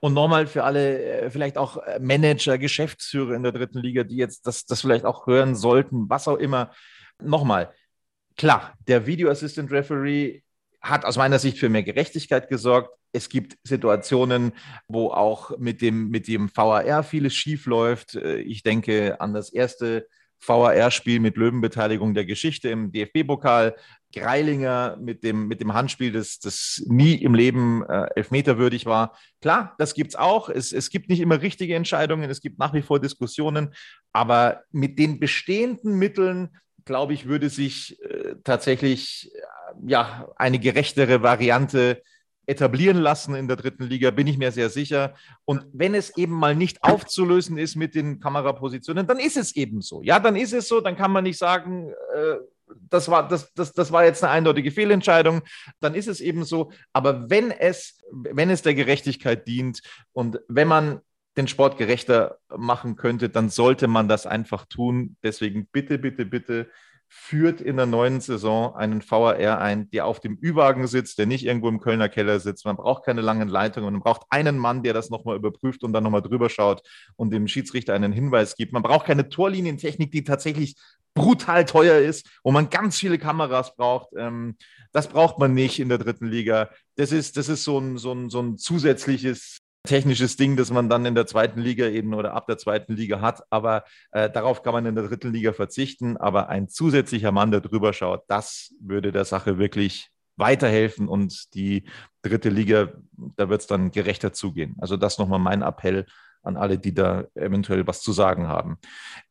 Und 0.00 0.14
nochmal 0.14 0.46
für 0.46 0.64
alle, 0.64 1.02
äh, 1.02 1.30
vielleicht 1.30 1.58
auch 1.58 1.76
äh, 1.78 1.98
Manager, 2.00 2.56
Geschäftsführer 2.56 3.34
in 3.34 3.42
der 3.42 3.52
dritten 3.52 3.78
Liga, 3.78 4.04
die 4.04 4.16
jetzt 4.16 4.46
das, 4.46 4.64
das 4.64 4.80
vielleicht 4.80 5.04
auch 5.04 5.26
hören 5.26 5.56
sollten, 5.56 6.08
was 6.08 6.28
auch 6.28 6.36
immer. 6.36 6.70
Nochmal, 7.20 7.72
Klar, 8.38 8.72
der 8.86 9.04
Video 9.04 9.30
Assistant 9.30 9.72
Referee 9.72 10.42
hat 10.80 11.04
aus 11.04 11.16
meiner 11.16 11.38
Sicht 11.38 11.58
für 11.58 11.68
mehr 11.68 11.82
Gerechtigkeit 11.82 12.48
gesorgt. 12.48 12.90
Es 13.12 13.28
gibt 13.28 13.56
Situationen, 13.64 14.52
wo 14.86 15.08
auch 15.08 15.58
mit 15.58 15.80
dem, 15.80 16.08
mit 16.08 16.28
dem 16.28 16.50
VAR 16.54 17.02
vieles 17.02 17.34
schief 17.34 17.66
läuft. 17.66 18.14
Äh, 18.14 18.40
ich 18.40 18.62
denke 18.62 19.20
an 19.20 19.34
das 19.34 19.50
erste 19.50 20.06
VAR-Spiel 20.40 21.20
mit 21.20 21.36
Löwenbeteiligung 21.36 22.14
der 22.14 22.24
Geschichte 22.24 22.68
im 22.68 22.92
DFB-Pokal. 22.92 23.74
Greilinger 24.14 24.96
mit 25.00 25.22
dem, 25.22 25.48
mit 25.48 25.60
dem 25.60 25.74
Handspiel, 25.74 26.12
das, 26.12 26.38
das 26.38 26.82
nie 26.86 27.14
im 27.16 27.34
Leben 27.34 27.82
äh, 27.82 28.06
elfmeterwürdig 28.16 28.86
war. 28.86 29.18
Klar, 29.42 29.74
das 29.78 29.92
gibt 29.94 30.12
es 30.12 30.16
auch. 30.16 30.48
Es 30.48 30.88
gibt 30.88 31.10
nicht 31.10 31.20
immer 31.20 31.42
richtige 31.42 31.74
Entscheidungen, 31.74 32.30
es 32.30 32.40
gibt 32.40 32.58
nach 32.58 32.72
wie 32.72 32.80
vor 32.80 33.00
Diskussionen, 33.00 33.74
aber 34.12 34.62
mit 34.70 34.98
den 34.98 35.20
bestehenden 35.20 35.98
Mitteln 35.98 36.56
glaube 36.88 37.12
ich, 37.12 37.28
würde 37.28 37.50
sich 37.50 38.02
äh, 38.02 38.34
tatsächlich 38.42 39.30
äh, 39.32 39.38
ja, 39.86 40.28
eine 40.36 40.58
gerechtere 40.58 41.22
Variante 41.22 42.02
etablieren 42.46 42.96
lassen 42.96 43.34
in 43.34 43.46
der 43.46 43.58
dritten 43.58 43.84
Liga, 43.84 44.10
bin 44.10 44.26
ich 44.26 44.38
mir 44.38 44.50
sehr 44.50 44.70
sicher. 44.70 45.14
Und 45.44 45.66
wenn 45.72 45.94
es 45.94 46.16
eben 46.16 46.32
mal 46.32 46.56
nicht 46.56 46.82
aufzulösen 46.82 47.58
ist 47.58 47.76
mit 47.76 47.94
den 47.94 48.20
Kamerapositionen, 48.20 49.06
dann 49.06 49.20
ist 49.20 49.36
es 49.36 49.54
eben 49.54 49.82
so. 49.82 50.02
Ja, 50.02 50.18
dann 50.18 50.34
ist 50.34 50.54
es 50.54 50.66
so, 50.66 50.80
dann 50.80 50.96
kann 50.96 51.12
man 51.12 51.24
nicht 51.24 51.36
sagen, 51.36 51.92
äh, 52.14 52.36
das 52.88 53.10
war, 53.10 53.28
das, 53.28 53.52
das, 53.52 53.72
das 53.74 53.92
war 53.92 54.04
jetzt 54.04 54.24
eine 54.24 54.32
eindeutige 54.32 54.70
Fehlentscheidung, 54.70 55.42
dann 55.80 55.94
ist 55.94 56.08
es 56.08 56.20
eben 56.20 56.44
so. 56.44 56.72
Aber 56.94 57.28
wenn 57.28 57.50
es, 57.50 57.98
wenn 58.10 58.50
es 58.50 58.62
der 58.62 58.74
Gerechtigkeit 58.74 59.46
dient 59.46 59.82
und 60.12 60.40
wenn 60.48 60.68
man 60.68 61.00
den 61.38 61.48
Sport 61.48 61.78
gerechter 61.78 62.38
machen 62.54 62.96
könnte, 62.96 63.30
dann 63.30 63.48
sollte 63.48 63.88
man 63.88 64.08
das 64.08 64.26
einfach 64.26 64.66
tun. 64.66 65.16
Deswegen 65.22 65.66
bitte, 65.72 65.98
bitte, 65.98 66.26
bitte 66.26 66.68
führt 67.10 67.62
in 67.62 67.76
der 67.78 67.86
neuen 67.86 68.20
Saison 68.20 68.76
einen 68.76 69.02
VAR 69.02 69.60
ein, 69.60 69.90
der 69.90 70.04
auf 70.04 70.20
dem 70.20 70.38
Ü-Wagen 70.42 70.86
sitzt, 70.86 71.18
der 71.18 71.24
nicht 71.24 71.44
irgendwo 71.44 71.68
im 71.68 71.80
Kölner 71.80 72.10
Keller 72.10 72.38
sitzt. 72.38 72.66
Man 72.66 72.76
braucht 72.76 73.04
keine 73.04 73.22
langen 73.22 73.48
Leitungen. 73.48 73.94
Man 73.94 74.02
braucht 74.02 74.26
einen 74.28 74.58
Mann, 74.58 74.82
der 74.82 74.92
das 74.92 75.08
nochmal 75.08 75.36
überprüft 75.36 75.84
und 75.84 75.94
dann 75.94 76.04
nochmal 76.04 76.20
drüber 76.20 76.50
schaut 76.50 76.82
und 77.16 77.30
dem 77.30 77.48
Schiedsrichter 77.48 77.94
einen 77.94 78.12
Hinweis 78.12 78.56
gibt. 78.56 78.74
Man 78.74 78.82
braucht 78.82 79.06
keine 79.06 79.30
Torlinientechnik, 79.30 80.12
die 80.12 80.22
tatsächlich 80.22 80.76
brutal 81.14 81.64
teuer 81.64 81.98
ist, 81.98 82.28
wo 82.44 82.52
man 82.52 82.68
ganz 82.68 82.98
viele 82.98 83.18
Kameras 83.18 83.74
braucht. 83.74 84.10
Ähm, 84.16 84.56
das 84.92 85.08
braucht 85.08 85.38
man 85.38 85.54
nicht 85.54 85.80
in 85.80 85.88
der 85.88 85.98
dritten 85.98 86.26
Liga. 86.26 86.70
Das 86.96 87.10
ist, 87.10 87.38
das 87.38 87.48
ist 87.48 87.64
so, 87.64 87.78
ein, 87.78 87.96
so, 87.96 88.12
ein, 88.12 88.28
so 88.28 88.40
ein 88.40 88.58
zusätzliches 88.58 89.60
technisches 89.84 90.36
Ding, 90.36 90.56
das 90.56 90.70
man 90.70 90.88
dann 90.88 91.06
in 91.06 91.14
der 91.14 91.26
zweiten 91.26 91.60
Liga 91.60 91.86
eben 91.86 92.14
oder 92.14 92.34
ab 92.34 92.46
der 92.46 92.58
zweiten 92.58 92.94
Liga 92.94 93.20
hat. 93.20 93.42
Aber 93.50 93.84
äh, 94.12 94.28
darauf 94.30 94.62
kann 94.62 94.74
man 94.74 94.86
in 94.86 94.94
der 94.94 95.08
dritten 95.08 95.32
Liga 95.32 95.52
verzichten. 95.52 96.16
Aber 96.16 96.48
ein 96.48 96.68
zusätzlicher 96.68 97.32
Mann, 97.32 97.50
der 97.50 97.60
drüber 97.60 97.92
schaut, 97.92 98.24
das 98.28 98.74
würde 98.80 99.12
der 99.12 99.24
Sache 99.24 99.58
wirklich 99.58 100.10
weiterhelfen 100.36 101.08
und 101.08 101.54
die 101.54 101.84
dritte 102.22 102.48
Liga, 102.48 102.92
da 103.36 103.48
wird 103.48 103.62
es 103.62 103.66
dann 103.66 103.90
gerechter 103.90 104.32
zugehen. 104.32 104.76
Also 104.78 104.96
das 104.96 105.18
nochmal 105.18 105.40
mein 105.40 105.62
Appell 105.62 106.06
an 106.42 106.56
alle, 106.56 106.78
die 106.78 106.94
da 106.94 107.24
eventuell 107.34 107.86
was 107.86 108.00
zu 108.00 108.12
sagen 108.12 108.46
haben. 108.46 108.78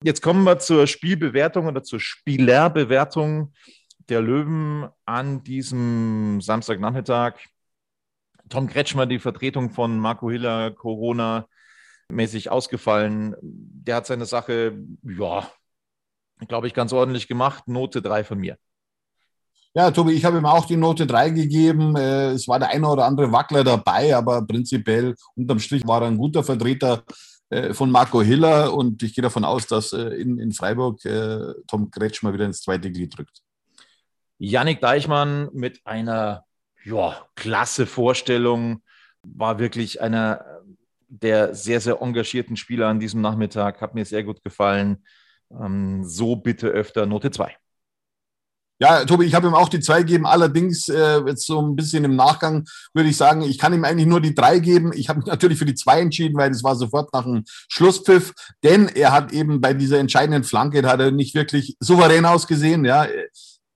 Jetzt 0.03 0.21
kommen 0.21 0.43
wir 0.43 0.59
zur 0.59 0.87
Spielbewertung 0.87 1.67
oder 1.67 1.83
zur 1.83 1.99
Spielerbewertung 1.99 3.53
der 4.09 4.21
Löwen 4.21 4.87
an 5.05 5.43
diesem 5.43 6.39
Samstagnachmittag. 6.41 7.33
Tom 8.49 8.67
Kretschmer, 8.67 9.05
die 9.05 9.19
Vertretung 9.19 9.71
von 9.71 9.99
Marco 9.99 10.29
Hiller, 10.29 10.71
Corona 10.71 11.47
mäßig 12.09 12.49
ausgefallen. 12.49 13.35
Der 13.41 13.97
hat 13.97 14.07
seine 14.07 14.25
Sache, 14.25 14.77
ja, 15.03 15.49
glaube 16.47 16.67
ich, 16.67 16.73
ganz 16.73 16.93
ordentlich 16.93 17.27
gemacht. 17.27 17.67
Note 17.67 18.01
3 18.01 18.23
von 18.23 18.39
mir. 18.39 18.57
Ja, 19.73 19.91
Tobi, 19.91 20.13
ich 20.13 20.25
habe 20.25 20.39
ihm 20.39 20.45
auch 20.47 20.65
die 20.65 20.75
Note 20.75 21.05
3 21.05 21.29
gegeben. 21.29 21.95
Äh, 21.95 22.31
es 22.31 22.47
war 22.47 22.57
der 22.57 22.69
eine 22.69 22.89
oder 22.89 23.05
andere 23.05 23.31
Wackler 23.31 23.63
dabei, 23.63 24.15
aber 24.15 24.41
prinzipiell 24.41 25.13
unterm 25.35 25.59
Strich 25.59 25.85
war 25.85 26.01
er 26.01 26.07
ein 26.07 26.17
guter 26.17 26.43
Vertreter 26.43 27.03
äh, 27.49 27.75
von 27.75 27.91
Marco 27.91 28.23
Hiller 28.23 28.73
und 28.73 29.03
ich 29.03 29.13
gehe 29.13 29.21
davon 29.21 29.45
aus, 29.45 29.67
dass 29.67 29.93
äh, 29.93 30.15
in, 30.15 30.39
in 30.39 30.51
Freiburg 30.51 30.99
Tom 31.67 31.91
Kretschmer 31.91 32.33
wieder 32.33 32.45
ins 32.45 32.61
zweite 32.61 32.91
Glied 32.91 33.15
drückt. 33.15 33.43
Yannick 34.39 34.81
Deichmann 34.81 35.49
mit 35.53 35.81
einer 35.85 36.46
ja, 36.87 37.27
klasse 37.35 37.85
Vorstellung. 37.85 38.81
War 39.23 39.59
wirklich 39.59 40.01
einer 40.01 40.45
der 41.09 41.53
sehr, 41.53 41.81
sehr 41.81 42.01
engagierten 42.01 42.55
Spieler 42.55 42.87
an 42.87 42.99
diesem 42.99 43.21
Nachmittag. 43.21 43.81
Hat 43.81 43.93
mir 43.93 44.05
sehr 44.05 44.23
gut 44.23 44.43
gefallen. 44.43 45.05
Ähm, 45.51 46.03
so 46.05 46.35
bitte 46.35 46.67
öfter 46.67 47.05
Note 47.05 47.31
2. 47.31 47.55
Ja, 48.79 49.05
Tobi, 49.05 49.25
ich 49.25 49.33
habe 49.33 49.47
ihm 49.47 49.55
auch 49.55 49.69
die 49.69 49.79
zwei 49.79 50.01
gegeben. 50.03 50.27
Allerdings, 50.27 50.87
äh, 50.87 51.19
jetzt 51.25 51.47
so 51.47 51.59
ein 51.59 51.75
bisschen 51.75 52.03
im 52.03 52.15
Nachgang 52.15 52.63
würde 52.93 53.09
ich 53.09 53.17
sagen, 53.17 53.41
ich 53.41 53.57
kann 53.57 53.73
ihm 53.73 53.83
eigentlich 53.83 54.05
nur 54.05 54.21
die 54.21 54.35
drei 54.35 54.59
geben. 54.59 54.91
Ich 54.93 55.09
habe 55.09 55.19
mich 55.19 55.27
natürlich 55.27 55.57
für 55.57 55.65
die 55.65 55.73
zwei 55.73 55.99
entschieden, 55.99 56.37
weil 56.37 56.51
das 56.51 56.63
war 56.63 56.75
sofort 56.75 57.11
nach 57.11 57.23
dem 57.23 57.43
Schlusspfiff. 57.47 58.33
Denn 58.63 58.87
er 58.87 59.13
hat 59.13 59.33
eben 59.33 59.61
bei 59.61 59.73
dieser 59.73 59.97
entscheidenden 59.97 60.43
Flanke, 60.43 60.87
hat 60.87 60.99
er 60.99 61.09
nicht 61.09 61.33
wirklich 61.33 61.75
souverän 61.79 62.25
ausgesehen. 62.25 62.85
Ja, 62.85 63.07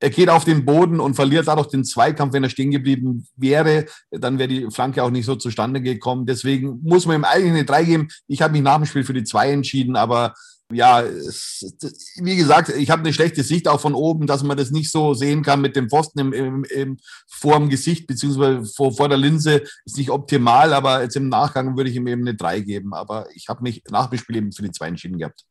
er 0.02 0.10
geht 0.10 0.30
auf 0.30 0.44
den 0.44 0.66
Boden 0.66 1.00
und 1.00 1.14
verliert 1.14 1.48
dadurch 1.48 1.68
den 1.68 1.86
Zweikampf. 1.86 2.34
Wenn 2.34 2.44
er 2.44 2.50
stehen 2.50 2.72
geblieben 2.72 3.28
wäre, 3.36 3.86
dann 4.10 4.40
wäre 4.40 4.48
die 4.48 4.68
Flanke 4.72 5.04
auch 5.04 5.12
nicht 5.12 5.26
so 5.26 5.36
zustande 5.36 5.80
gekommen. 5.80 6.26
Deswegen 6.26 6.80
muss 6.82 7.06
man 7.06 7.18
ihm 7.18 7.24
eigentlich 7.24 7.52
eine 7.52 7.66
drei 7.66 7.84
geben. 7.84 8.08
Ich 8.28 8.42
habe 8.42 8.54
mich 8.54 8.64
nach 8.64 8.78
dem 8.78 8.88
Spiel 8.88 9.04
für 9.04 9.14
die 9.14 9.24
zwei 9.24 9.52
entschieden, 9.52 9.96
aber 9.96 10.34
ja, 10.74 11.04
wie 11.04 12.36
gesagt, 12.36 12.70
ich 12.70 12.90
habe 12.90 13.02
eine 13.02 13.14
schlechte 13.14 13.44
Sicht 13.44 13.68
auch 13.68 13.80
von 13.80 13.94
oben, 13.94 14.26
dass 14.26 14.42
man 14.42 14.58
das 14.58 14.72
nicht 14.72 14.90
so 14.90 15.14
sehen 15.14 15.44
kann 15.44 15.62
mit 15.62 15.76
dem 15.76 15.90
Pfosten 15.90 16.20
im, 16.20 16.34
im, 16.34 16.64
im, 16.64 16.98
vor 17.28 17.60
dem 17.60 17.70
Gesicht 17.70 18.08
beziehungsweise 18.08 18.66
vor, 18.66 18.96
vor 18.96 19.10
der 19.10 19.18
Linse. 19.18 19.64
Ist 19.86 19.98
nicht 19.98 20.10
optimal, 20.10 20.74
aber 20.74 21.04
jetzt 21.04 21.16
im 21.16 21.30
Nachgang 21.30 21.78
würde 21.78 21.90
ich 21.90 21.96
ihm 21.96 22.08
eben 22.08 22.22
eine 22.22 22.36
3 22.36 22.62
geben. 22.62 22.94
Aber 22.94 23.28
ich 23.36 23.50
habe 23.50 23.62
mich 23.62 23.84
nach 23.90 24.10
dem 24.10 24.18
Spiel 24.18 24.38
eben 24.38 24.52
für 24.52 24.64
die 24.64 24.72
2 24.72 24.88
entschieden 24.88 25.20
gehabt. 25.20 25.44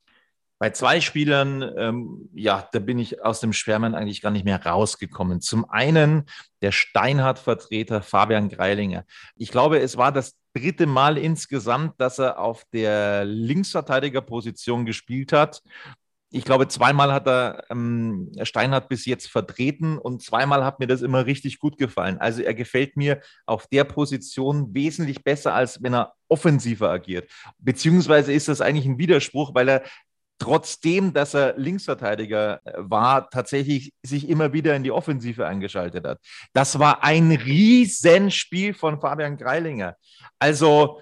Bei 0.61 0.69
zwei 0.71 1.01
Spielern, 1.01 1.63
ähm, 1.79 2.29
ja, 2.35 2.69
da 2.73 2.81
bin 2.81 2.99
ich 2.99 3.25
aus 3.25 3.41
dem 3.41 3.55
Schwärmen 3.55 3.95
eigentlich 3.95 4.21
gar 4.21 4.31
nicht 4.31 4.45
mehr 4.45 4.63
rausgekommen. 4.63 5.41
Zum 5.41 5.65
einen 5.71 6.27
der 6.61 6.71
Steinhardt-Vertreter 6.71 8.03
Fabian 8.03 8.51
Greilinger. 8.51 9.07
Ich 9.37 9.51
glaube, 9.51 9.79
es 9.79 9.97
war 9.97 10.13
das 10.13 10.37
dritte 10.55 10.87
Mal 10.87 11.17
insgesamt, 11.17 11.99
dass 11.99 12.19
er 12.19 12.39
auf 12.39 12.65
der 12.75 13.25
Linksverteidigerposition 13.25 14.85
gespielt 14.85 15.33
hat. 15.33 15.63
Ich 16.33 16.45
glaube, 16.45 16.69
zweimal 16.69 17.11
hat 17.11 17.27
er 17.27 17.65
ähm, 17.71 18.31
Steinhardt 18.43 18.91
bis 18.91 19.07
jetzt 19.07 19.29
vertreten 19.29 19.97
und 19.97 20.23
zweimal 20.23 20.63
hat 20.63 20.79
mir 20.79 20.87
das 20.87 21.01
immer 21.01 21.25
richtig 21.25 21.59
gut 21.59 21.79
gefallen. 21.79 22.19
Also 22.19 22.43
er 22.43 22.55
gefällt 22.55 22.99
mir 22.99 23.23
auf 23.47 23.67
der 23.67 23.85
Position 23.85 24.75
wesentlich 24.75 25.25
besser, 25.25 25.55
als 25.55 25.83
wenn 25.83 25.95
er 25.95 26.13
offensiver 26.29 26.91
agiert. 26.91 27.31
Beziehungsweise 27.59 28.33
ist 28.33 28.47
das 28.47 28.61
eigentlich 28.61 28.87
ein 28.87 28.99
Widerspruch, 28.99 29.55
weil 29.55 29.69
er 29.71 29.83
trotzdem, 30.41 31.13
dass 31.13 31.35
er 31.35 31.57
Linksverteidiger 31.57 32.61
äh, 32.65 32.73
war, 32.77 33.31
tatsächlich 33.31 33.93
sich 34.03 34.29
immer 34.29 34.53
wieder 34.53 34.75
in 34.75 34.83
die 34.83 34.91
Offensive 34.91 35.47
eingeschaltet 35.47 36.07
hat. 36.07 36.19
Das 36.53 36.79
war 36.81 37.05
ein 37.05 37.31
Riesenspiel 37.31 38.75
von 38.75 39.01
Fabian 39.01 39.37
Greilinger. 39.37 39.95
Also 40.41 40.99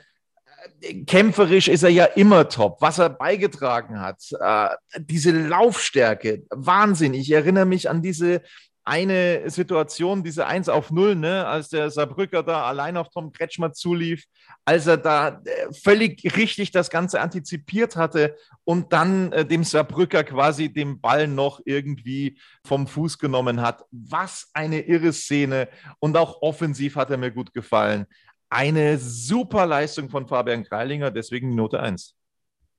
äh, 0.81 1.05
kämpferisch 1.05 1.68
ist 1.68 1.85
er 1.85 1.90
ja 1.90 2.05
immer 2.05 2.48
top. 2.48 2.83
Was 2.83 2.98
er 2.98 3.11
beigetragen 3.11 4.01
hat, 4.01 4.22
äh, 4.38 4.68
diese 4.98 5.31
Laufstärke, 5.31 6.42
Wahnsinn. 6.51 7.14
Ich 7.14 7.31
erinnere 7.31 7.66
mich 7.66 7.88
an 7.88 8.03
diese 8.03 8.42
eine 8.88 9.51
Situation, 9.51 10.24
diese 10.24 10.46
1 10.46 10.68
auf 10.70 10.90
0, 10.90 11.14
ne, 11.14 11.46
als 11.46 11.68
der 11.68 11.90
Saarbrücker 11.90 12.42
da 12.42 12.64
allein 12.64 12.96
auf 12.96 13.11
Tom 13.11 13.33
Kretschmer 13.33 13.72
zulief, 13.72 14.24
als 14.64 14.87
er 14.87 14.96
da 14.96 15.42
äh, 15.44 15.72
völlig 15.72 16.37
richtig 16.37 16.70
das 16.70 16.88
Ganze 16.88 17.20
antizipiert 17.20 17.96
hatte 17.96 18.35
und 18.64 18.92
dann 18.92 19.31
äh, 19.33 19.44
dem 19.44 19.62
Saarbrücker 19.62 20.24
quasi 20.24 20.72
den 20.72 21.01
Ball 21.01 21.29
noch 21.29 21.61
irgendwie 21.66 22.38
vom 22.64 22.87
Fuß 22.87 23.18
genommen 23.18 23.61
hat. 23.61 23.85
Was 23.90 24.48
eine 24.55 24.81
irre 24.81 25.12
Szene 25.12 25.68
und 26.01 26.16
auch 26.16 26.40
offensiv 26.40 26.96
hat 26.96 27.11
er 27.11 27.18
mir 27.18 27.31
gut 27.31 27.53
gefallen. 27.53 28.07
Eine 28.51 28.98
super 28.98 29.66
Leistung 29.66 30.09
von 30.09 30.27
Fabian 30.27 30.64
Greilinger, 30.64 31.11
deswegen 31.11 31.55
Note 31.55 31.79
1. 31.79 32.18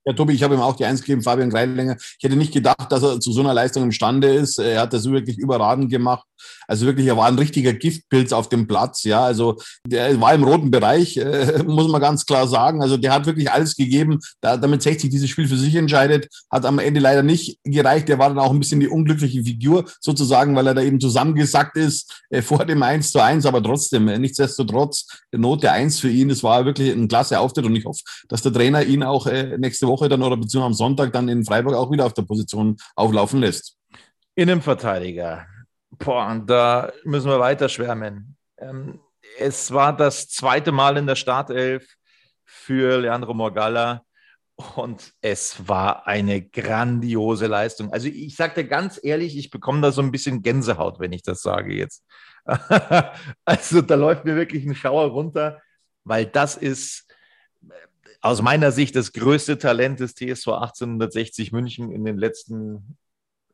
Ja, 0.06 0.14
Tobi, 0.14 0.34
ich 0.34 0.44
habe 0.44 0.56
ihm 0.56 0.62
auch 0.62 0.76
die 0.76 0.86
Eins 0.86 1.02
gegeben, 1.02 1.22
Fabian 1.22 1.50
Greilinger. 1.50 1.98
Ich 2.00 2.24
hätte 2.24 2.36
nicht 2.36 2.54
gedacht, 2.54 2.92
dass 2.92 3.04
er 3.04 3.20
zu 3.20 3.32
so 3.34 3.42
einer 3.42 3.54
Leistung 3.54 3.84
imstande 3.84 4.34
ist. 4.34 4.58
Er 4.58 4.82
hat 4.82 4.94
das 4.94 5.06
wirklich 5.10 5.38
überragend 5.38 5.92
gemacht. 5.92 6.26
Also 6.68 6.86
wirklich, 6.86 7.08
er 7.08 7.18
war 7.18 7.28
ein 7.28 7.38
richtiger 7.38 7.74
Giftpilz 7.74 8.32
auf 8.32 8.50
dem 8.50 8.68
Platz. 8.68 9.04
Ja, 9.04 9.24
also 9.24 9.58
der 9.86 10.20
war 10.22 10.34
im 10.34 10.44
roten 10.44 10.72
Bereich, 10.72 11.18
äh, 11.18 11.64
muss 11.68 11.90
man 11.90 12.00
ganz 12.00 12.26
klar 12.26 12.48
sagen. 12.48 12.82
Also 12.82 12.98
der 12.98 13.14
hat 13.14 13.26
wirklich 13.26 13.52
alles 13.52 13.76
gegeben, 13.76 14.20
da, 14.42 14.56
damit 14.56 14.82
60 14.82 15.10
dieses 15.10 15.30
Spiel 15.30 15.48
für 15.48 15.58
sich 15.58 15.76
entscheidet. 15.76 16.28
Hat 16.50 16.66
am 16.66 16.80
Ende 16.80 17.00
leider 17.00 17.24
nicht 17.24 17.60
gereicht. 17.64 18.08
Der 18.08 18.20
war 18.20 18.30
dann 18.30 18.40
auch 18.40 18.52
ein 18.52 18.60
bisschen 18.60 18.80
die 18.80 18.88
unglückliche 18.88 19.44
Figur 19.44 19.86
sozusagen, 20.00 20.56
weil 20.56 20.68
er 20.68 20.76
da 20.76 20.82
eben 20.82 21.00
zusammengesackt 21.00 21.76
ist 21.78 22.24
äh, 22.30 22.42
vor 22.42 22.66
dem 22.66 22.84
1 22.84 23.12
zu 23.12 23.20
1. 23.20 23.46
Aber 23.46 23.62
trotzdem, 23.62 24.08
äh, 24.08 24.18
nichtsdestotrotz, 24.18 25.08
Note 25.32 25.72
1 25.72 26.00
für 26.00 26.10
ihn. 26.10 26.30
Das 26.30 26.44
war 26.44 26.66
wirklich 26.66 26.92
ein 26.92 27.08
klasse 27.08 27.40
Auftritt 27.40 27.66
und 27.66 27.76
ich 27.76 27.86
hoffe, 27.86 28.02
dass 28.30 28.42
der 28.42 28.54
Trainer 28.54 28.84
ihn 28.84 29.04
auch 29.04 29.28
nächste 29.58 29.89
Woche 29.90 30.08
dann 30.08 30.24
oder 30.24 30.38
beziehungsweise 30.38 30.68
am 30.68 30.74
Sonntag 30.74 31.12
dann 31.12 31.28
in 31.28 31.44
Freiburg 31.44 31.76
auch 31.76 31.92
wieder 31.92 32.06
auf 32.06 32.14
der 32.14 32.22
Position 32.24 32.78
auflaufen 32.96 33.42
lässt. 33.42 33.76
Innenverteidiger. 34.36 35.46
Boah, 35.92 36.42
da 36.46 36.92
müssen 37.04 37.30
wir 37.30 37.40
weiter 37.40 37.68
schwärmen. 37.68 38.38
Ähm, 38.58 39.02
es 39.38 39.72
war 39.72 39.96
das 39.96 40.30
zweite 40.30 40.72
Mal 40.72 40.98
in 40.98 41.08
der 41.08 41.16
Startelf 41.16 41.96
für 42.46 43.00
Leandro 43.00 43.34
Morgalla 43.34 44.04
und 44.76 45.14
es 45.22 45.68
war 45.68 46.08
eine 46.08 46.42
grandiose 46.42 47.48
Leistung. 47.48 47.94
Also 47.94 48.08
ich 48.08 48.36
sagte 48.36 48.66
ganz 48.66 49.00
ehrlich, 49.02 49.38
ich 49.38 49.50
bekomme 49.50 49.82
da 49.82 49.92
so 49.92 50.02
ein 50.02 50.12
bisschen 50.12 50.42
Gänsehaut, 50.42 51.00
wenn 51.00 51.14
ich 51.14 51.24
das 51.24 51.42
sage 51.42 51.74
jetzt. 51.74 52.04
also 53.46 53.82
da 53.82 53.96
läuft 53.96 54.26
mir 54.26 54.36
wirklich 54.36 54.66
ein 54.66 54.76
Schauer 54.76 55.12
runter, 55.12 55.62
weil 56.04 56.26
das 56.26 56.58
ist 56.58 57.09
aus 58.22 58.42
meiner 58.42 58.72
Sicht 58.72 58.96
das 58.96 59.14
größte 59.14 59.58
Talent 59.58 60.00
des 60.00 60.16
TSV 60.16 60.48
1860 60.50 61.52
München 61.52 61.92
in 61.92 62.04
den 62.04 62.18
letzten 62.18 62.98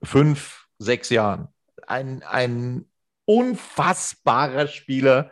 fünf, 0.02 0.66
sechs 0.80 1.10
Jahren. 1.10 1.50
Ein, 1.88 2.24
ein 2.24 2.86
unfassbarer 3.26 4.68
Spieler. 4.68 5.32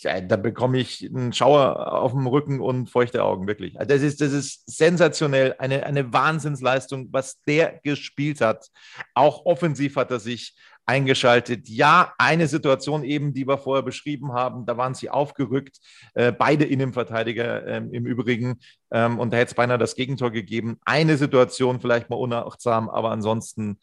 Ja, 0.00 0.20
da 0.20 0.36
bekomme 0.36 0.78
ich 0.78 1.04
einen 1.04 1.32
Schauer 1.32 1.92
auf 1.92 2.12
dem 2.12 2.26
Rücken 2.26 2.60
und 2.60 2.88
feuchte 2.88 3.22
Augen, 3.22 3.46
wirklich. 3.46 3.78
Also 3.78 3.94
das 3.94 4.02
ist, 4.02 4.20
das 4.20 4.32
ist 4.32 4.62
sensationell, 4.66 5.54
eine, 5.58 5.84
eine 5.84 6.12
Wahnsinnsleistung, 6.12 7.08
was 7.12 7.40
der 7.42 7.80
gespielt 7.82 8.40
hat. 8.40 8.68
Auch 9.14 9.44
offensiv 9.44 9.96
hat 9.96 10.10
er 10.10 10.20
sich 10.20 10.56
eingeschaltet. 10.86 11.68
Ja, 11.68 12.12
eine 12.18 12.48
Situation 12.48 13.04
eben, 13.04 13.32
die 13.32 13.46
wir 13.46 13.58
vorher 13.58 13.82
beschrieben 13.82 14.32
haben, 14.32 14.66
da 14.66 14.76
waren 14.76 14.94
sie 14.94 15.10
aufgerückt, 15.10 15.78
äh, 16.14 16.32
beide 16.32 16.64
Innenverteidiger 16.64 17.66
äh, 17.66 17.76
im 17.76 18.06
Übrigen, 18.06 18.58
ähm, 18.90 19.18
und 19.18 19.32
da 19.32 19.36
hätte 19.36 19.50
es 19.50 19.54
beinahe 19.54 19.78
das 19.78 19.94
Gegentor 19.94 20.30
gegeben. 20.30 20.78
Eine 20.84 21.16
Situation 21.16 21.80
vielleicht 21.80 22.10
mal 22.10 22.16
unachtsam, 22.16 22.88
aber 22.88 23.10
ansonsten 23.10 23.78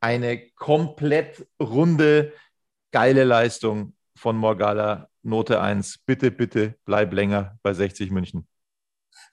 eine 0.00 0.48
komplett 0.56 1.46
runde, 1.60 2.32
geile 2.92 3.24
Leistung 3.24 3.94
von 4.16 4.36
Morgala, 4.36 5.08
Note 5.22 5.60
1. 5.60 5.98
Bitte, 6.06 6.30
bitte 6.30 6.74
bleib 6.84 7.12
länger 7.12 7.58
bei 7.62 7.72
60 7.72 8.10
München. 8.10 8.46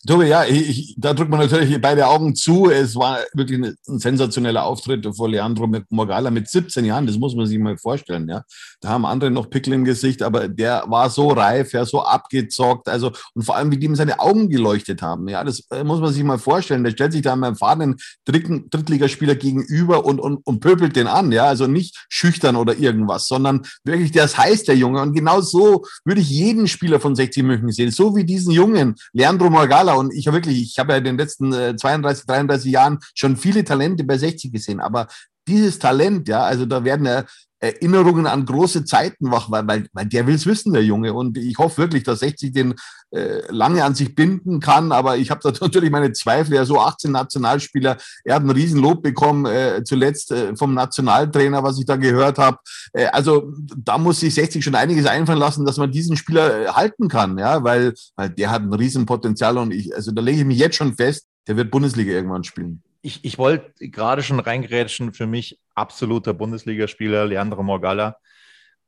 Tobi, 0.05 0.27
ja, 0.27 0.45
ich, 0.45 0.93
da 0.97 1.15
drückt 1.15 1.31
man 1.31 1.39
natürlich 1.39 1.81
beide 1.81 2.05
Augen 2.07 2.35
zu. 2.35 2.69
Es 2.69 2.95
war 2.95 3.19
wirklich 3.33 3.59
ein, 3.59 3.75
sensationeller 3.85 4.63
Auftritt 4.63 5.07
vor 5.15 5.27
Leandro 5.29 5.67
Morgala 5.89 6.29
mit 6.29 6.47
17 6.47 6.85
Jahren. 6.85 7.07
Das 7.07 7.17
muss 7.17 7.35
man 7.35 7.47
sich 7.47 7.57
mal 7.57 7.75
vorstellen. 7.77 8.29
Ja, 8.29 8.43
da 8.81 8.89
haben 8.89 9.05
andere 9.05 9.31
noch 9.31 9.49
Pickel 9.49 9.73
im 9.73 9.83
Gesicht, 9.83 10.21
aber 10.21 10.47
der 10.47 10.83
war 10.87 11.09
so 11.09 11.29
reif, 11.29 11.73
ja, 11.73 11.85
so 11.85 12.03
abgezockt. 12.03 12.87
Also 12.87 13.11
und 13.33 13.43
vor 13.43 13.55
allem, 13.55 13.71
wie 13.71 13.77
die 13.77 13.87
ihm 13.87 13.95
seine 13.95 14.19
Augen 14.19 14.49
geleuchtet 14.49 15.01
haben. 15.01 15.27
Ja, 15.27 15.43
das 15.43 15.61
äh, 15.71 15.83
muss 15.83 15.99
man 15.99 16.13
sich 16.13 16.23
mal 16.23 16.37
vorstellen. 16.37 16.83
Der 16.83 16.91
stellt 16.91 17.13
sich 17.13 17.23
da 17.23 17.33
einem 17.33 17.43
erfahrenen 17.43 17.95
Drittligaspieler 18.25 19.35
gegenüber 19.35 20.05
und, 20.05 20.19
und, 20.19 20.45
und 20.45 20.59
pöbelt 20.59 20.95
den 20.95 21.07
an. 21.07 21.31
Ja, 21.31 21.45
also 21.45 21.65
nicht 21.65 22.05
schüchtern 22.09 22.57
oder 22.57 22.77
irgendwas, 22.77 23.27
sondern 23.27 23.63
wirklich, 23.83 24.11
der 24.11 24.25
ist 24.25 24.37
heiß, 24.37 24.65
der 24.65 24.77
Junge. 24.77 25.01
Und 25.01 25.13
genau 25.13 25.41
so 25.41 25.83
würde 26.03 26.21
ich 26.21 26.29
jeden 26.29 26.67
Spieler 26.67 26.99
von 26.99 27.15
60 27.15 27.41
München 27.43 27.71
sehen. 27.71 27.89
So 27.89 28.15
wie 28.15 28.23
diesen 28.23 28.51
Jungen, 28.51 28.95
Leandro 29.11 29.49
Morgala 29.49 29.94
und 29.97 30.13
ich 30.13 30.27
habe 30.27 30.37
wirklich, 30.37 30.61
ich 30.61 30.79
habe 30.79 30.93
ja 30.93 30.97
in 30.97 31.03
den 31.03 31.17
letzten 31.17 31.51
32, 31.51 32.23
äh, 32.23 32.27
33 32.27 32.71
Jahren 32.71 32.99
schon 33.13 33.37
viele 33.37 33.63
Talente 33.63 34.03
bei 34.03 34.17
60 34.17 34.51
gesehen, 34.51 34.79
aber 34.79 35.07
dieses 35.47 35.79
Talent, 35.79 36.27
ja, 36.27 36.43
also 36.43 36.65
da 36.65 36.83
werden 36.83 37.05
ja 37.05 37.23
Erinnerungen 37.65 38.27
an 38.27 38.45
große 38.45 38.85
Zeiten 38.85 39.31
wach, 39.31 39.49
weil, 39.49 39.67
weil, 39.67 39.87
weil 39.93 40.05
der 40.05 40.27
will 40.27 40.35
es 40.35 40.45
wissen, 40.45 40.73
der 40.73 40.83
Junge. 40.83 41.13
Und 41.13 41.37
ich 41.37 41.57
hoffe 41.57 41.77
wirklich, 41.77 42.03
dass 42.03 42.19
60 42.19 42.51
den 42.51 42.75
äh, 43.11 43.41
lange 43.49 43.83
an 43.83 43.95
sich 43.95 44.13
binden 44.13 44.59
kann. 44.59 44.91
Aber 44.91 45.17
ich 45.17 45.31
habe 45.31 45.41
da 45.43 45.51
natürlich 45.61 45.89
meine 45.89 46.11
Zweifel. 46.11 46.53
Er 46.53 46.65
so 46.65 46.79
18 46.79 47.11
Nationalspieler, 47.11 47.97
er 48.23 48.35
hat 48.35 48.43
ein 48.43 48.49
Riesenlob 48.49 49.01
bekommen, 49.01 49.45
äh, 49.45 49.83
zuletzt 49.83 50.31
äh, 50.31 50.55
vom 50.55 50.73
Nationaltrainer, 50.73 51.63
was 51.63 51.79
ich 51.79 51.85
da 51.85 51.95
gehört 51.95 52.37
habe. 52.37 52.57
Äh, 52.93 53.05
also 53.07 53.51
da 53.77 53.97
muss 53.97 54.19
sich 54.19 54.33
60 54.35 54.63
schon 54.63 54.75
einiges 54.75 55.05
einfallen 55.05 55.39
lassen, 55.39 55.65
dass 55.65 55.77
man 55.77 55.91
diesen 55.91 56.17
Spieler 56.17 56.65
äh, 56.65 56.67
halten 56.67 57.07
kann, 57.07 57.37
ja, 57.37 57.63
weil, 57.63 57.93
weil 58.15 58.29
der 58.29 58.51
hat 58.51 58.61
ein 58.61 58.73
Riesenpotenzial 58.73 59.57
und 59.57 59.71
ich, 59.71 59.95
also 59.95 60.11
da 60.11 60.21
lege 60.21 60.39
ich 60.39 60.45
mich 60.45 60.59
jetzt 60.59 60.75
schon 60.75 60.95
fest, 60.95 61.27
der 61.47 61.57
wird 61.57 61.71
Bundesliga 61.71 62.11
irgendwann 62.11 62.43
spielen 62.43 62.83
ich, 63.05 63.23
ich 63.23 63.37
wollte 63.37 63.87
gerade 63.89 64.23
schon 64.23 64.39
reingrätschen, 64.39 65.13
für 65.13 65.27
mich 65.27 65.59
absoluter 65.75 66.33
Bundesligaspieler, 66.33 67.25
Leandro 67.25 67.61
Morgalla. 67.61 68.17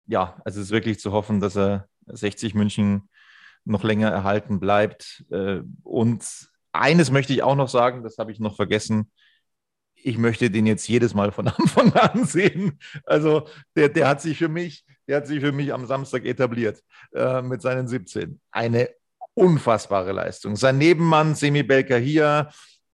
Ja, 0.07 0.41
also 0.43 0.59
es 0.59 0.67
ist 0.67 0.71
wirklich 0.71 0.99
zu 0.99 1.11
hoffen, 1.11 1.39
dass 1.39 1.55
er 1.55 1.87
60 2.07 2.55
München 2.55 3.09
noch 3.63 3.83
länger 3.83 4.09
erhalten 4.09 4.59
bleibt. 4.59 5.23
Äh, 5.29 5.59
und 5.83 6.25
eines 6.71 7.11
möchte 7.11 7.33
ich 7.33 7.43
auch 7.43 7.55
noch 7.55 7.69
sagen, 7.69 8.03
das 8.03 8.17
habe 8.17 8.31
ich 8.31 8.39
noch 8.39 8.55
vergessen. 8.55 9.11
ich 9.93 10.17
möchte 10.17 10.49
den 10.49 10.65
jetzt 10.65 10.87
jedes 10.87 11.13
Mal 11.13 11.31
von 11.31 11.47
Anfang 11.59 11.93
an 11.93 12.25
sehen. 12.25 12.79
Also 13.05 13.47
der, 13.75 13.89
der 13.89 14.07
hat 14.07 14.21
sich 14.21 14.39
für 14.39 14.49
mich, 14.49 14.83
der 15.07 15.17
hat 15.17 15.27
sich 15.27 15.41
für 15.41 15.51
mich 15.51 15.73
am 15.73 15.85
Samstag 15.85 16.25
etabliert 16.25 16.81
äh, 17.13 17.43
mit 17.43 17.61
seinen 17.61 17.87
17. 17.87 18.39
Eine 18.51 18.89
unfassbare 19.35 20.11
Leistung. 20.11 20.55
Sein 20.55 20.79
Nebenmann 20.79 21.35
Semi 21.35 21.61
Belka 21.61 21.97
hier 21.97 22.49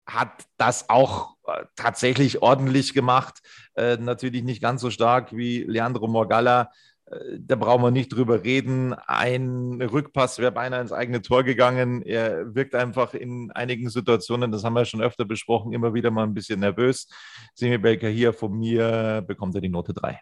hat 0.06 0.46
das 0.58 0.90
auch 0.90 1.36
äh, 1.48 1.66
tatsächlich 1.76 2.42
ordentlich 2.42 2.94
gemacht. 2.94 3.40
Äh, 3.76 3.98
natürlich 3.98 4.44
nicht 4.44 4.62
ganz 4.62 4.82
so 4.82 4.90
stark 4.90 5.36
wie 5.36 5.64
Leandro 5.64 6.08
Morgalla. 6.08 6.72
Äh, 7.06 7.40
da 7.40 7.56
brauchen 7.56 7.84
wir 7.84 7.92
nicht 7.92 8.14
drüber 8.14 8.44
reden. 8.44 8.94
Ein 8.94 9.82
Rückpass 9.82 10.40
wäre 10.40 10.52
beinahe 10.52 10.82
ins 10.82 10.92
eigene 10.92 11.22
Tor 11.22 11.44
gegangen. 11.44 12.02
Er 12.02 12.54
wirkt 12.54 12.76
einfach 12.76 13.14
in 13.14 13.52
einigen 13.52 13.90
Situationen, 13.90 14.52
das 14.52 14.64
haben 14.64 14.74
wir 14.74 14.86
schon 14.86 15.02
öfter 15.02 15.26
besprochen, 15.26 15.74
immer 15.74 15.94
wieder 15.94 16.12
mal 16.12 16.24
ein 16.24 16.34
bisschen 16.34 16.60
nervös. 16.60 17.08
Semi 17.56 17.78
Belka 17.78 18.08
hier 18.08 18.34
von 18.34 18.58
mir 18.58 19.24
bekommt 19.26 19.56
er 19.56 19.62
die 19.62 19.70
Note 19.70 19.94
3. 19.94 20.20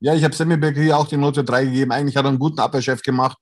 Ja, 0.00 0.14
ich 0.14 0.22
habe 0.22 0.34
Semi 0.34 0.56
Belka 0.56 0.80
hier 0.80 0.98
auch 0.98 1.08
die 1.08 1.16
Note 1.16 1.42
3 1.42 1.64
gegeben. 1.64 1.92
Eigentlich 1.92 2.16
hat 2.16 2.26
er 2.26 2.28
einen 2.28 2.38
guten 2.38 2.60
Abwehrchef 2.60 3.02
gemacht 3.02 3.38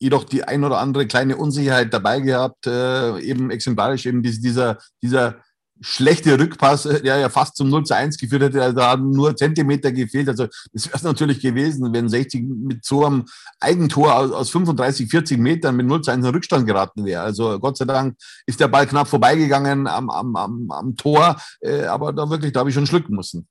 jedoch 0.00 0.24
die 0.24 0.42
ein 0.42 0.64
oder 0.64 0.78
andere 0.78 1.06
kleine 1.06 1.36
Unsicherheit 1.36 1.92
dabei 1.92 2.20
gehabt, 2.20 2.66
äh, 2.66 3.20
eben 3.20 3.50
exemplarisch 3.50 4.06
eben 4.06 4.22
dieser, 4.22 4.78
dieser 5.02 5.36
schlechte 5.82 6.38
Rückpass, 6.38 6.86
äh, 6.86 7.02
der 7.02 7.18
ja 7.18 7.28
fast 7.28 7.56
zum 7.56 7.68
0 7.68 7.84
zu 7.84 7.94
1 7.94 8.18
geführt 8.18 8.42
hätte, 8.42 8.62
also 8.62 8.76
da 8.76 8.90
haben 8.90 9.10
nur 9.10 9.36
Zentimeter 9.36 9.92
gefehlt. 9.92 10.28
Also 10.28 10.46
das 10.72 10.86
wäre 10.86 10.96
es 10.96 11.02
natürlich 11.02 11.40
gewesen, 11.40 11.92
wenn 11.92 12.08
60 12.08 12.42
mit 12.48 12.84
so 12.84 13.04
einem 13.04 13.26
Eigentor 13.60 14.14
aus, 14.14 14.32
aus 14.32 14.50
35, 14.50 15.10
40 15.10 15.38
Metern 15.38 15.76
mit 15.76 15.86
0 15.86 16.00
zu 16.00 16.10
1 16.10 16.26
in 16.26 16.34
Rückstand 16.34 16.66
geraten 16.66 17.04
wäre. 17.04 17.22
Also 17.22 17.58
Gott 17.58 17.76
sei 17.76 17.84
Dank 17.84 18.16
ist 18.46 18.60
der 18.60 18.68
Ball 18.68 18.86
knapp 18.86 19.08
vorbeigegangen 19.08 19.86
am, 19.86 20.10
am, 20.10 20.36
am, 20.36 20.70
am 20.70 20.96
Tor, 20.96 21.40
äh, 21.60 21.84
aber 21.84 22.12
da 22.12 22.28
wirklich, 22.28 22.52
da 22.52 22.60
habe 22.60 22.70
ich 22.70 22.74
schon 22.74 22.86
schlucken 22.86 23.16
müssen. 23.16 23.46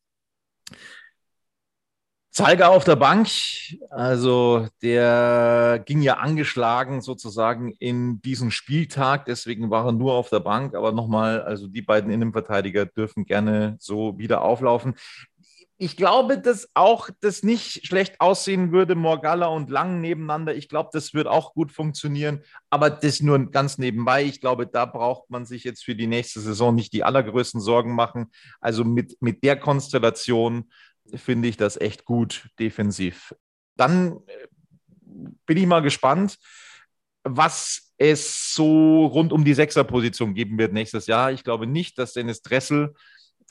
Zalga 2.40 2.70
auf 2.70 2.86
der 2.86 2.96
Bank, 2.96 3.28
also 3.90 4.66
der 4.82 5.84
ging 5.86 6.02
ja 6.02 6.20
angeschlagen 6.20 7.02
sozusagen 7.02 7.74
in 7.80 8.22
diesen 8.22 8.50
Spieltag, 8.50 9.26
deswegen 9.26 9.70
war 9.70 9.88
er 9.88 9.92
nur 9.92 10.14
auf 10.14 10.30
der 10.30 10.40
Bank. 10.40 10.74
Aber 10.74 10.94
nochmal, 10.94 11.42
also 11.42 11.68
die 11.68 11.82
beiden 11.82 12.10
Innenverteidiger 12.10 12.86
dürfen 12.86 13.26
gerne 13.26 13.76
so 13.80 14.18
wieder 14.18 14.42
auflaufen. 14.42 14.96
Ich 15.82 15.98
glaube, 15.98 16.38
dass 16.38 16.70
auch 16.76 17.10
das 17.20 17.44
nicht 17.44 17.86
schlecht 17.86 18.22
aussehen 18.22 18.72
würde, 18.72 18.96
Morgalla 18.96 19.48
und 19.48 19.70
Lang 19.70 20.00
nebeneinander. 20.00 20.56
Ich 20.56 20.70
glaube, 20.70 20.92
das 20.94 21.14
wird 21.14 21.28
auch 21.28 21.54
gut 21.54 21.74
funktionieren, 21.74 22.44
aber 22.70 22.90
das 22.90 23.22
nur 23.22 23.52
ganz 23.52 23.78
nebenbei. 23.78 24.24
Ich 24.24 24.40
glaube, 24.40 24.66
da 24.66 24.86
braucht 24.86 25.30
man 25.30 25.46
sich 25.46 25.66
jetzt 25.66 25.84
für 25.84 25.96
die 25.96 26.08
nächste 26.08 26.40
Saison 26.40 26.74
nicht 26.74 26.94
die 26.94 27.04
allergrößten 27.04 27.60
Sorgen 27.60 27.96
machen. 27.96 28.32
Also 28.62 28.86
mit, 28.86 29.22
mit 29.22 29.44
der 29.44 29.58
Konstellation 29.58 30.70
finde 31.16 31.48
ich 31.48 31.58
das 31.58 31.80
echt 31.80 32.06
gut 32.06 32.50
defensiv. 32.60 33.36
Dann 33.76 34.20
äh, 34.28 34.48
bin 35.46 35.58
ich 35.58 35.66
mal 35.66 35.82
gespannt, 35.82 36.38
was 37.24 37.94
es 37.98 38.54
so 38.54 39.06
rund 39.08 39.34
um 39.34 39.44
die 39.44 39.54
Sechserposition 39.54 40.34
geben 40.34 40.58
wird 40.58 40.74
nächstes 40.74 41.08
Jahr. 41.08 41.32
Ich 41.32 41.44
glaube 41.44 41.68
nicht, 41.68 41.98
dass 41.98 42.14
Dennis 42.14 42.42
Dressel 42.42 42.94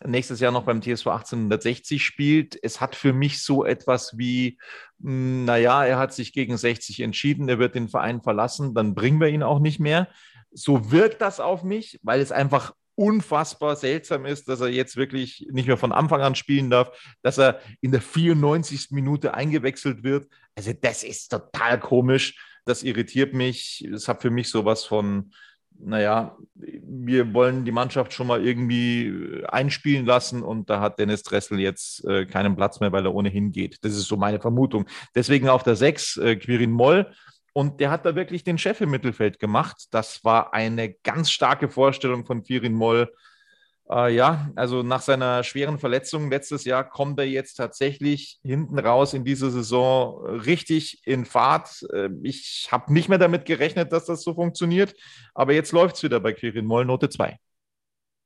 nächstes 0.05 0.41
Jahr 0.41 0.53
noch 0.53 0.65
beim 0.65 0.81
TSV 0.81 1.07
1860 1.09 2.05
spielt. 2.05 2.59
Es 2.63 2.81
hat 2.81 2.95
für 2.95 3.13
mich 3.13 3.43
so 3.43 3.65
etwas 3.65 4.17
wie, 4.17 4.59
hm, 5.01 5.45
naja, 5.45 5.85
er 5.85 5.99
hat 5.99 6.13
sich 6.13 6.33
gegen 6.33 6.57
60 6.57 7.01
entschieden, 7.01 7.49
er 7.49 7.59
wird 7.59 7.75
den 7.75 7.89
Verein 7.89 8.23
verlassen, 8.23 8.75
dann 8.75 8.95
bringen 8.95 9.21
wir 9.21 9.29
ihn 9.29 9.43
auch 9.43 9.59
nicht 9.59 9.81
mehr. 9.81 10.09
So 10.51 10.91
wirkt 10.91 11.21
das 11.21 11.41
auf 11.41 11.63
mich, 11.63 11.99
weil 12.03 12.21
es 12.21 12.33
einfach 12.33 12.73
unfassbar 12.99 13.77
seltsam 13.77 14.27
ist, 14.27 14.49
dass 14.49 14.61
er 14.61 14.69
jetzt 14.69 14.97
wirklich 14.97 15.47
nicht 15.53 15.69
mehr 15.69 15.77
von 15.77 15.93
Anfang 15.93 16.21
an 16.21 16.35
spielen 16.35 16.69
darf, 16.69 16.91
dass 17.23 17.39
er 17.39 17.61
in 17.81 17.93
der 17.93 18.01
94. 18.01 18.89
Minute 18.91 19.35
eingewechselt 19.35 20.03
wird. 20.03 20.27
Also 20.57 20.73
das 20.79 21.05
ist 21.05 21.29
total 21.29 21.79
komisch. 21.79 22.37
Das 22.65 22.83
irritiert 22.83 23.35
mich. 23.35 23.87
Es 23.93 24.09
hat 24.09 24.21
für 24.21 24.31
mich 24.31 24.51
sowas 24.51 24.85
von, 24.85 25.31
naja, 25.79 26.37
wir 26.55 27.33
wollen 27.35 27.65
die 27.65 27.71
Mannschaft 27.71 28.13
schon 28.13 28.27
mal 28.27 28.45
irgendwie 28.45 29.45
einspielen 29.47 30.05
lassen 30.05 30.43
und 30.43 30.69
da 30.69 30.81
hat 30.81 30.99
Dennis 30.99 31.23
Dressel 31.23 31.61
jetzt 31.61 32.05
äh, 32.05 32.27
keinen 32.27 32.57
Platz 32.57 32.81
mehr, 32.81 32.91
weil 32.91 33.07
er 33.07 33.15
ohnehin 33.15 33.53
geht. 33.53 33.79
Das 33.83 33.93
ist 33.93 34.09
so 34.09 34.17
meine 34.17 34.41
Vermutung. 34.41 34.87
Deswegen 35.15 35.49
auf 35.49 35.63
der 35.63 35.77
6 35.77 36.17
äh, 36.17 36.35
Quirin 36.35 36.73
Moll 36.73 37.13
und 37.59 37.81
der 37.81 37.91
hat 37.91 38.07
da 38.07 38.15
wirklich 38.15 38.45
den 38.45 38.57
Chef 38.57 38.81
im 38.83 38.91
Mittelfeld 38.91 39.41
gemacht. 39.41 39.89
Das 39.91 40.23
war 40.23 40.55
eine 40.55 40.93
ganz 40.93 41.29
starke 41.29 41.69
Vorstellung 41.69 42.25
von 42.25 42.45
Firin 42.45 42.73
Moll. 42.73 43.13
Äh, 43.91 44.15
ja, 44.15 44.53
also 44.55 44.85
nach 44.85 45.01
seiner 45.01 45.43
schweren 45.43 45.81
Verletzung 45.81 46.31
letztes 46.31 46.65
Jahr 46.65 46.89
kommt 46.89 47.19
er 47.19 47.27
jetzt 47.27 47.55
tatsächlich 47.55 48.39
hinten 48.45 48.79
raus 48.79 49.13
in 49.13 49.25
dieser 49.25 49.51
Saison 49.51 50.25
richtig 50.25 51.05
in 51.05 51.25
Fahrt. 51.25 51.85
Äh, 51.93 52.11
ich 52.23 52.69
habe 52.71 52.93
nicht 52.93 53.09
mehr 53.09 53.19
damit 53.19 53.45
gerechnet, 53.45 53.93
dass 53.93 54.05
das 54.05 54.23
so 54.23 54.35
funktioniert, 54.35 54.95
aber 55.35 55.53
jetzt 55.53 55.73
läuft 55.73 55.97
es 55.97 56.05
wieder 56.05 56.21
bei 56.21 56.35
Quirin 56.35 56.65
Moll, 56.65 56.85
Note 56.85 57.09
2. 57.09 57.41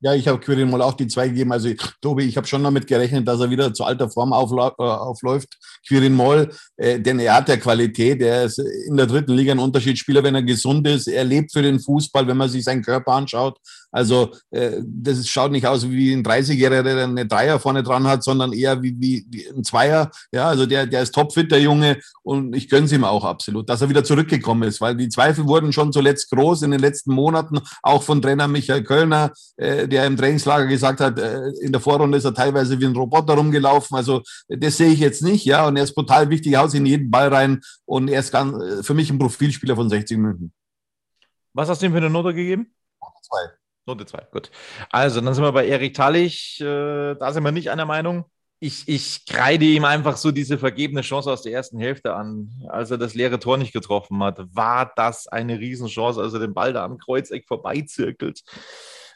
Ja, 0.04 0.14
ich 0.14 0.26
habe 0.26 0.40
Quirin 0.40 0.68
mal 0.68 0.82
auch 0.82 0.94
die 0.94 1.06
zwei 1.06 1.28
gegeben. 1.28 1.52
Also, 1.52 1.68
Tobi, 2.00 2.24
ich 2.24 2.36
habe 2.36 2.46
schon 2.46 2.64
damit 2.64 2.88
gerechnet, 2.88 3.26
dass 3.28 3.40
er 3.40 3.48
wieder 3.50 3.72
zu 3.72 3.84
alter 3.84 4.10
Form 4.10 4.32
äh, 4.32 4.34
aufläuft. 4.34 5.56
Quirin 5.86 6.12
Moll, 6.12 6.50
äh, 6.76 6.98
denn 6.98 7.20
er 7.20 7.36
hat 7.36 7.48
ja 7.48 7.56
Qualität. 7.56 8.20
Er 8.20 8.44
ist 8.44 8.58
in 8.58 8.96
der 8.96 9.06
dritten 9.06 9.32
Liga 9.32 9.52
ein 9.52 9.60
Unterschiedsspieler, 9.60 10.24
wenn 10.24 10.34
er 10.34 10.42
gesund 10.42 10.88
ist. 10.88 11.06
Er 11.06 11.22
lebt 11.22 11.52
für 11.52 11.62
den 11.62 11.78
Fußball, 11.78 12.26
wenn 12.26 12.36
man 12.36 12.48
sich 12.48 12.64
seinen 12.64 12.82
Körper 12.82 13.12
anschaut. 13.12 13.56
Also 13.92 14.32
äh, 14.50 14.80
das 14.82 15.28
schaut 15.28 15.52
nicht 15.52 15.66
aus 15.66 15.88
wie 15.88 16.12
ein 16.12 16.24
30-Jähriger, 16.24 16.82
der 16.82 17.04
eine 17.04 17.26
Dreier 17.26 17.60
vorne 17.60 17.82
dran 17.82 18.06
hat, 18.08 18.24
sondern 18.24 18.52
eher 18.52 18.82
wie, 18.82 18.96
wie, 18.98 19.26
wie 19.28 19.46
ein 19.48 19.62
Zweier. 19.62 20.10
Ja, 20.32 20.48
also 20.48 20.64
der, 20.64 20.86
der 20.86 21.02
ist 21.02 21.14
topfit, 21.14 21.52
der 21.52 21.60
Junge. 21.60 21.98
Und 22.22 22.56
ich 22.56 22.70
gönne 22.70 22.86
es 22.86 22.92
ihm 22.92 23.04
auch 23.04 23.24
absolut, 23.24 23.68
dass 23.68 23.82
er 23.82 23.90
wieder 23.90 24.02
zurückgekommen 24.02 24.62
ist, 24.62 24.80
weil 24.80 24.96
die 24.96 25.10
Zweifel 25.10 25.46
wurden 25.46 25.72
schon 25.72 25.92
zuletzt 25.92 26.30
groß 26.30 26.62
in 26.62 26.70
den 26.70 26.80
letzten 26.80 27.12
Monaten, 27.12 27.60
auch 27.82 28.02
von 28.02 28.22
Trainer 28.22 28.48
Michael 28.48 28.82
Kölner, 28.82 29.32
äh, 29.56 29.86
der 29.86 30.06
im 30.06 30.16
Trainingslager 30.16 30.66
gesagt 30.66 31.00
hat, 31.00 31.18
äh, 31.18 31.48
in 31.60 31.72
der 31.72 31.80
Vorrunde 31.80 32.16
ist 32.16 32.24
er 32.24 32.34
teilweise 32.34 32.80
wie 32.80 32.86
ein 32.86 32.96
Roboter 32.96 33.34
rumgelaufen. 33.34 33.94
Also 33.96 34.22
das 34.48 34.78
sehe 34.78 34.90
ich 34.90 35.00
jetzt 35.00 35.22
nicht, 35.22 35.44
ja. 35.44 35.66
Und 35.66 35.76
er 35.76 35.84
ist 35.84 35.94
brutal 35.94 36.30
wichtig, 36.30 36.56
haut 36.56 36.72
in 36.72 36.86
jeden 36.86 37.10
Ball 37.10 37.28
rein. 37.28 37.60
Und 37.84 38.08
er 38.08 38.20
ist 38.20 38.32
ganz, 38.32 38.56
äh, 38.62 38.82
für 38.82 38.94
mich 38.94 39.10
ein 39.10 39.18
Profilspieler 39.18 39.76
von 39.76 39.90
60 39.90 40.16
Minuten. 40.16 40.52
Was 41.52 41.68
hast 41.68 41.82
du 41.82 41.86
ihm 41.86 41.92
für 41.92 41.98
eine 41.98 42.08
Note 42.08 42.32
gegeben? 42.32 42.74
Zwei. 43.22 43.61
Note 43.86 44.06
2, 44.06 44.28
gut. 44.30 44.50
Also, 44.90 45.20
dann 45.20 45.34
sind 45.34 45.42
wir 45.42 45.52
bei 45.52 45.66
Erik 45.66 45.94
Tallich. 45.94 46.60
Äh, 46.60 47.14
da 47.14 47.32
sind 47.32 47.42
wir 47.42 47.50
nicht 47.50 47.70
einer 47.70 47.84
Meinung. 47.84 48.24
Ich, 48.60 48.86
ich 48.86 49.26
kreide 49.26 49.64
ihm 49.64 49.84
einfach 49.84 50.16
so 50.16 50.30
diese 50.30 50.56
vergebene 50.56 51.00
Chance 51.00 51.32
aus 51.32 51.42
der 51.42 51.52
ersten 51.52 51.80
Hälfte 51.80 52.14
an. 52.14 52.48
Als 52.68 52.92
er 52.92 52.98
das 52.98 53.14
leere 53.14 53.40
Tor 53.40 53.58
nicht 53.58 53.72
getroffen 53.72 54.22
hat, 54.22 54.38
war 54.54 54.92
das 54.94 55.26
eine 55.26 55.58
Riesenchance, 55.58 56.20
als 56.20 56.32
er 56.32 56.38
den 56.38 56.54
Ball 56.54 56.72
da 56.72 56.84
am 56.84 56.96
Kreuzeck 56.96 57.44
vorbeizirkelt. 57.48 58.42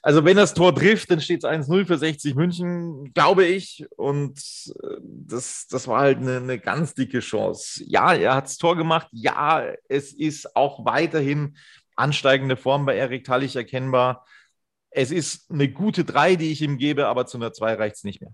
Also, 0.03 0.25
wenn 0.25 0.37
das 0.37 0.53
Tor 0.53 0.75
trifft, 0.75 1.13
dann 1.13 1.21
steht 1.21 1.45
es 1.45 1.49
1-0 1.49 1.87
für 1.87 1.97
60 1.97 2.35
München, 2.35 3.13
glaube 3.15 3.45
ich. 3.45 3.87
Und 3.97 4.41
äh, 4.83 4.97
das, 5.01 5.69
das 5.71 5.87
war 5.87 6.01
halt 6.01 6.19
eine, 6.19 6.39
eine 6.39 6.59
ganz 6.59 6.95
dicke 6.95 7.21
Chance. 7.21 7.85
Ja, 7.87 8.15
er 8.15 8.35
hat 8.35 8.47
das 8.47 8.57
Tor 8.57 8.77
gemacht. 8.77 9.07
Ja, 9.13 9.65
es 9.89 10.13
ist 10.13 10.57
auch 10.57 10.85
weiterhin 10.85 11.57
ansteigende 11.95 12.57
Form 12.57 12.85
bei 12.85 12.97
Erik 12.97 13.25
Tallich 13.25 13.55
erkennbar 13.55 14.25
es 14.97 15.11
ist 15.11 15.51
eine 15.51 15.69
gute 15.69 16.05
3, 16.05 16.37
die 16.37 16.51
ich 16.51 16.63
ihm 16.63 16.79
gebe, 16.79 17.07
aber 17.07 17.27
zu 17.27 17.37
einer 17.37 17.53
2 17.53 17.75
reicht 17.75 17.97
es 17.97 18.05
nicht 18.05 18.23
mehr. 18.23 18.33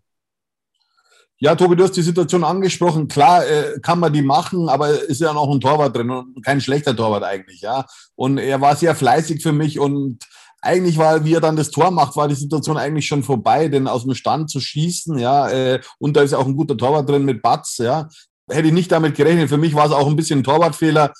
Ja, 1.39 1.57
Tobi, 1.57 1.75
du 1.75 1.83
hast 1.83 1.97
die 1.97 2.03
Situation 2.03 2.45
angesprochen. 2.45 3.09
Klar 3.09 3.45
äh, 3.45 3.81
kann 3.83 3.99
man 3.99 4.13
die 4.13 4.23
machen, 4.23 4.69
aber 4.69 4.91
ist 4.91 5.21
ja 5.21 5.33
noch 5.33 5.51
ein 5.51 5.61
Torwart 5.61 5.97
drin 5.97 6.11
und 6.11 6.45
kein 6.45 6.61
schlechter 6.61 6.97
Torwart 6.97 7.25
eigentlich, 7.25 7.63
ja. 7.63 7.85
Und 8.15 8.39
er 8.39 8.61
war 8.61 8.77
sehr 8.77 8.95
fleißig 8.95 9.43
für 9.43 9.51
mich 9.51 9.81
und 9.81 10.21
eigentlich 10.61 10.99
war, 10.99 11.25
wie 11.25 11.35
er 11.35 11.41
dann 11.41 11.57
das 11.57 11.73
Tor 11.73 11.91
macht, 11.91 12.15
war 12.15 12.29
die 12.29 12.37
Situation 12.37 12.77
eigentlich 12.77 13.09
schon 13.09 13.25
vorbei, 13.25 13.67
denn 13.67 13.89
aus 13.89 14.05
dem 14.05 14.15
Stand 14.15 14.49
zu 14.49 14.61
schießen, 14.61 15.19
ja, 15.19 15.51
äh, 15.51 15.81
und 15.99 16.17
da 16.17 16.23
ist 16.23 16.31
ja 16.31 16.39
auch 16.39 16.47
ein 16.47 16.57
guter 16.57 16.77
Torwart 16.77 17.09
drin 17.09 17.25
mit 17.25 17.43
Batz, 17.43 17.79
ja. 17.79 18.09
Hätte 18.49 18.69
ich 18.69 18.75
nicht 18.75 18.93
damit 18.93 19.17
gerechnet. 19.17 19.49
Für 19.49 19.57
mich 19.57 19.75
war 19.75 19.87
es 19.87 19.93
auch 19.93 20.07
ein 20.07 20.17
bisschen 20.17 20.41
ein 20.41 20.45
Torwartfehler 20.45 21.13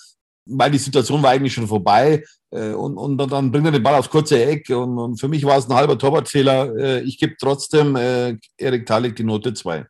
weil 0.45 0.71
die 0.71 0.77
Situation 0.77 1.21
war 1.23 1.31
eigentlich 1.31 1.53
schon 1.53 1.67
vorbei. 1.67 2.23
Äh, 2.51 2.73
und, 2.73 2.97
und 2.97 3.17
dann 3.17 3.51
bringt 3.51 3.65
er 3.65 3.71
den 3.71 3.83
Ball 3.83 3.95
aufs 3.95 4.09
kurze 4.09 4.43
Eck. 4.43 4.69
Und, 4.69 4.97
und 4.97 5.19
für 5.19 5.27
mich 5.27 5.43
war 5.43 5.57
es 5.57 5.69
ein 5.69 5.75
halber 5.75 5.97
Torwartfehler. 5.97 6.75
Äh, 6.75 7.01
ich 7.01 7.17
gebe 7.17 7.35
trotzdem 7.39 7.95
äh, 7.95 8.37
Erik 8.57 8.85
Talik 8.85 9.15
die 9.15 9.23
Note 9.23 9.53
2. 9.53 9.85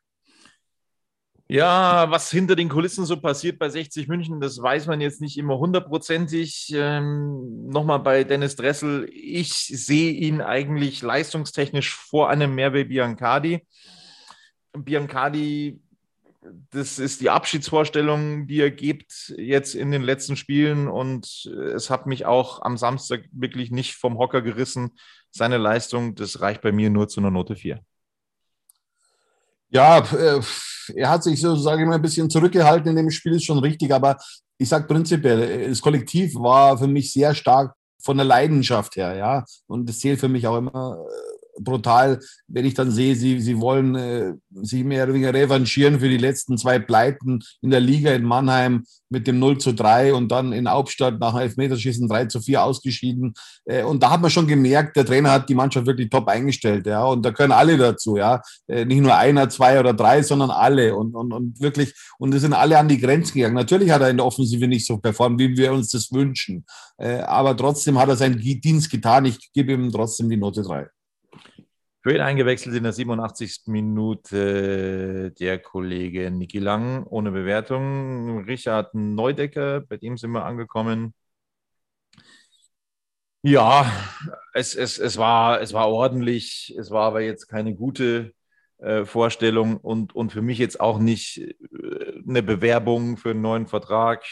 Ja, 1.50 2.10
was 2.10 2.32
hinter 2.32 2.56
den 2.56 2.70
Kulissen 2.70 3.06
so 3.06 3.18
passiert 3.18 3.60
bei 3.60 3.70
60 3.70 4.08
München, 4.08 4.40
das 4.40 4.60
weiß 4.60 4.88
man 4.88 5.02
jetzt 5.02 5.22
nicht 5.22 5.38
immer 5.38 5.60
hundertprozentig. 5.60 6.72
Ähm, 6.74 7.68
Nochmal 7.68 8.00
bei 8.00 8.24
Dennis 8.24 8.56
Dressel, 8.56 9.10
ich 9.12 9.54
sehe 9.54 10.12
ihn 10.12 10.42
eigentlich 10.42 11.02
leistungstechnisch 11.02 11.94
vor 11.94 12.30
einem 12.30 12.56
Merve 12.56 12.86
Biancardi. 12.86 13.68
Biancardi 14.76 15.80
das 16.72 17.00
ist 17.00 17.22
die 17.22 17.30
Abschiedsvorstellung, 17.30 18.48
die 18.48 18.60
er 18.60 18.72
gibt 18.72 19.34
jetzt 19.38 19.76
in 19.76 19.92
den 19.92 20.02
letzten 20.02 20.36
Spielen. 20.36 20.88
Und 20.88 21.46
es 21.46 21.90
hat 21.90 22.08
mich 22.08 22.26
auch 22.26 22.62
am 22.62 22.78
Samstag 22.78 23.24
wirklich 23.32 23.72
nicht 23.72 23.96
vom 23.96 24.18
Hocker 24.18 24.42
gerissen. 24.42 24.92
Seine 25.32 25.58
Leistung, 25.58 26.16
das 26.16 26.42
reicht 26.42 26.62
bei 26.62 26.72
mir 26.72 26.90
nur 26.90 27.08
zu 27.08 27.20
einer 27.20 27.32
Note 27.32 27.56
4. 27.56 27.80
Ja, 29.70 30.00
äh, 30.00 30.42
er 30.96 31.10
hat 31.10 31.24
sich 31.24 31.42
sozusagen 31.42 31.82
immer 31.82 31.96
ein 31.96 32.02
bisschen 32.02 32.30
zurückgehalten 32.30 32.90
in 32.92 32.96
dem 32.96 33.10
Spiel, 33.10 33.34
ist 33.34 33.46
schon 33.46 33.60
richtig, 33.60 33.92
aber 33.92 34.18
ich 34.58 34.70
sage 34.70 34.86
prinzipiell, 34.86 35.70
das 35.70 35.82
Kollektiv 35.82 36.36
war 36.36 36.78
für 36.78 36.88
mich 36.88 37.12
sehr 37.12 37.34
stark 37.34 37.74
von 38.00 38.18
der 38.18 38.26
Leidenschaft 38.26 38.96
her, 38.98 39.16
ja. 39.16 39.44
Und 39.66 39.90
das 39.90 40.00
zählt 40.00 40.20
für 40.20 40.28
mich 40.28 40.46
auch 40.46 40.58
immer 40.58 41.04
brutal, 41.60 42.20
wenn 42.48 42.66
ich 42.66 42.74
dann 42.74 42.92
sehe, 42.92 43.16
sie, 43.16 43.40
sie 43.40 43.60
wollen 43.60 43.96
äh, 43.96 44.34
sich 44.62 44.84
mehr 44.84 45.04
oder 45.04 45.14
weniger 45.14 45.34
revanchieren 45.34 46.00
für 46.00 46.10
die 46.10 46.18
letzten 46.18 46.58
zwei 46.58 46.80
Pleiten 46.80 47.40
in 47.62 47.70
der 47.70 47.80
Liga 47.80 48.12
in 48.12 48.24
Mannheim 48.24 48.86
mit 49.10 49.28
dem 49.28 49.40
0 49.40 49.60
zu 49.60 49.74
3 49.74 50.14
und 50.14 50.32
dann 50.32 50.52
in 50.52 50.70
Hauptstadt 50.70 51.20
nach 51.20 51.36
Elfmeterschießen 51.36 52.10
3 52.10 52.26
zu 52.26 52.42
4 52.42 52.64
ausgeschieden. 52.64 53.34
Äh, 53.66 53.84
und 53.84 54.04
da 54.04 54.10
hat 54.12 54.22
man 54.22 54.32
schon 54.32 54.48
gemerkt, 54.48 54.98
der 54.98 55.06
Trainer 55.06 55.32
hat 55.32 55.48
die 55.48 55.56
Mannschaft 55.56 55.86
wirklich 55.86 56.10
top 56.10 56.28
eingestellt, 56.28 56.86
ja. 56.88 57.06
Und 57.06 57.24
da 57.24 57.32
können 57.32 57.54
alle 57.54 57.78
dazu, 57.78 58.18
ja. 58.18 58.42
Äh, 58.68 58.86
nicht 58.86 59.02
nur 59.02 59.16
einer, 59.16 59.50
zwei 59.50 59.80
oder 59.80 59.94
drei, 59.94 60.24
sondern 60.24 60.50
alle. 60.50 60.96
Und, 60.96 61.16
und, 61.16 61.32
und 61.32 61.62
wirklich, 61.62 61.94
und 62.18 62.34
es 62.34 62.42
sind 62.42 62.54
alle 62.54 62.78
an 62.78 62.88
die 62.88 63.00
Grenzen 63.00 63.36
gegangen. 63.36 63.56
Natürlich 63.56 63.92
hat 63.92 64.02
er 64.02 64.10
in 64.10 64.18
der 64.18 64.26
Offensive 64.26 64.68
nicht 64.68 64.86
so 64.86 64.98
performt, 64.98 65.40
wie 65.40 65.56
wir 65.56 65.72
uns 65.72 65.90
das 65.90 66.12
wünschen. 66.12 66.66
Äh, 66.98 67.20
aber 67.20 67.56
trotzdem 67.56 68.00
hat 68.00 68.10
er 68.10 68.18
seinen 68.18 68.40
Dienst 68.40 68.90
getan. 68.90 69.26
Ich 69.26 69.52
gebe 69.54 69.74
ihm 69.74 69.92
trotzdem 69.92 70.30
die 70.30 70.38
Note 70.38 70.64
3. 70.64 70.88
Für 72.04 72.14
ihn 72.14 72.20
eingewechselt 72.22 72.76
in 72.76 72.84
der 72.84 72.92
87. 72.92 73.62
Minute 73.68 75.32
der 75.40 75.60
Kollege 75.60 76.30
Niki 76.32 76.60
Lang 76.60 77.06
ohne 77.06 77.32
Bewertung. 77.32 78.44
Richard 78.44 78.94
Neudecker, 78.94 79.80
bei 79.82 79.96
dem 79.96 80.18
sind 80.18 80.32
wir 80.32 80.44
angekommen. 80.44 81.14
Ja, 83.42 83.90
es, 84.54 84.76
es, 84.76 85.00
es, 85.00 85.18
war, 85.18 85.62
es 85.62 85.72
war 85.72 85.88
ordentlich, 85.90 86.76
es 86.78 86.92
war 86.92 87.04
aber 87.08 87.22
jetzt 87.22 87.48
keine 87.48 87.74
gute 87.74 88.34
äh, 88.80 89.06
Vorstellung 89.06 89.78
und, 89.78 90.14
und 90.14 90.32
für 90.34 90.42
mich 90.42 90.58
jetzt 90.58 90.82
auch 90.82 91.00
nicht 91.00 91.38
äh, 91.38 92.22
eine 92.28 92.44
Bewerbung 92.44 93.16
für 93.16 93.32
einen 93.32 93.42
neuen 93.42 93.68
Vertrag. 93.68 94.26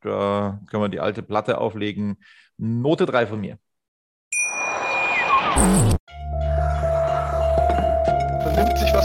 Da 0.00 0.60
können 0.70 0.82
wir 0.82 0.88
die 0.88 1.00
alte 1.00 1.22
Platte 1.22 1.58
auflegen. 1.58 2.16
Note 2.56 3.04
3 3.04 3.26
von 3.26 3.40
mir. 3.40 3.58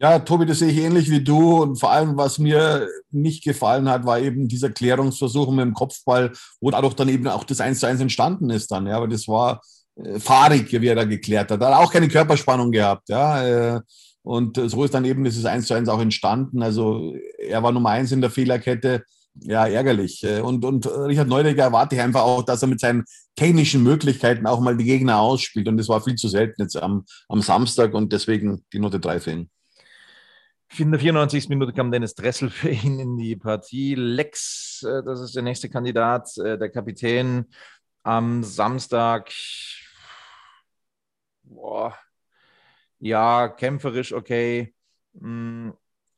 Ja, 0.00 0.20
Tobi, 0.20 0.46
das 0.46 0.60
sehe 0.60 0.70
ich 0.70 0.78
ähnlich 0.78 1.10
wie 1.10 1.22
du. 1.24 1.62
Und 1.62 1.80
vor 1.80 1.90
allem, 1.90 2.16
was 2.16 2.38
mir 2.38 2.86
nicht 3.10 3.42
gefallen 3.42 3.88
hat, 3.88 4.06
war 4.06 4.20
eben 4.20 4.46
dieser 4.46 4.70
Klärungsversuch 4.70 5.50
mit 5.50 5.64
dem 5.64 5.74
Kopfball, 5.74 6.32
wo 6.60 6.70
dadurch 6.70 6.94
dann 6.94 7.08
eben 7.08 7.26
auch 7.26 7.42
das 7.42 7.60
1 7.60 7.80
zu 7.80 7.86
1 7.86 8.00
entstanden 8.00 8.48
ist 8.50 8.70
dann. 8.70 8.86
Ja, 8.86 8.96
aber 8.96 9.08
das 9.08 9.26
war 9.26 9.60
äh, 9.96 10.20
fahrig, 10.20 10.70
wie 10.70 10.86
er 10.86 10.94
da 10.94 11.04
geklärt 11.04 11.50
hat. 11.50 11.60
Er 11.60 11.68
hat 11.74 11.84
auch 11.84 11.92
keine 11.92 12.08
Körperspannung 12.08 12.70
gehabt. 12.70 13.08
Ja, 13.08 13.76
äh, 13.76 13.80
und 14.22 14.60
so 14.70 14.84
ist 14.84 14.94
dann 14.94 15.04
eben 15.04 15.24
dieses 15.24 15.44
1 15.44 15.66
zu 15.66 15.74
1 15.74 15.88
auch 15.88 16.00
entstanden. 16.00 16.62
Also 16.62 17.14
er 17.38 17.62
war 17.64 17.72
Nummer 17.72 17.90
eins 17.90 18.12
in 18.12 18.20
der 18.20 18.30
Fehlerkette. 18.30 19.02
Ja, 19.40 19.66
ärgerlich. 19.66 20.22
Äh, 20.22 20.42
und, 20.42 20.64
und 20.64 20.86
Richard 20.86 21.28
Neudecker 21.28 21.62
erwarte 21.64 21.96
ich 21.96 22.02
einfach 22.02 22.22
auch, 22.22 22.44
dass 22.44 22.62
er 22.62 22.68
mit 22.68 22.78
seinen 22.78 23.04
technischen 23.34 23.82
Möglichkeiten 23.82 24.46
auch 24.46 24.60
mal 24.60 24.76
die 24.76 24.84
Gegner 24.84 25.18
ausspielt. 25.18 25.66
Und 25.66 25.76
das 25.76 25.88
war 25.88 26.00
viel 26.02 26.14
zu 26.14 26.28
selten 26.28 26.62
jetzt 26.62 26.76
am, 26.76 27.04
am 27.28 27.42
Samstag 27.42 27.94
und 27.94 28.12
deswegen 28.12 28.64
die 28.72 28.78
Note 28.78 29.00
3 29.00 29.18
für 29.18 29.30
ihn. 29.32 29.50
In 30.76 30.90
der 30.90 31.00
94. 31.00 31.48
Minute 31.48 31.72
kam 31.72 31.90
Dennis 31.90 32.14
Dressel 32.14 32.50
für 32.50 32.68
ihn 32.68 33.00
in 33.00 33.16
die 33.16 33.36
Partie. 33.36 33.94
Lex, 33.94 34.82
äh, 34.82 35.02
das 35.02 35.20
ist 35.20 35.34
der 35.34 35.42
nächste 35.42 35.70
Kandidat, 35.70 36.36
äh, 36.38 36.58
der 36.58 36.70
Kapitän 36.70 37.46
am 38.02 38.44
Samstag. 38.44 39.32
Boah. 41.42 41.96
Ja, 42.98 43.48
kämpferisch 43.48 44.12
okay. 44.12 44.74
Mm, 45.14 45.70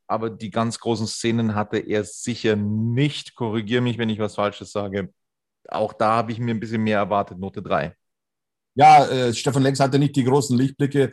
aber 0.06 0.30
die 0.30 0.50
ganz 0.50 0.80
großen 0.80 1.06
Szenen 1.06 1.54
hatte 1.54 1.78
er 1.78 2.04
sicher 2.04 2.56
nicht. 2.56 3.36
Korrigiere 3.36 3.82
mich, 3.82 3.98
wenn 3.98 4.10
ich 4.10 4.18
was 4.18 4.34
Falsches 4.34 4.72
sage. 4.72 5.12
Auch 5.68 5.92
da 5.92 6.16
habe 6.16 6.32
ich 6.32 6.40
mir 6.40 6.52
ein 6.52 6.60
bisschen 6.60 6.82
mehr 6.82 6.98
erwartet, 6.98 7.38
Note 7.38 7.62
3. 7.62 7.94
Ja, 8.74 9.06
äh, 9.06 9.32
Stefan 9.32 9.62
Lex 9.62 9.78
hatte 9.78 9.98
nicht 9.98 10.16
die 10.16 10.24
großen 10.24 10.56
Lichtblicke 10.58 11.10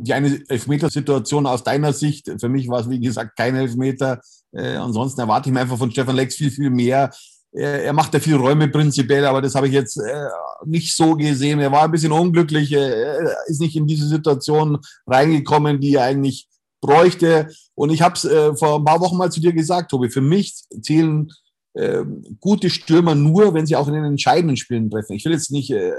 die 0.00 0.14
eine 0.14 0.40
Elfmetersituation 0.48 1.46
aus 1.46 1.62
deiner 1.62 1.92
Sicht, 1.92 2.30
für 2.40 2.48
mich 2.48 2.68
war 2.68 2.80
es 2.80 2.90
wie 2.90 3.00
gesagt 3.00 3.36
kein 3.36 3.56
Elfmeter. 3.56 4.20
Äh, 4.52 4.76
ansonsten 4.76 5.20
erwarte 5.20 5.48
ich 5.48 5.54
mir 5.54 5.60
einfach 5.60 5.78
von 5.78 5.90
Stefan 5.90 6.16
Lex 6.16 6.34
viel, 6.34 6.50
viel 6.50 6.70
mehr. 6.70 7.10
Er, 7.52 7.84
er 7.84 7.92
macht 7.92 8.14
ja 8.14 8.20
viel 8.20 8.36
Räume 8.36 8.68
prinzipiell, 8.68 9.24
aber 9.26 9.42
das 9.42 9.54
habe 9.54 9.68
ich 9.68 9.72
jetzt 9.72 9.96
äh, 9.96 10.26
nicht 10.64 10.94
so 10.96 11.14
gesehen. 11.16 11.60
Er 11.60 11.72
war 11.72 11.84
ein 11.84 11.90
bisschen 11.90 12.12
unglücklich, 12.12 12.72
ist 12.72 13.60
nicht 13.60 13.76
in 13.76 13.86
diese 13.86 14.06
Situation 14.06 14.78
reingekommen, 15.06 15.80
die 15.80 15.94
er 15.94 16.04
eigentlich 16.04 16.48
bräuchte. 16.80 17.48
Und 17.74 17.90
ich 17.90 18.02
habe 18.02 18.14
es 18.14 18.24
äh, 18.24 18.54
vor 18.56 18.78
ein 18.78 18.84
paar 18.84 19.00
Wochen 19.00 19.16
mal 19.16 19.30
zu 19.30 19.40
dir 19.40 19.52
gesagt, 19.52 19.90
Tobi, 19.90 20.10
für 20.10 20.20
mich 20.20 20.54
zählen 20.82 21.30
äh, 21.74 22.02
gute 22.40 22.70
Stürmer 22.70 23.14
nur, 23.14 23.54
wenn 23.54 23.66
sie 23.66 23.76
auch 23.76 23.88
in 23.88 23.94
den 23.94 24.04
entscheidenden 24.04 24.56
Spielen 24.56 24.90
treffen. 24.90 25.14
Ich 25.14 25.24
will 25.24 25.32
jetzt 25.32 25.52
nicht 25.52 25.70
äh, 25.70 25.92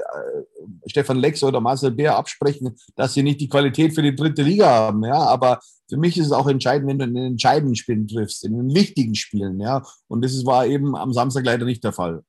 Stefan 0.86 1.18
Lex 1.18 1.44
oder 1.44 1.62
Marcel 1.62 1.92
Bär 1.92 2.16
absprechen, 2.16 2.76
dass 2.96 3.14
sie 3.14 3.24
nicht 3.24 3.42
die 3.42 3.50
Qualität 3.50 3.94
für 3.94 4.02
die 4.02 4.16
dritte 4.16 4.44
Liga 4.44 4.70
haben, 4.70 5.04
ja, 5.06 5.18
aber 5.18 5.60
für 5.90 5.98
mich 5.98 6.18
ist 6.18 6.28
es 6.28 6.32
auch 6.32 6.48
entscheidend, 6.48 6.90
wenn 6.90 7.00
du 7.00 7.06
in 7.06 7.14
den 7.14 7.26
entscheidenden 7.34 7.76
Spielen 7.76 8.08
triffst, 8.08 8.46
in 8.46 8.56
den 8.56 8.74
wichtigen 8.74 9.16
Spielen, 9.16 9.60
ja, 9.60 9.84
und 10.08 10.24
das 10.24 10.46
war 10.46 10.66
eben 10.66 10.96
am 10.96 11.14
Samstag 11.14 11.46
leider 11.46 11.66
nicht 11.66 11.84
der 11.84 11.94
Fall. 11.94 12.24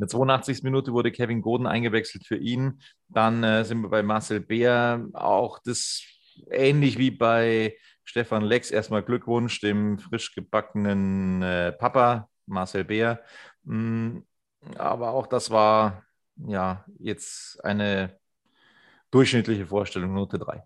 In 0.00 0.04
der 0.04 0.08
82. 0.08 0.62
Minute 0.62 0.94
wurde 0.94 1.12
Kevin 1.12 1.42
Goden 1.42 1.66
eingewechselt 1.66 2.26
für 2.26 2.38
ihn. 2.38 2.80
Dann 3.08 3.44
äh, 3.44 3.66
sind 3.66 3.82
wir 3.82 3.90
bei 3.90 4.02
Marcel 4.02 4.40
Bär. 4.40 5.06
Auch 5.12 5.58
das 5.58 6.02
ähnlich 6.50 6.96
wie 6.96 7.10
bei 7.10 7.76
Stefan 8.04 8.42
Lex. 8.42 8.70
Erstmal 8.70 9.02
Glückwunsch 9.02 9.60
dem 9.60 9.98
frisch 9.98 10.34
gebackenen 10.34 11.42
äh, 11.42 11.72
Papa 11.72 12.30
Marcel 12.46 12.84
Bär. 12.84 13.20
Mm, 13.64 14.20
aber 14.76 15.10
auch 15.10 15.26
das 15.26 15.50
war 15.50 16.02
ja, 16.46 16.84
jetzt 16.98 17.62
eine 17.64 18.18
durchschnittliche 19.10 19.66
Vorstellung, 19.66 20.14
Note 20.14 20.38
3. 20.38 20.62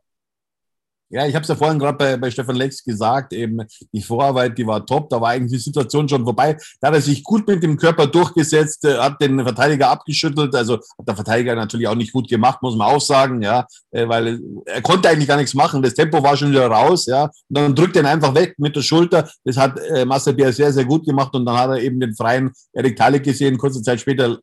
Ja, 1.11 1.27
ich 1.27 1.35
habe 1.35 1.43
es 1.43 1.49
ja 1.49 1.55
vorhin 1.55 1.79
gerade 1.79 1.97
bei, 1.97 2.17
bei 2.17 2.31
Stefan 2.31 2.57
Lex 2.57 2.83
gesagt, 2.83 3.33
eben 3.35 3.61
die 3.93 4.03
Vorarbeit, 4.03 4.57
die 4.57 4.67
war 4.67 4.85
top, 4.85 5.11
da 5.11 5.21
war 5.21 5.31
eigentlich 5.31 5.53
die 5.53 5.59
Situation 5.59 6.09
schon 6.09 6.25
vorbei. 6.25 6.57
Da 6.81 6.89
hat 6.89 6.95
er 6.95 7.01
sich 7.03 7.23
gut 7.23 7.47
mit 7.47 7.63
dem 7.63 7.77
Körper 7.77 8.07
durchgesetzt, 8.07 8.85
äh, 8.85 8.99
hat 8.99 9.21
den 9.21 9.41
Verteidiger 9.41 9.91
abgeschüttelt, 9.91 10.55
also 10.57 10.75
hat 10.75 11.07
der 11.07 11.15
Verteidiger 11.15 11.55
natürlich 11.55 11.87
auch 11.87 11.95
nicht 11.95 12.13
gut 12.13 12.29
gemacht, 12.29 12.63
muss 12.63 12.75
man 12.75 12.89
auch 12.89 13.01
sagen, 13.01 13.43
ja, 13.43 13.67
äh, 13.93 14.09
weil 14.09 14.41
er 14.65 14.83
konnte 14.83 15.09
eigentlich 15.09 15.29
gar 15.29 15.37
nichts 15.37 15.55
machen, 15.55 15.83
das 15.83 15.95
Tempo 15.95 16.21
war 16.23 16.37
schon 16.37 16.51
wieder 16.51 16.67
raus, 16.67 17.07
ja, 17.07 17.25
und 17.25 17.33
dann 17.51 17.75
drückt 17.77 17.95
er 17.95 18.03
ihn 18.03 18.07
einfach 18.07 18.35
weg 18.35 18.55
mit 18.59 18.75
der 18.75 18.83
Schulter, 18.83 19.31
das 19.45 19.57
hat 19.57 19.79
äh, 19.79 20.05
Marcel 20.05 20.35
Bier 20.35 20.53
sehr, 20.53 20.73
sehr 20.73 20.85
gut 20.85 21.07
gemacht 21.07 21.33
und 21.35 21.45
dann 21.45 21.57
hat 21.57 21.71
er 21.71 21.81
eben 21.81 22.01
den 22.01 22.17
freien 22.17 22.51
Erik 22.73 22.97
Talik 22.97 23.23
gesehen, 23.23 23.59
kurze 23.59 23.83
Zeit 23.83 24.01
später 24.01 24.39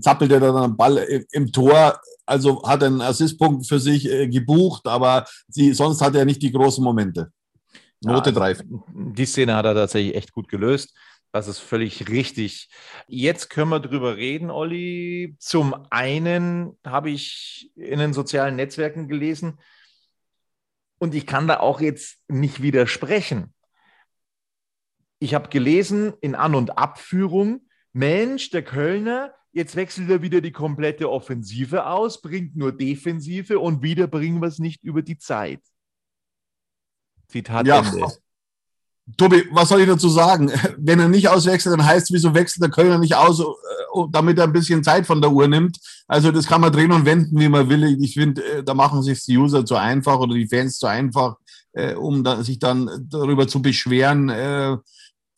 zappelt 0.00 0.32
er 0.32 0.40
dann 0.40 0.56
am 0.56 0.76
Ball 0.76 0.98
im 1.32 1.52
Tor. 1.52 2.00
Also 2.26 2.62
hat 2.62 2.82
einen 2.82 3.00
Assistpunkt 3.00 3.66
für 3.66 3.80
sich 3.80 4.08
äh, 4.08 4.28
gebucht, 4.28 4.86
aber 4.86 5.26
sie, 5.48 5.72
sonst 5.72 6.02
hat 6.02 6.14
er 6.14 6.24
nicht 6.24 6.42
die 6.42 6.52
großen 6.52 6.84
Momente. 6.84 7.32
Note 8.00 8.32
3. 8.32 8.52
Ja, 8.52 8.58
die 8.94 9.26
Szene 9.26 9.56
hat 9.56 9.64
er 9.64 9.74
tatsächlich 9.74 10.14
echt 10.14 10.32
gut 10.32 10.48
gelöst. 10.48 10.94
Das 11.32 11.48
ist 11.48 11.58
völlig 11.58 12.08
richtig. 12.08 12.68
Jetzt 13.06 13.50
können 13.50 13.70
wir 13.70 13.80
drüber 13.80 14.16
reden, 14.16 14.50
Olli. 14.50 15.36
Zum 15.38 15.74
einen 15.90 16.78
habe 16.86 17.10
ich 17.10 17.70
in 17.76 17.98
den 17.98 18.12
sozialen 18.12 18.56
Netzwerken 18.56 19.08
gelesen 19.08 19.58
und 20.98 21.14
ich 21.14 21.26
kann 21.26 21.48
da 21.48 21.60
auch 21.60 21.80
jetzt 21.80 22.18
nicht 22.28 22.62
widersprechen. 22.62 23.52
Ich 25.18 25.34
habe 25.34 25.48
gelesen 25.48 26.14
in 26.20 26.34
An- 26.34 26.54
und 26.54 26.78
Abführung, 26.78 27.68
Mensch, 27.92 28.50
der 28.50 28.62
Kölner, 28.62 29.34
Jetzt 29.52 29.76
wechselt 29.76 30.10
er 30.10 30.22
wieder 30.22 30.40
die 30.40 30.52
komplette 30.52 31.10
Offensive 31.10 31.86
aus, 31.86 32.20
bringt 32.20 32.56
nur 32.56 32.72
Defensive 32.72 33.58
und 33.58 33.82
wieder 33.82 34.06
bringen 34.06 34.40
wir 34.40 34.48
es 34.48 34.58
nicht 34.58 34.84
über 34.84 35.02
die 35.02 35.18
Zeit. 35.18 35.60
Zitat 37.28 37.66
ja. 37.66 37.80
Ende. 37.80 38.06
Tobi, 39.16 39.44
was 39.52 39.70
soll 39.70 39.80
ich 39.80 39.88
dazu 39.88 40.08
sagen? 40.08 40.50
Wenn 40.78 41.00
er 41.00 41.08
nicht 41.08 41.28
auswechselt, 41.28 41.78
dann 41.78 41.86
heißt 41.86 42.10
es, 42.10 42.12
wieso 42.12 42.34
wechselt 42.34 42.62
der 42.62 42.70
Kölner 42.70 42.98
nicht 42.98 43.14
aus, 43.14 43.40
äh, 43.40 43.44
damit 44.10 44.38
er 44.38 44.44
ein 44.44 44.52
bisschen 44.52 44.84
Zeit 44.84 45.06
von 45.06 45.20
der 45.20 45.30
Uhr 45.30 45.48
nimmt? 45.48 45.78
Also 46.06 46.30
das 46.30 46.46
kann 46.46 46.60
man 46.60 46.72
drehen 46.72 46.92
und 46.92 47.06
wenden, 47.06 47.38
wie 47.38 47.48
man 47.48 47.68
will. 47.68 47.84
Ich 48.02 48.14
finde, 48.14 48.44
äh, 48.44 48.62
da 48.62 48.74
machen 48.74 49.02
sich 49.02 49.24
die 49.24 49.38
User 49.38 49.64
zu 49.64 49.76
einfach 49.76 50.18
oder 50.18 50.34
die 50.34 50.46
Fans 50.46 50.78
zu 50.78 50.86
einfach, 50.86 51.36
äh, 51.72 51.94
um 51.94 52.24
sich 52.42 52.58
dann 52.58 53.06
darüber 53.08 53.48
zu 53.48 53.62
beschweren 53.62 54.28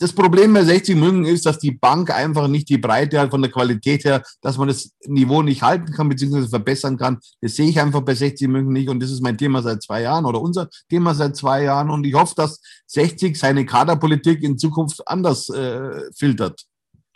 das 0.00 0.14
Problem 0.14 0.54
bei 0.54 0.64
60 0.64 0.96
München 0.96 1.26
ist, 1.26 1.44
dass 1.44 1.58
die 1.58 1.72
Bank 1.72 2.10
einfach 2.10 2.48
nicht 2.48 2.70
die 2.70 2.78
Breite 2.78 3.20
hat 3.20 3.30
von 3.30 3.42
der 3.42 3.50
Qualität 3.50 4.04
her, 4.04 4.22
dass 4.40 4.56
man 4.56 4.68
das 4.68 4.96
Niveau 5.06 5.42
nicht 5.42 5.62
halten 5.62 5.92
kann 5.92 6.08
bzw. 6.08 6.48
verbessern 6.48 6.96
kann. 6.96 7.18
Das 7.42 7.54
sehe 7.54 7.68
ich 7.68 7.78
einfach 7.78 8.00
bei 8.00 8.14
60 8.14 8.48
München 8.48 8.72
nicht 8.72 8.88
und 8.88 9.02
das 9.02 9.10
ist 9.10 9.22
mein 9.22 9.36
Thema 9.36 9.60
seit 9.60 9.82
zwei 9.82 10.00
Jahren 10.00 10.24
oder 10.24 10.40
unser 10.40 10.70
Thema 10.88 11.14
seit 11.14 11.36
zwei 11.36 11.64
Jahren 11.64 11.90
und 11.90 12.06
ich 12.06 12.14
hoffe, 12.14 12.34
dass 12.34 12.62
60 12.86 13.38
seine 13.38 13.66
Kaderpolitik 13.66 14.42
in 14.42 14.56
Zukunft 14.56 15.06
anders 15.06 15.50
äh, 15.50 16.00
filtert. 16.16 16.64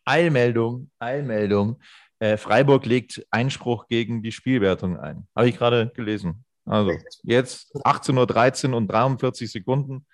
Eilmeldung, 0.04 0.90
Eilmeldung. 0.98 1.80
Äh, 2.18 2.36
Freiburg 2.36 2.84
legt 2.84 3.26
Einspruch 3.30 3.88
gegen 3.88 4.22
die 4.22 4.32
Spielwertung 4.32 4.98
ein. 4.98 5.26
Habe 5.34 5.48
ich 5.48 5.56
gerade 5.56 5.90
gelesen. 5.94 6.44
Also 6.66 6.92
jetzt 7.22 7.74
18.13 7.76 8.70
Uhr 8.70 8.76
und 8.76 8.88
43 8.88 9.50
Sekunden. 9.50 10.04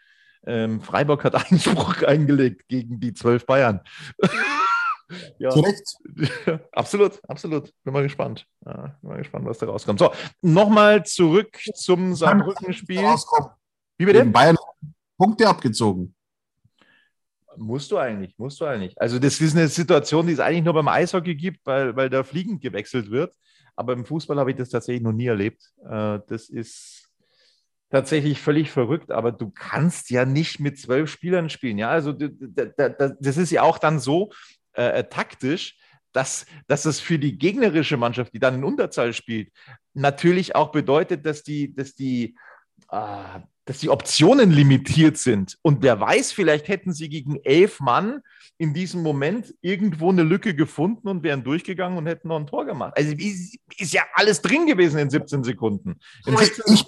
Ähm, 0.46 0.80
Freiburg 0.80 1.24
hat 1.24 1.34
Einspruch 1.50 2.02
eingelegt 2.02 2.68
gegen 2.68 3.00
die 3.00 3.12
12 3.12 3.46
Bayern. 3.46 3.80
ja. 5.38 5.50
Zu 5.50 5.60
Recht. 5.60 5.96
absolut, 6.72 7.20
absolut. 7.28 7.72
Bin 7.84 7.92
mal 7.92 8.02
gespannt. 8.02 8.46
Ja, 8.64 8.96
bin 9.00 9.10
mal 9.10 9.18
gespannt, 9.18 9.46
was 9.46 9.58
da 9.58 9.66
rauskommt. 9.66 9.98
So, 9.98 10.12
nochmal 10.42 11.04
zurück 11.04 11.58
zum 11.74 12.14
Saarbrücken-Spiel. 12.14 13.02
Wie 13.98 14.06
bitte? 14.06 14.24
Bayern 14.24 14.56
Punkte 15.18 15.46
abgezogen. 15.46 16.14
Musst 17.56 17.90
du 17.90 17.98
eigentlich, 17.98 18.38
musst 18.38 18.60
du 18.60 18.64
eigentlich. 18.64 18.98
Also, 18.98 19.18
das 19.18 19.38
ist 19.40 19.54
eine 19.54 19.68
Situation, 19.68 20.26
die 20.26 20.32
es 20.32 20.40
eigentlich 20.40 20.64
nur 20.64 20.72
beim 20.72 20.88
Eishockey 20.88 21.34
gibt, 21.34 21.60
weil, 21.66 21.94
weil 21.96 22.08
da 22.08 22.22
fliegend 22.22 22.62
gewechselt 22.62 23.10
wird. 23.10 23.34
Aber 23.76 23.92
im 23.92 24.04
Fußball 24.04 24.38
habe 24.38 24.50
ich 24.50 24.56
das 24.56 24.70
tatsächlich 24.70 25.02
noch 25.02 25.12
nie 25.12 25.26
erlebt. 25.26 25.62
Äh, 25.84 26.20
das 26.26 26.48
ist 26.48 27.09
tatsächlich 27.90 28.40
völlig 28.40 28.70
verrückt, 28.70 29.10
aber 29.10 29.32
du 29.32 29.50
kannst 29.50 30.10
ja 30.10 30.24
nicht 30.24 30.60
mit 30.60 30.78
zwölf 30.78 31.10
Spielern 31.10 31.50
spielen. 31.50 31.78
Ja, 31.78 31.90
also 31.90 32.12
das 32.12 33.36
ist 33.36 33.50
ja 33.50 33.62
auch 33.62 33.78
dann 33.78 33.98
so 33.98 34.30
äh, 34.72 35.04
taktisch, 35.04 35.76
dass, 36.12 36.46
dass 36.66 36.84
es 36.84 37.00
für 37.00 37.18
die 37.18 37.38
gegnerische 37.38 37.96
Mannschaft, 37.96 38.32
die 38.32 38.38
dann 38.38 38.54
in 38.56 38.64
Unterzahl 38.64 39.12
spielt, 39.12 39.50
natürlich 39.94 40.54
auch 40.54 40.72
bedeutet, 40.72 41.26
dass 41.26 41.42
die, 41.42 41.74
dass 41.74 41.94
die, 41.94 42.36
äh, 42.90 43.40
dass 43.64 43.78
die 43.78 43.90
Optionen 43.90 44.50
limitiert 44.50 45.18
sind. 45.18 45.58
Und 45.62 45.82
wer 45.82 46.00
weiß, 46.00 46.32
vielleicht 46.32 46.68
hätten 46.68 46.92
sie 46.92 47.08
gegen 47.08 47.40
elf 47.44 47.80
Mann 47.80 48.20
in 48.58 48.74
diesem 48.74 49.02
Moment 49.02 49.54
irgendwo 49.60 50.10
eine 50.10 50.22
Lücke 50.22 50.54
gefunden 50.54 51.08
und 51.08 51.22
wären 51.22 51.44
durchgegangen 51.44 51.96
und 51.96 52.06
hätten 52.06 52.28
noch 52.28 52.36
ein 52.36 52.46
Tor 52.46 52.66
gemacht. 52.66 52.92
Also 52.96 53.12
ist, 53.16 53.58
ja 53.92 54.02
alles 54.14 54.42
drin 54.42 54.66
gewesen 54.66 54.98
in 54.98 55.10
17 55.10 55.44
Sekunden. 55.44 56.00
In 56.26 56.36
17 56.36 56.74
ich, 56.74 56.84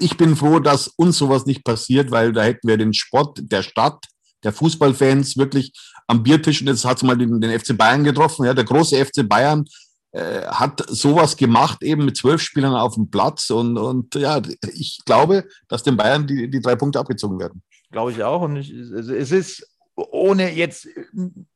ich 0.00 0.16
bin 0.16 0.36
froh, 0.36 0.60
dass 0.60 0.88
uns 0.88 1.18
sowas 1.18 1.44
nicht 1.44 1.64
passiert, 1.64 2.10
weil 2.10 2.32
da 2.32 2.44
hätten 2.44 2.66
wir 2.68 2.76
den 2.76 2.94
Sport 2.94 3.40
der 3.42 3.62
Stadt, 3.62 4.06
der 4.42 4.52
Fußballfans 4.52 5.36
wirklich 5.36 5.72
am 6.06 6.22
Biertisch, 6.22 6.60
und 6.60 6.68
jetzt 6.68 6.84
hat 6.84 6.98
es 6.98 7.02
mal 7.02 7.16
den, 7.16 7.40
den, 7.40 7.58
FC 7.58 7.76
Bayern 7.76 8.04
getroffen, 8.04 8.46
ja, 8.46 8.54
der 8.54 8.64
große 8.64 9.04
FC 9.04 9.28
Bayern 9.28 9.64
äh, 10.16 10.46
hat 10.46 10.82
sowas 10.88 11.36
gemacht, 11.36 11.82
eben 11.82 12.06
mit 12.06 12.16
zwölf 12.16 12.40
Spielern 12.40 12.74
auf 12.74 12.94
dem 12.94 13.10
Platz 13.10 13.50
und, 13.50 13.76
und 13.76 14.14
ja, 14.14 14.40
ich 14.72 15.00
glaube, 15.04 15.44
dass 15.68 15.82
den 15.82 15.98
Bayern 15.98 16.26
die, 16.26 16.48
die 16.48 16.60
drei 16.60 16.74
Punkte 16.74 16.98
abgezogen 16.98 17.38
werden. 17.38 17.62
Glaube 17.90 18.12
ich 18.12 18.24
auch 18.24 18.40
und 18.40 18.56
ich, 18.56 18.70
es 18.70 19.30
ist 19.30 19.68
ohne 19.94 20.52
jetzt 20.52 20.88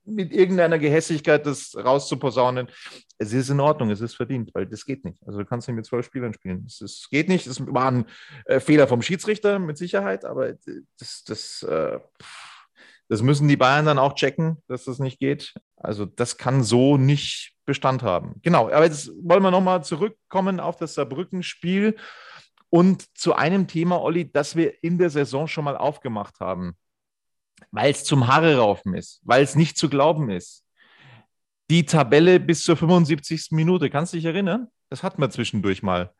mit 0.05 0.33
irgendeiner 0.33 0.79
Gehässigkeit 0.79 1.47
das 1.47 1.75
rauszuposaunen, 1.75 2.69
es 3.17 3.33
ist 3.33 3.49
in 3.49 3.61
Ordnung, 3.61 3.91
es 3.91 4.03
ist 4.03 4.15
verdient, 4.15 4.51
weil 4.55 4.67
das 4.67 4.85
geht 4.85 5.07
nicht. 5.07 5.23
Also 5.27 5.39
du 5.39 5.47
kannst 5.47 5.67
nicht 5.67 5.77
mit 5.77 5.87
zwölf 5.87 6.05
Spielern 6.05 6.35
spielen. 6.35 6.67
Es 6.67 7.09
geht 7.11 7.29
nicht. 7.29 7.47
Es 7.47 7.65
war 7.67 7.91
ein 7.91 8.05
äh, 8.45 8.61
Fehler 8.61 8.89
vom 8.89 9.01
Schiedsrichter 9.01 9.59
mit 9.59 9.79
Sicherheit, 9.79 10.27
aber 10.27 10.55
das, 10.99 11.25
das, 11.25 11.63
äh, 11.63 11.99
das 13.09 13.23
müssen 13.23 13.49
die 13.49 13.57
Bayern 13.57 13.87
dann 13.87 13.99
auch 13.99 14.15
checken, 14.15 14.63
dass 14.69 14.85
das 14.85 14.99
nicht 14.99 15.19
geht. 15.19 15.55
Also 15.77 16.05
das 16.05 16.37
kann 16.37 16.63
so 16.63 16.97
nicht 16.97 17.55
Bestand 17.71 18.03
haben. 18.03 18.35
Genau, 18.43 18.71
aber 18.71 18.85
jetzt 18.85 19.11
wollen 19.23 19.43
wir 19.43 19.51
nochmal 19.51 19.83
zurückkommen 19.85 20.61
auf 20.61 20.77
das 20.77 20.95
Saarbrücken-Spiel 20.95 21.97
und 22.69 23.07
zu 23.17 23.35
einem 23.35 23.67
Thema, 23.67 24.01
Olli, 24.03 24.31
das 24.31 24.57
wir 24.57 24.83
in 24.83 24.99
der 24.99 25.11
Saison 25.11 25.47
schon 25.47 25.65
mal 25.65 25.77
aufgemacht 25.77 26.41
haben 26.41 26.77
weil 27.71 27.91
es 27.91 28.05
zum 28.05 28.27
Haare 28.27 28.57
raufen 28.57 28.95
ist, 28.95 29.21
weil 29.25 29.43
es 29.43 29.55
nicht 29.55 29.77
zu 29.77 29.89
glauben 29.89 30.31
ist. 30.31 30.65
Die 31.71 31.85
Tabelle 31.85 32.41
bis 32.41 32.63
zur 32.63 32.77
75. 32.77 33.49
Minute, 33.53 33.91
kannst 33.91 34.13
du 34.13 34.17
dich 34.17 34.27
erinnern? 34.27 34.69
Das 34.89 35.03
hatten 35.03 35.23
wir 35.23 35.31
zwischendurch 35.31 35.83
mal. 35.83 36.13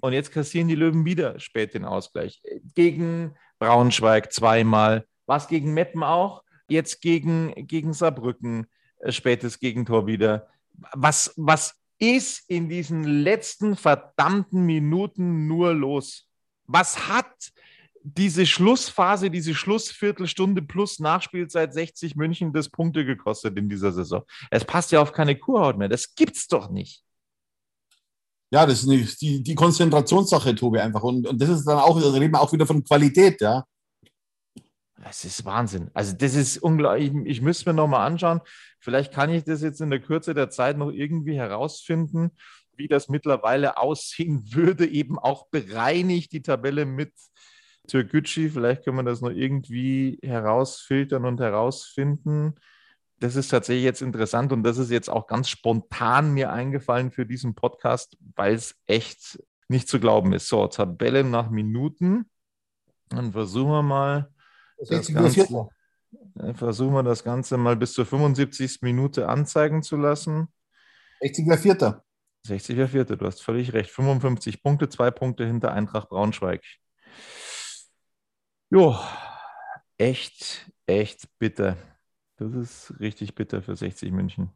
Und 0.00 0.12
jetzt 0.12 0.32
kassieren 0.32 0.68
die 0.68 0.74
Löwen 0.74 1.04
wieder 1.04 1.38
spät 1.40 1.74
den 1.74 1.84
Ausgleich. 1.84 2.40
Gegen 2.74 3.34
Braunschweig 3.58 4.32
zweimal, 4.32 5.06
was 5.26 5.48
gegen 5.48 5.74
Meppen 5.74 6.02
auch, 6.02 6.42
jetzt 6.68 7.00
gegen, 7.00 7.52
gegen 7.66 7.92
Saarbrücken, 7.92 8.66
äh, 9.00 9.12
spätes 9.12 9.58
Gegentor 9.58 10.06
wieder. 10.06 10.48
Was, 10.92 11.32
was 11.36 11.74
ist 11.98 12.44
in 12.48 12.68
diesen 12.68 13.04
letzten 13.04 13.76
verdammten 13.76 14.64
Minuten 14.66 15.46
nur 15.46 15.72
los? 15.74 16.28
Was 16.66 17.08
hat 17.08 17.52
diese 18.04 18.46
Schlussphase, 18.46 19.30
diese 19.30 19.54
Schlussviertelstunde 19.54 20.62
plus 20.62 20.98
Nachspielzeit 20.98 21.72
60 21.72 22.16
München 22.16 22.52
das 22.52 22.68
Punkte 22.68 23.04
gekostet 23.04 23.56
in 23.56 23.68
dieser 23.68 23.92
Saison. 23.92 24.22
Es 24.50 24.64
passt 24.64 24.92
ja 24.92 25.00
auf 25.00 25.12
keine 25.12 25.38
Kurhaut 25.38 25.78
mehr. 25.78 25.88
Das 25.88 26.14
gibt's 26.14 26.48
doch 26.48 26.70
nicht. 26.70 27.02
Ja, 28.50 28.66
das 28.66 28.84
ist 28.84 29.22
die, 29.22 29.42
die 29.42 29.54
Konzentrationssache, 29.54 30.54
Tobi, 30.54 30.78
einfach. 30.80 31.02
Und, 31.02 31.26
und 31.26 31.40
das 31.40 31.48
ist 31.48 31.64
dann 31.64 31.78
auch, 31.78 31.98
da 32.00 32.10
reden 32.10 32.34
wir 32.34 32.40
auch 32.40 32.52
wieder 32.52 32.66
von 32.66 32.84
Qualität, 32.84 33.40
ja. 33.40 33.64
Das 35.02 35.24
ist 35.24 35.44
Wahnsinn. 35.44 35.90
Also, 35.94 36.14
das 36.16 36.34
ist 36.34 36.58
unglaublich. 36.58 37.12
Ich, 37.12 37.26
ich 37.26 37.42
müsste 37.42 37.70
mir 37.70 37.74
nochmal 37.74 38.06
anschauen. 38.06 38.40
Vielleicht 38.78 39.12
kann 39.12 39.30
ich 39.30 39.42
das 39.42 39.60
jetzt 39.60 39.80
in 39.80 39.90
der 39.90 40.00
Kürze 40.00 40.32
der 40.32 40.48
Zeit 40.48 40.78
noch 40.78 40.90
irgendwie 40.90 41.36
herausfinden, 41.36 42.30
wie 42.76 42.86
das 42.86 43.08
mittlerweile 43.08 43.78
aussehen 43.78 44.44
würde, 44.54 44.86
eben 44.86 45.18
auch 45.18 45.48
bereinigt 45.48 46.32
die 46.32 46.42
Tabelle 46.42 46.86
mit 46.86 47.12
Türkgücü, 47.88 48.48
vielleicht 48.48 48.84
können 48.84 48.98
wir 48.98 49.02
das 49.02 49.20
noch 49.20 49.30
irgendwie 49.30 50.18
herausfiltern 50.22 51.24
und 51.24 51.40
herausfinden. 51.40 52.54
Das 53.18 53.34
ist 53.34 53.48
tatsächlich 53.48 53.84
jetzt 53.84 54.02
interessant 54.02 54.52
und 54.52 54.62
das 54.62 54.78
ist 54.78 54.90
jetzt 54.90 55.10
auch 55.10 55.26
ganz 55.26 55.48
spontan 55.48 56.32
mir 56.32 56.52
eingefallen 56.52 57.10
für 57.10 57.26
diesen 57.26 57.54
Podcast, 57.54 58.16
weil 58.36 58.54
es 58.54 58.76
echt 58.86 59.42
nicht 59.68 59.88
zu 59.88 59.98
glauben 59.98 60.32
ist. 60.32 60.48
So, 60.48 60.66
Tabelle 60.68 61.24
nach 61.24 61.50
Minuten. 61.50 62.30
Dann 63.08 63.32
versuchen 63.32 63.70
wir 63.70 63.82
mal. 63.82 64.31
Das 64.88 65.12
Ganze, 65.12 65.68
versuchen 66.54 66.94
wir 66.94 67.02
das 67.02 67.24
Ganze 67.24 67.56
mal 67.56 67.76
bis 67.76 67.92
zur 67.92 68.06
75. 68.06 68.82
Minute 68.82 69.28
anzeigen 69.28 69.82
zu 69.82 69.96
lassen. 69.96 70.48
60 71.20 71.46
wäre 71.46 71.58
Vierter. 71.58 72.04
60 72.46 72.76
wäre 72.76 72.88
Vierter, 72.88 73.16
du 73.16 73.26
hast 73.26 73.42
völlig 73.42 73.72
recht. 73.72 73.90
55 73.90 74.62
Punkte, 74.62 74.88
zwei 74.88 75.10
Punkte 75.10 75.46
hinter 75.46 75.72
Eintracht 75.72 76.08
Braunschweig. 76.08 76.62
Jo, 78.70 78.98
echt, 79.98 80.70
echt 80.86 81.28
bitter. 81.38 81.76
Das 82.36 82.52
ist 82.54 82.94
richtig 82.98 83.34
bitter 83.34 83.62
für 83.62 83.76
60 83.76 84.10
München. 84.10 84.50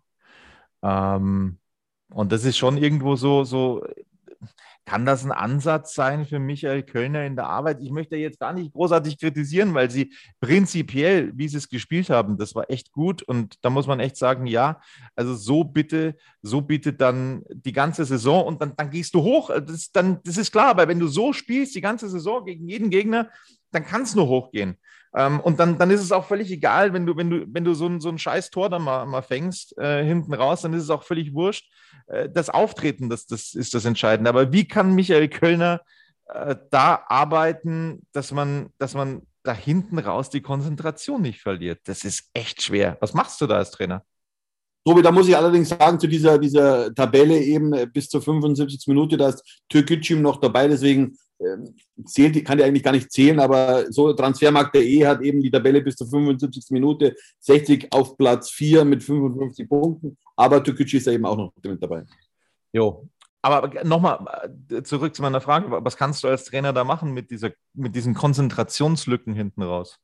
Ähm, 0.82 1.58
und 2.10 2.32
das 2.32 2.44
ist 2.44 2.56
schon 2.56 2.78
irgendwo 2.78 3.14
so, 3.16 3.44
so 3.44 3.86
kann 4.86 5.04
das 5.04 5.24
ein 5.24 5.32
Ansatz 5.32 5.94
sein 5.94 6.24
für 6.24 6.38
Michael 6.38 6.84
Kölner 6.84 7.26
in 7.26 7.34
der 7.34 7.46
Arbeit? 7.46 7.82
Ich 7.82 7.90
möchte 7.90 8.14
jetzt 8.14 8.38
gar 8.38 8.52
nicht 8.52 8.72
großartig 8.72 9.18
kritisieren, 9.18 9.74
weil 9.74 9.90
sie 9.90 10.14
prinzipiell, 10.40 11.32
wie 11.34 11.48
sie 11.48 11.56
es 11.56 11.68
gespielt 11.68 12.08
haben, 12.08 12.38
das 12.38 12.54
war 12.54 12.70
echt 12.70 12.92
gut. 12.92 13.22
Und 13.24 13.64
da 13.64 13.70
muss 13.70 13.88
man 13.88 13.98
echt 13.98 14.16
sagen, 14.16 14.46
ja, 14.46 14.80
also 15.16 15.34
so 15.34 15.64
bitte, 15.64 16.14
so 16.40 16.60
bitte 16.60 16.92
dann 16.92 17.42
die 17.50 17.72
ganze 17.72 18.04
Saison 18.04 18.46
und 18.46 18.62
dann, 18.62 18.74
dann 18.76 18.90
gehst 18.90 19.12
du 19.14 19.22
hoch. 19.22 19.50
Das, 19.50 19.90
dann, 19.90 20.20
das 20.22 20.36
ist 20.36 20.52
klar, 20.52 20.76
weil 20.76 20.86
wenn 20.86 21.00
du 21.00 21.08
so 21.08 21.32
spielst, 21.32 21.74
die 21.74 21.80
ganze 21.80 22.08
Saison 22.08 22.44
gegen 22.44 22.68
jeden 22.68 22.88
Gegner, 22.88 23.28
dann 23.72 23.84
kann 23.84 24.02
es 24.02 24.14
nur 24.14 24.28
hochgehen. 24.28 24.76
Ähm, 25.16 25.40
und 25.40 25.58
dann, 25.58 25.78
dann 25.78 25.90
ist 25.90 26.02
es 26.02 26.12
auch 26.12 26.26
völlig 26.26 26.50
egal, 26.50 26.92
wenn 26.92 27.06
du, 27.06 27.16
wenn 27.16 27.30
du, 27.30 27.46
wenn 27.48 27.64
du 27.64 27.72
so 27.72 27.86
ein, 27.86 28.00
so 28.02 28.10
ein 28.10 28.18
scheiß 28.18 28.50
Tor 28.50 28.68
dann 28.68 28.82
mal, 28.82 29.06
mal 29.06 29.22
fängst, 29.22 29.76
äh, 29.78 30.04
hinten 30.04 30.34
raus, 30.34 30.60
dann 30.60 30.74
ist 30.74 30.82
es 30.82 30.90
auch 30.90 31.02
völlig 31.02 31.32
wurscht. 31.32 31.72
Äh, 32.06 32.28
das 32.28 32.50
Auftreten, 32.50 33.08
das, 33.08 33.26
das 33.26 33.54
ist 33.54 33.72
das 33.72 33.86
Entscheidende. 33.86 34.28
Aber 34.28 34.52
wie 34.52 34.68
kann 34.68 34.94
Michael 34.94 35.28
Kölner 35.28 35.80
äh, 36.26 36.54
da 36.70 37.02
arbeiten, 37.08 38.06
dass 38.12 38.30
man, 38.30 38.68
dass 38.76 38.92
man 38.92 39.22
da 39.42 39.54
hinten 39.54 39.98
raus 39.98 40.28
die 40.28 40.42
Konzentration 40.42 41.22
nicht 41.22 41.40
verliert? 41.40 41.80
Das 41.84 42.04
ist 42.04 42.28
echt 42.34 42.62
schwer. 42.62 42.98
Was 43.00 43.14
machst 43.14 43.40
du 43.40 43.46
da 43.46 43.56
als 43.56 43.70
Trainer? 43.70 44.04
Tobi, 44.84 45.00
da 45.00 45.10
muss 45.10 45.28
ich 45.28 45.36
allerdings 45.36 45.70
sagen, 45.70 45.98
zu 45.98 46.08
dieser, 46.08 46.38
dieser 46.38 46.94
Tabelle 46.94 47.40
eben 47.40 47.90
bis 47.90 48.10
zur 48.10 48.20
75. 48.20 48.86
Minute, 48.86 49.16
da 49.16 49.30
ist 49.30 49.62
Türkgücüm 49.68 50.20
noch 50.20 50.36
dabei, 50.36 50.68
deswegen 50.68 51.16
zählt, 52.04 52.44
kann 52.44 52.58
die 52.58 52.64
eigentlich 52.64 52.82
gar 52.82 52.92
nicht 52.92 53.12
zählen, 53.12 53.38
aber 53.40 53.90
so 53.90 54.12
Transfermarkt.de 54.12 55.06
hat 55.06 55.20
eben 55.22 55.40
die 55.40 55.50
Tabelle 55.50 55.82
bis 55.82 55.96
zur 55.96 56.08
75. 56.08 56.66
Minute 56.70 57.14
60 57.40 57.92
auf 57.92 58.16
Platz 58.16 58.50
4 58.50 58.84
mit 58.84 59.02
55 59.02 59.68
Punkten, 59.68 60.16
aber 60.34 60.62
Türkgücü 60.62 60.96
ist 60.96 61.06
ja 61.06 61.12
eben 61.12 61.26
auch 61.26 61.36
noch 61.36 61.52
mit 61.62 61.82
dabei. 61.82 62.04
Jo, 62.72 63.08
aber 63.42 63.84
nochmal 63.84 64.50
äh, 64.70 64.82
zurück 64.82 65.14
zu 65.14 65.22
meiner 65.22 65.40
Frage, 65.40 65.66
was 65.70 65.96
kannst 65.96 66.24
du 66.24 66.28
als 66.28 66.44
Trainer 66.44 66.72
da 66.72 66.84
machen 66.84 67.12
mit, 67.12 67.30
dieser, 67.30 67.52
mit 67.74 67.94
diesen 67.94 68.14
Konzentrationslücken 68.14 69.34
hinten 69.34 69.62
raus? 69.62 69.98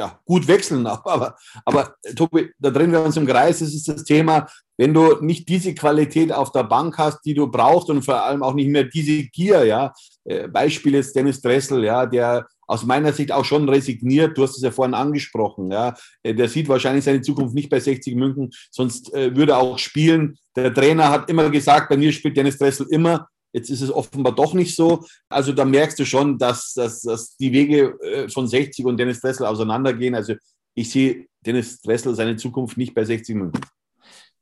Ja, 0.00 0.18
gut 0.24 0.48
wechseln. 0.48 0.86
Aber, 1.04 1.36
aber 1.64 1.94
Tobi, 2.16 2.50
da 2.58 2.70
drehen 2.70 2.92
wir 2.92 3.02
uns 3.02 3.16
im 3.16 3.26
Kreis. 3.26 3.58
Das 3.58 3.74
ist 3.74 3.86
das 3.86 4.04
Thema, 4.04 4.46
wenn 4.78 4.94
du 4.94 5.16
nicht 5.20 5.48
diese 5.48 5.74
Qualität 5.74 6.32
auf 6.32 6.52
der 6.52 6.64
Bank 6.64 6.96
hast, 6.96 7.20
die 7.24 7.34
du 7.34 7.46
brauchst 7.46 7.90
und 7.90 8.02
vor 8.02 8.24
allem 8.24 8.42
auch 8.42 8.54
nicht 8.54 8.70
mehr 8.70 8.84
diese 8.84 9.24
Gier, 9.24 9.64
ja. 9.64 9.92
Äh, 10.24 10.48
Beispiel 10.48 10.94
ist 10.94 11.14
Dennis 11.14 11.40
Dressel, 11.42 11.84
ja, 11.84 12.06
der 12.06 12.46
aus 12.66 12.84
meiner 12.84 13.12
Sicht 13.12 13.32
auch 13.32 13.44
schon 13.44 13.68
resigniert. 13.68 14.38
Du 14.38 14.42
hast 14.42 14.56
es 14.56 14.62
ja 14.62 14.70
vorhin 14.70 14.94
angesprochen, 14.94 15.70
ja. 15.70 15.94
Äh, 16.22 16.34
der 16.34 16.48
sieht 16.48 16.68
wahrscheinlich 16.68 17.04
seine 17.04 17.20
Zukunft 17.20 17.54
nicht 17.54 17.68
bei 17.68 17.80
60 17.80 18.14
München, 18.14 18.50
sonst 18.70 19.12
äh, 19.12 19.36
würde 19.36 19.52
er 19.52 19.58
auch 19.58 19.78
spielen. 19.78 20.38
Der 20.56 20.72
Trainer 20.72 21.10
hat 21.10 21.28
immer 21.28 21.50
gesagt, 21.50 21.90
bei 21.90 21.98
mir 21.98 22.12
spielt 22.12 22.36
Dennis 22.36 22.56
Dressel 22.56 22.86
immer. 22.90 23.28
Jetzt 23.52 23.70
ist 23.70 23.80
es 23.80 23.90
offenbar 23.90 24.34
doch 24.34 24.54
nicht 24.54 24.76
so. 24.76 25.04
Also 25.28 25.52
da 25.52 25.64
merkst 25.64 25.98
du 25.98 26.04
schon, 26.04 26.38
dass, 26.38 26.72
dass, 26.74 27.00
dass 27.02 27.36
die 27.36 27.52
Wege 27.52 27.98
äh, 28.02 28.28
von 28.28 28.46
60 28.46 28.84
und 28.84 28.96
Dennis 28.96 29.20
Dressel 29.20 29.46
auseinandergehen. 29.46 30.14
Also 30.14 30.34
ich 30.74 30.90
sehe 30.90 31.26
Dennis 31.44 31.80
Dressel 31.80 32.14
seine 32.14 32.36
Zukunft 32.36 32.76
nicht 32.76 32.94
bei 32.94 33.04
60 33.04 33.34
München. 33.36 33.60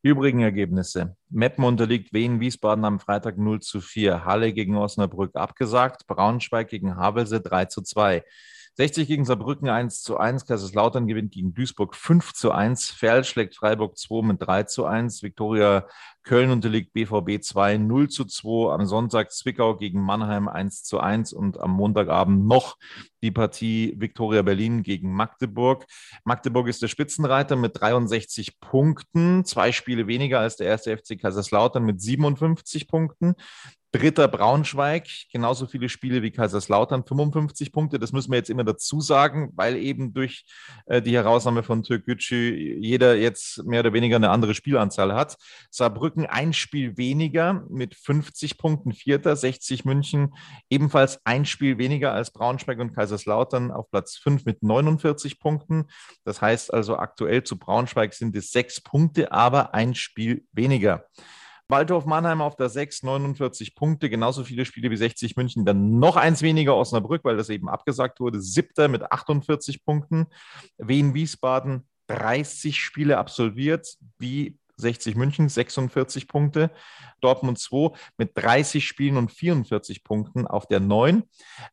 Übrigen 0.03 0.41
Ergebnisse. 0.41 1.17
Meppen 1.29 1.65
unterliegt 1.65 2.13
Wien 2.13 2.39
Wiesbaden 2.39 2.85
am 2.85 3.01
Freitag 3.01 3.37
0 3.37 3.61
zu 3.61 3.81
4. 3.81 4.25
Halle 4.25 4.53
gegen 4.53 4.77
Osnabrück 4.77 5.35
abgesagt. 5.35 6.07
Braunschweig 6.07 6.69
gegen 6.69 6.97
Havelse 6.97 7.41
3 7.41 7.65
zu 7.65 7.83
2. 7.83 8.23
60 8.79 9.09
gegen 9.09 9.25
Saarbrücken 9.25 9.69
1 9.69 10.03
zu 10.03 10.19
1. 10.19 10.47
Kaiserslautern 10.47 11.09
gewinnt 11.09 11.33
gegen 11.33 11.53
Duisburg 11.53 11.97
5 11.97 12.33
zu 12.33 12.53
1. 12.53 12.93
Ferl 12.93 13.25
schlägt 13.25 13.57
Freiburg 13.57 13.99
2 13.99 14.25
mit 14.25 14.41
3 14.41 14.63
zu 14.63 14.85
1. 14.85 15.25
Viktoria 15.25 15.89
Köln 16.23 16.51
unterliegt 16.51 16.93
BVB 16.93 17.43
2 17.43 17.77
0 17.79 18.09
zu 18.09 18.25
2. 18.25 18.73
Am 18.73 18.87
Sonntag 18.87 19.33
Zwickau 19.33 19.75
gegen 19.75 20.01
Mannheim 20.01 20.47
1 20.47 20.85
zu 20.85 21.01
1 21.01 21.33
und 21.33 21.59
am 21.59 21.73
Montagabend 21.73 22.47
noch 22.47 22.77
die 23.21 23.33
Partie 23.33 23.95
Viktoria 23.99 24.43
Berlin 24.43 24.85
gegen 24.85 25.13
Magdeburg. 25.13 25.85
Magdeburg 26.23 26.69
ist 26.69 26.81
der 26.81 26.87
Spitzenreiter 26.87 27.57
mit 27.57 27.81
63 27.81 28.61
Punkten, 28.61 29.45
zwei 29.45 29.73
Spiele 29.73 30.07
weniger 30.07 30.39
als 30.39 30.55
der 30.55 30.69
erste 30.69 30.97
FC 30.97 31.21
Kaiserslautern 31.21 31.85
mit 31.85 32.01
57 32.01 32.87
Punkten. 32.87 33.35
Dritter 33.91 34.29
Braunschweig, 34.29 35.09
genauso 35.33 35.67
viele 35.67 35.89
Spiele 35.89 36.21
wie 36.21 36.31
Kaiserslautern, 36.31 37.07
55 37.07 37.73
Punkte. 37.73 37.99
Das 37.99 38.13
müssen 38.13 38.31
wir 38.31 38.37
jetzt 38.37 38.51
immer 38.51 38.65
dazu 38.65 39.01
sagen, 39.01 39.51
weil 39.57 39.77
eben 39.77 40.13
durch 40.13 40.45
äh, 40.85 41.01
die 41.01 41.15
Herausnahme 41.15 41.63
von 41.63 41.83
Türkgücü 41.83 42.55
jeder 42.81 43.17
jetzt 43.17 43.65
mehr 43.65 43.81
oder 43.81 43.95
weniger 43.95 44.17
eine 44.17 44.29
andere 44.29 44.55
Spielanzahl 44.55 45.15
hat. 45.15 45.39
Saarbrücken 45.71 46.27
ein 46.27 46.53
Spiel 46.53 46.99
weniger 46.99 47.65
mit 47.71 47.95
50 47.95 48.59
Punkten, 48.59 48.93
Vierter, 48.93 49.35
60 49.37 49.87
München, 49.87 50.35
ebenfalls 50.69 51.21
ein 51.25 51.47
Spiel 51.47 51.79
weniger 51.79 52.13
als 52.13 52.31
Braunschweig 52.31 52.79
und 52.81 52.95
Kaiserslautern 52.95 53.71
auf 53.71 53.91
Platz 53.91 54.17
5 54.17 54.45
mit 54.45 54.63
49 54.63 55.41
Punkten. 55.41 55.87
Das 56.25 56.43
heißt 56.43 56.75
also 56.75 56.99
aktuell 56.99 57.43
zu 57.43 57.59
Braunschweig 57.59 58.13
sind 58.13 58.37
es 58.37 58.51
sechs 58.51 58.83
Punkte, 58.83 59.33
aber 59.33 59.73
ein 59.73 59.95
Spiel 59.95 60.45
weniger. 60.53 61.07
Waldhof 61.69 62.07
Mannheim 62.07 62.41
auf 62.41 62.57
der 62.57 62.71
6, 62.71 63.03
49 63.03 63.75
Punkte, 63.75 64.09
genauso 64.09 64.43
viele 64.43 64.65
Spiele 64.65 64.91
wie 64.91 64.97
60 64.97 65.37
München, 65.37 65.67
dann 65.67 65.99
noch 65.99 66.17
eins 66.17 66.41
weniger 66.41 66.75
Osnabrück, 66.77 67.25
weil 67.25 67.37
das 67.37 67.51
eben 67.51 67.69
abgesagt 67.69 68.21
wurde, 68.21 68.41
siebter 68.41 68.89
mit 68.89 69.13
48 69.13 69.85
Punkten. 69.85 70.27
Wien 70.79 71.13
Wiesbaden 71.13 71.87
30 72.07 72.81
Spiele 72.81 73.19
absolviert, 73.19 73.99
wie 74.19 74.59
60 74.79 75.17
München, 75.17 75.49
46 75.49 76.27
Punkte. 76.27 76.71
Dortmund 77.21 77.59
2 77.59 77.97
mit 78.17 78.31
30 78.37 78.87
Spielen 78.87 79.17
und 79.17 79.31
44 79.31 80.05
Punkten 80.05 80.47
auf 80.47 80.67
der 80.67 80.81
9. 80.81 81.25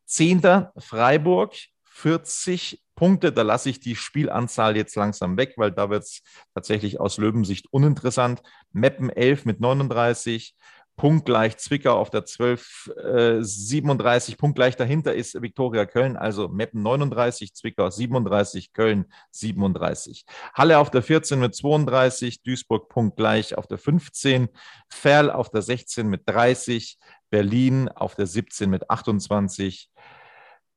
Zehnter 0.04 0.72
Freiburg 0.76 1.54
40 1.96 2.82
Punkte. 2.94 3.32
Da 3.32 3.42
lasse 3.42 3.70
ich 3.70 3.80
die 3.80 3.96
Spielanzahl 3.96 4.76
jetzt 4.76 4.96
langsam 4.96 5.36
weg, 5.38 5.54
weil 5.56 5.72
da 5.72 5.88
wird 5.88 6.04
es 6.04 6.22
tatsächlich 6.54 7.00
aus 7.00 7.16
Löwensicht 7.16 7.72
uninteressant. 7.72 8.42
Meppen 8.72 9.08
11 9.08 9.46
mit 9.46 9.60
39. 9.60 10.54
Punktgleich 10.96 11.58
Zwickau 11.58 11.98
auf 11.98 12.08
der 12.08 12.24
12, 12.24 12.90
äh, 12.96 13.42
37. 13.42 14.38
Punktgleich 14.38 14.76
dahinter 14.76 15.14
ist 15.14 15.40
Viktoria 15.40 15.84
Köln, 15.84 16.16
also 16.16 16.48
Meppen 16.48 16.82
39, 16.82 17.54
Zwickau 17.54 17.90
37, 17.90 18.72
Köln 18.72 19.04
37. 19.30 20.24
Halle 20.54 20.78
auf 20.78 20.90
der 20.90 21.02
14 21.02 21.38
mit 21.38 21.54
32, 21.54 22.42
Duisburg 22.42 22.88
punktgleich 22.88 23.58
auf 23.58 23.66
der 23.66 23.76
15, 23.76 24.48
Ferl 24.88 25.30
auf 25.30 25.50
der 25.50 25.60
16 25.60 26.08
mit 26.08 26.22
30, 26.24 26.98
Berlin 27.28 27.90
auf 27.90 28.14
der 28.14 28.26
17 28.26 28.70
mit 28.70 28.88
28, 28.88 29.90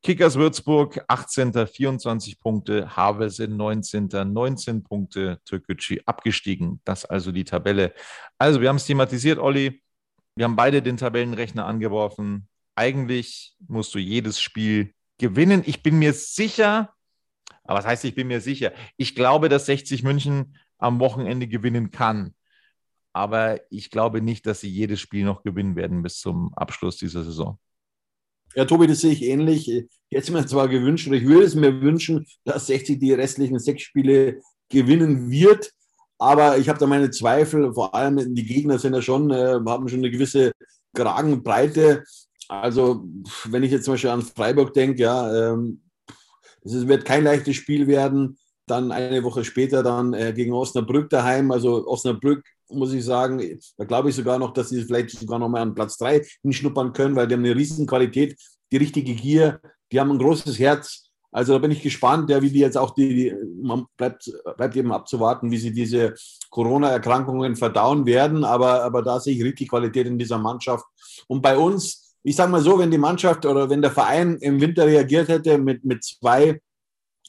Kickers 0.01 0.35
Würzburg 0.35 1.03
18. 1.07 1.67
24 1.67 2.39
Punkte, 2.39 2.95
Havelse 2.95 3.47
19. 3.47 4.07
19 4.07 4.83
Punkte, 4.83 5.41
Türkgücü 5.45 5.99
abgestiegen. 6.05 6.79
Das 6.85 7.05
also 7.05 7.31
die 7.31 7.43
Tabelle. 7.43 7.93
Also 8.37 8.61
wir 8.61 8.69
haben 8.69 8.77
es 8.77 8.85
thematisiert, 8.85 9.39
Olli. 9.39 9.81
Wir 10.35 10.45
haben 10.45 10.55
beide 10.55 10.81
den 10.81 10.95
Tabellenrechner 10.95 11.65
angeworfen. 11.65 12.47
Eigentlich 12.75 13.57
musst 13.67 13.93
du 13.93 13.99
jedes 13.99 14.39
Spiel 14.39 14.93
gewinnen. 15.17 15.63
Ich 15.65 15.83
bin 15.83 15.99
mir 15.99 16.13
sicher, 16.13 16.93
aber 17.65 17.79
was 17.79 17.85
heißt, 17.85 18.05
ich 18.05 18.15
bin 18.15 18.27
mir 18.27 18.39
sicher? 18.39 18.71
Ich 18.95 19.15
glaube, 19.15 19.49
dass 19.49 19.65
60 19.65 20.03
München 20.03 20.55
am 20.77 20.99
Wochenende 21.01 21.47
gewinnen 21.47 21.91
kann. 21.91 22.33
Aber 23.11 23.59
ich 23.69 23.91
glaube 23.91 24.21
nicht, 24.21 24.45
dass 24.45 24.61
sie 24.61 24.69
jedes 24.69 25.01
Spiel 25.01 25.25
noch 25.25 25.43
gewinnen 25.43 25.75
werden 25.75 26.01
bis 26.01 26.19
zum 26.19 26.53
Abschluss 26.53 26.97
dieser 26.97 27.23
Saison. 27.25 27.59
Ja, 28.55 28.65
Tobi, 28.65 28.87
das 28.87 29.01
sehe 29.01 29.11
ich 29.11 29.23
ähnlich. 29.23 29.69
Ich 29.69 29.85
hätte 30.11 30.31
mir 30.31 30.45
zwar 30.45 30.67
gewünscht, 30.67 31.07
oder 31.07 31.17
ich 31.17 31.27
würde 31.27 31.45
es 31.45 31.55
mir 31.55 31.81
wünschen, 31.81 32.25
dass 32.45 32.67
60 32.67 32.99
die 32.99 33.13
restlichen 33.13 33.59
sechs 33.59 33.83
Spiele 33.83 34.41
gewinnen 34.69 35.29
wird. 35.29 35.71
Aber 36.17 36.57
ich 36.57 36.67
habe 36.67 36.79
da 36.79 36.85
meine 36.87 37.11
Zweifel, 37.11 37.73
vor 37.73 37.95
allem 37.95 38.35
die 38.35 38.45
Gegner 38.45 38.79
sind 38.79 38.93
ja 38.93 39.01
schon, 39.01 39.31
äh, 39.31 39.59
haben 39.65 39.87
schon 39.87 39.99
eine 39.99 40.11
gewisse 40.11 40.51
Kragenbreite. 40.93 42.03
Also, 42.49 43.05
wenn 43.45 43.63
ich 43.63 43.71
jetzt 43.71 43.85
zum 43.85 43.93
Beispiel 43.93 44.09
an 44.09 44.23
Freiburg 44.23 44.73
denke, 44.73 45.03
ja, 45.03 45.53
ähm, 45.53 45.81
es 46.63 46.87
wird 46.87 47.05
kein 47.05 47.23
leichtes 47.23 47.55
Spiel 47.55 47.87
werden. 47.87 48.37
Dann 48.65 48.91
eine 48.91 49.23
Woche 49.23 49.45
später 49.45 49.81
dann 49.83 50.13
äh, 50.13 50.33
gegen 50.33 50.53
Osnabrück 50.53 51.09
daheim. 51.09 51.51
Also 51.51 51.87
Osnabrück 51.87 52.43
muss 52.71 52.93
ich 52.93 53.03
sagen, 53.03 53.59
da 53.77 53.85
glaube 53.85 54.09
ich 54.09 54.15
sogar 54.15 54.37
noch, 54.39 54.53
dass 54.53 54.69
sie 54.69 54.83
vielleicht 54.83 55.11
sogar 55.11 55.39
noch 55.39 55.49
mal 55.49 55.61
an 55.61 55.75
Platz 55.75 55.97
drei 55.97 56.25
hinschnuppern 56.41 56.93
können, 56.93 57.15
weil 57.15 57.27
die 57.27 57.33
haben 57.33 57.45
eine 57.45 57.55
riesen 57.55 57.87
Qualität, 57.87 58.37
die 58.71 58.77
richtige 58.77 59.13
Gier, 59.15 59.61
die 59.91 59.99
haben 59.99 60.11
ein 60.11 60.19
großes 60.19 60.59
Herz. 60.59 61.05
Also 61.31 61.53
da 61.53 61.59
bin 61.59 61.71
ich 61.71 61.83
gespannt, 61.83 62.29
ja, 62.29 62.41
wie 62.41 62.49
die 62.49 62.59
jetzt 62.59 62.77
auch 62.77 62.95
die, 62.95 63.33
man 63.61 63.85
bleibt, 63.97 64.31
bleibt 64.57 64.75
eben 64.75 64.91
abzuwarten, 64.91 65.51
wie 65.51 65.57
sie 65.57 65.71
diese 65.71 66.15
Corona-Erkrankungen 66.49 67.55
verdauen 67.55 68.05
werden, 68.05 68.43
aber, 68.43 68.83
aber 68.83 69.03
da 69.03 69.19
sehe 69.19 69.35
ich 69.35 69.43
richtig 69.43 69.69
Qualität 69.69 70.07
in 70.07 70.17
dieser 70.17 70.39
Mannschaft. 70.39 70.85
Und 71.27 71.41
bei 71.41 71.55
uns, 71.55 72.15
ich 72.23 72.35
sage 72.35 72.51
mal 72.51 72.61
so, 72.61 72.79
wenn 72.79 72.89
die 72.89 72.97
Mannschaft 72.97 73.45
oder 73.45 73.69
wenn 73.69 73.81
der 73.81 73.91
Verein 73.91 74.37
im 74.37 74.59
Winter 74.59 74.87
reagiert 74.87 75.27
hätte 75.27 75.59
mit, 75.59 75.85
mit 75.85 76.03
zwei 76.03 76.59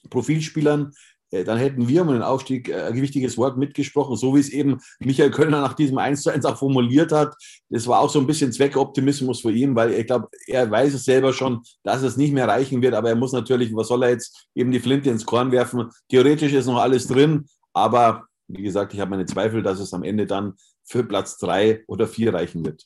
Profilspielern, 0.08 0.92
dann 1.30 1.58
hätten 1.58 1.88
wir 1.88 2.02
um 2.02 2.08
den 2.08 2.22
Aufstieg 2.22 2.68
äh, 2.68 2.82
ein 2.82 3.00
wichtiges 3.00 3.38
Wort 3.38 3.56
mitgesprochen, 3.56 4.16
so 4.16 4.34
wie 4.34 4.40
es 4.40 4.48
eben 4.48 4.80
Michael 4.98 5.30
Kölner 5.30 5.60
nach 5.60 5.74
diesem 5.74 5.98
1 5.98 6.22
zu 6.22 6.30
1 6.30 6.44
auch 6.44 6.58
formuliert 6.58 7.12
hat. 7.12 7.34
Das 7.68 7.86
war 7.86 8.00
auch 8.00 8.10
so 8.10 8.18
ein 8.18 8.26
bisschen 8.26 8.52
Zweckoptimismus 8.52 9.40
für 9.40 9.52
ihn, 9.52 9.74
weil 9.76 9.92
ich 9.92 10.06
glaube, 10.06 10.28
er 10.46 10.70
weiß 10.70 10.94
es 10.94 11.04
selber 11.04 11.32
schon, 11.32 11.62
dass 11.82 12.02
es 12.02 12.16
nicht 12.16 12.32
mehr 12.32 12.48
reichen 12.48 12.82
wird, 12.82 12.94
aber 12.94 13.10
er 13.10 13.16
muss 13.16 13.32
natürlich, 13.32 13.74
was 13.74 13.88
soll 13.88 14.02
er 14.02 14.10
jetzt, 14.10 14.48
eben 14.54 14.72
die 14.72 14.80
Flinte 14.80 15.10
ins 15.10 15.24
Korn 15.24 15.52
werfen. 15.52 15.90
Theoretisch 16.08 16.52
ist 16.52 16.66
noch 16.66 16.80
alles 16.80 17.06
drin, 17.06 17.46
aber 17.72 18.24
wie 18.48 18.62
gesagt, 18.62 18.94
ich 18.94 19.00
habe 19.00 19.10
meine 19.10 19.26
Zweifel, 19.26 19.62
dass 19.62 19.78
es 19.78 19.94
am 19.94 20.02
Ende 20.02 20.26
dann 20.26 20.54
für 20.84 21.04
Platz 21.04 21.38
drei 21.38 21.84
oder 21.86 22.08
vier 22.08 22.34
reichen 22.34 22.64
wird. 22.64 22.84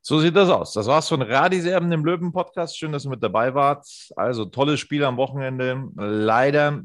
So 0.00 0.20
sieht 0.20 0.36
das 0.36 0.50
aus. 0.50 0.74
Das 0.74 0.86
war's 0.86 1.08
von 1.08 1.22
Radiserben 1.22 1.90
im 1.90 2.04
Löwen-Podcast. 2.04 2.76
Schön, 2.76 2.92
dass 2.92 3.06
ihr 3.06 3.10
mit 3.10 3.22
dabei 3.22 3.54
wart. 3.54 3.86
Also 4.16 4.44
tolles 4.44 4.78
Spiel 4.78 5.02
am 5.02 5.16
Wochenende. 5.16 5.88
Leider 5.96 6.82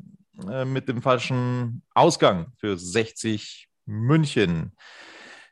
äh, 0.50 0.66
mit 0.66 0.88
dem 0.88 1.02
falschen 1.02 1.84
Ausgang 1.94 2.54
für 2.58 2.78
60 2.78 3.68
München. 3.86 4.74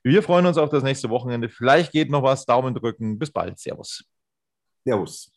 Wir 0.04 0.24
freuen 0.24 0.46
uns 0.46 0.58
auf 0.58 0.70
das 0.70 0.84
nächste 0.84 1.10
Wochenende. 1.10 1.50
Vielleicht 1.50 1.92
geht 1.92 2.10
noch 2.10 2.24
was. 2.24 2.46
Daumen 2.46 2.74
drücken. 2.76 3.20
Bis 3.20 3.32
bald. 3.32 3.60
Servus. 3.60 4.06
Servus. 4.86 5.32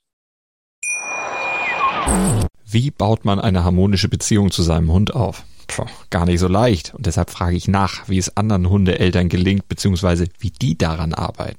Wie 2.65 2.91
baut 2.91 3.25
man 3.25 3.41
eine 3.41 3.65
harmonische 3.65 4.09
Beziehung 4.09 4.51
zu 4.51 4.63
seinem 4.63 4.93
Hund 4.93 5.15
auf? 5.15 5.45
Puh, 5.67 5.87
gar 6.11 6.27
nicht 6.27 6.41
so 6.41 6.49
leicht. 6.49 6.95
Und 6.95 7.07
deshalb 7.07 7.31
frage 7.31 7.57
ich 7.57 7.69
nach, 7.69 8.09
wie 8.09 8.19
es 8.19 8.37
anderen 8.37 8.69
Hundeeltern 8.69 9.29
gelingt, 9.29 9.69
beziehungsweise 9.69 10.29
wie 10.39 10.51
die 10.51 10.77
daran 10.77 11.15
arbeiten. 11.15 11.59